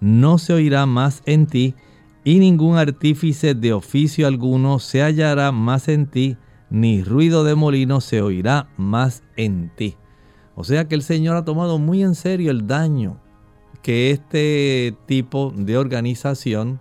no 0.00 0.38
se 0.38 0.54
oirá 0.54 0.86
más 0.86 1.22
en 1.26 1.46
ti, 1.46 1.74
y 2.24 2.38
ningún 2.38 2.76
artífice 2.76 3.54
de 3.54 3.72
oficio 3.72 4.26
alguno 4.26 4.78
se 4.78 5.02
hallará 5.02 5.52
más 5.52 5.88
en 5.88 6.06
ti, 6.06 6.36
ni 6.70 7.02
ruido 7.02 7.44
de 7.44 7.54
molino 7.54 8.00
se 8.00 8.22
oirá 8.22 8.68
más 8.76 9.22
en 9.36 9.70
ti. 9.76 9.96
O 10.54 10.64
sea 10.64 10.88
que 10.88 10.94
el 10.94 11.02
Señor 11.02 11.36
ha 11.36 11.44
tomado 11.44 11.78
muy 11.78 12.02
en 12.02 12.14
serio 12.14 12.50
el 12.50 12.66
daño 12.66 13.20
que 13.82 14.10
este 14.12 14.96
tipo 15.06 15.52
de 15.54 15.76
organización 15.76 16.80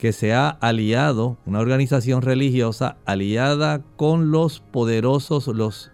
que 0.00 0.14
se 0.14 0.32
ha 0.32 0.48
aliado, 0.48 1.36
una 1.44 1.60
organización 1.60 2.22
religiosa 2.22 2.96
aliada 3.04 3.82
con 3.96 4.30
los 4.30 4.60
poderosos, 4.60 5.46
los 5.48 5.92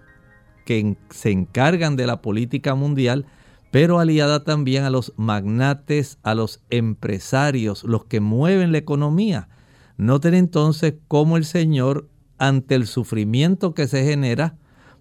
que 0.64 0.96
se 1.10 1.32
encargan 1.32 1.96
de 1.96 2.06
la 2.06 2.22
política 2.22 2.76
mundial, 2.76 3.26
pero 3.72 3.98
aliada 3.98 4.44
también 4.44 4.84
a 4.84 4.90
los 4.90 5.12
magnates, 5.16 6.18
a 6.22 6.36
los 6.36 6.62
empresarios, 6.70 7.82
los 7.82 8.04
que 8.04 8.20
mueven 8.20 8.70
la 8.70 8.78
economía. 8.78 9.48
Noten 9.96 10.34
entonces 10.34 10.94
cómo 11.08 11.36
el 11.36 11.44
Señor, 11.44 12.08
ante 12.38 12.76
el 12.76 12.86
sufrimiento 12.86 13.74
que 13.74 13.88
se 13.88 14.04
genera 14.04 14.56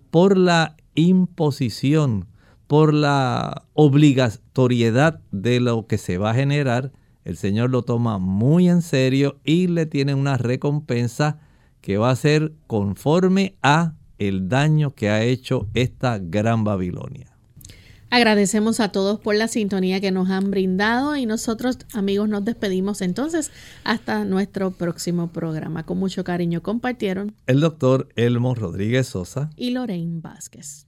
por 0.09 0.35
la 0.35 0.77
imposición, 0.95 2.25
por 2.65 2.91
la 2.91 3.65
obligatoriedad 3.73 5.21
de 5.31 5.59
lo 5.59 5.85
que 5.85 5.99
se 5.99 6.17
va 6.17 6.31
a 6.31 6.35
generar, 6.35 6.91
el 7.25 7.37
Señor 7.37 7.71
lo 7.71 7.81
toma 7.81 8.19
muy 8.19 8.69
en 8.69 8.81
serio 8.81 9.39
y 9.43 9.67
le 9.67 9.85
tiene 9.85 10.13
una 10.13 10.37
recompensa 10.37 11.39
que 11.81 11.97
va 11.97 12.11
a 12.11 12.15
ser 12.15 12.53
conforme 12.67 13.57
a 13.61 13.95
el 14.17 14.47
daño 14.47 14.95
que 14.95 15.09
ha 15.09 15.23
hecho 15.23 15.67
esta 15.73 16.19
gran 16.19 16.63
Babilonia. 16.63 17.35
Agradecemos 18.11 18.79
a 18.79 18.91
todos 18.91 19.19
por 19.19 19.35
la 19.35 19.47
sintonía 19.47 19.99
que 19.99 20.11
nos 20.11 20.29
han 20.29 20.51
brindado 20.51 21.17
y 21.17 21.25
nosotros 21.25 21.79
amigos 21.93 22.29
nos 22.29 22.45
despedimos 22.45 23.01
entonces 23.01 23.51
hasta 23.83 24.23
nuestro 24.23 24.71
próximo 24.71 25.27
programa. 25.33 25.83
Con 25.83 25.97
mucho 25.97 26.23
cariño 26.23 26.61
compartieron 26.61 27.35
el 27.47 27.59
doctor 27.59 28.07
Elmo 28.15 28.55
Rodríguez 28.55 29.07
Sosa 29.07 29.49
y 29.57 29.71
Lorraine 29.71 30.21
Vázquez. 30.21 30.87